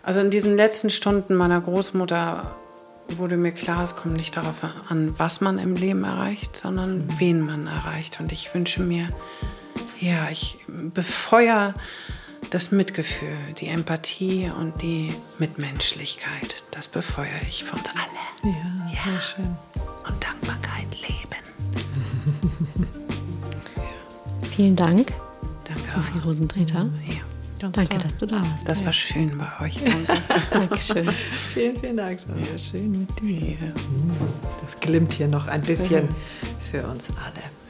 also 0.04 0.20
in 0.20 0.30
diesen 0.30 0.56
letzten 0.56 0.90
Stunden 0.90 1.36
meiner 1.36 1.62
Großmutter 1.62 2.56
wurde 3.18 3.38
mir 3.38 3.52
klar, 3.52 3.84
es 3.84 3.96
kommt 3.96 4.16
nicht 4.16 4.38
darauf 4.38 4.64
an, 4.88 5.14
was 5.18 5.42
man 5.42 5.58
im 5.58 5.76
Leben 5.76 6.04
erreicht, 6.04 6.56
sondern 6.56 7.04
wen 7.20 7.46
man 7.46 7.68
erreicht. 7.68 8.20
Und 8.20 8.32
ich 8.32 8.54
wünsche 8.54 8.82
mir, 8.82 9.10
ja, 10.00 10.30
ich 10.32 10.58
befeuere 10.68 11.76
das 12.50 12.72
Mitgefühl, 12.72 13.38
die 13.60 13.68
Empathie 13.68 14.50
und 14.60 14.82
die 14.82 15.14
Mitmenschlichkeit. 15.40 16.64
Das 16.72 16.88
befeuere 16.88 17.42
ich 17.48 17.64
für 17.64 17.76
uns 17.76 17.90
alle. 17.92 18.54
Ja, 18.54 19.12
sehr 19.12 19.22
schön. 19.22 19.58
Und 20.08 20.24
Dankbarkeit 20.24 20.88
leben. 21.02 21.42
Vielen 24.56 24.76
Dank, 24.76 25.14
Danke. 25.64 25.82
Sophie 25.90 26.20
Rosentreter. 26.28 26.90
Ja, 27.08 27.22
Ganz 27.60 27.76
Danke, 27.76 27.90
toll. 27.90 28.00
dass 28.00 28.18
du 28.18 28.26
da 28.26 28.36
warst. 28.42 28.68
das 28.68 28.86
war 28.86 28.92
schön 28.92 29.38
bei 29.38 29.66
euch. 29.66 29.78
Danke. 29.84 30.22
Dankeschön. 30.52 31.10
Vielen, 31.54 31.80
vielen 31.80 31.98
Dank. 31.98 32.20
Das 32.20 32.28
war 32.30 32.46
sehr 32.46 32.58
schön 32.58 32.92
mit 32.92 33.22
dir. 33.22 33.52
Ja. 33.52 33.74
Das 34.66 34.80
glimmt 34.80 35.14
hier 35.14 35.28
noch 35.28 35.48
ein 35.48 35.62
bisschen 35.62 36.10
für 36.72 36.86
uns 36.88 37.06
alle. 37.24 37.61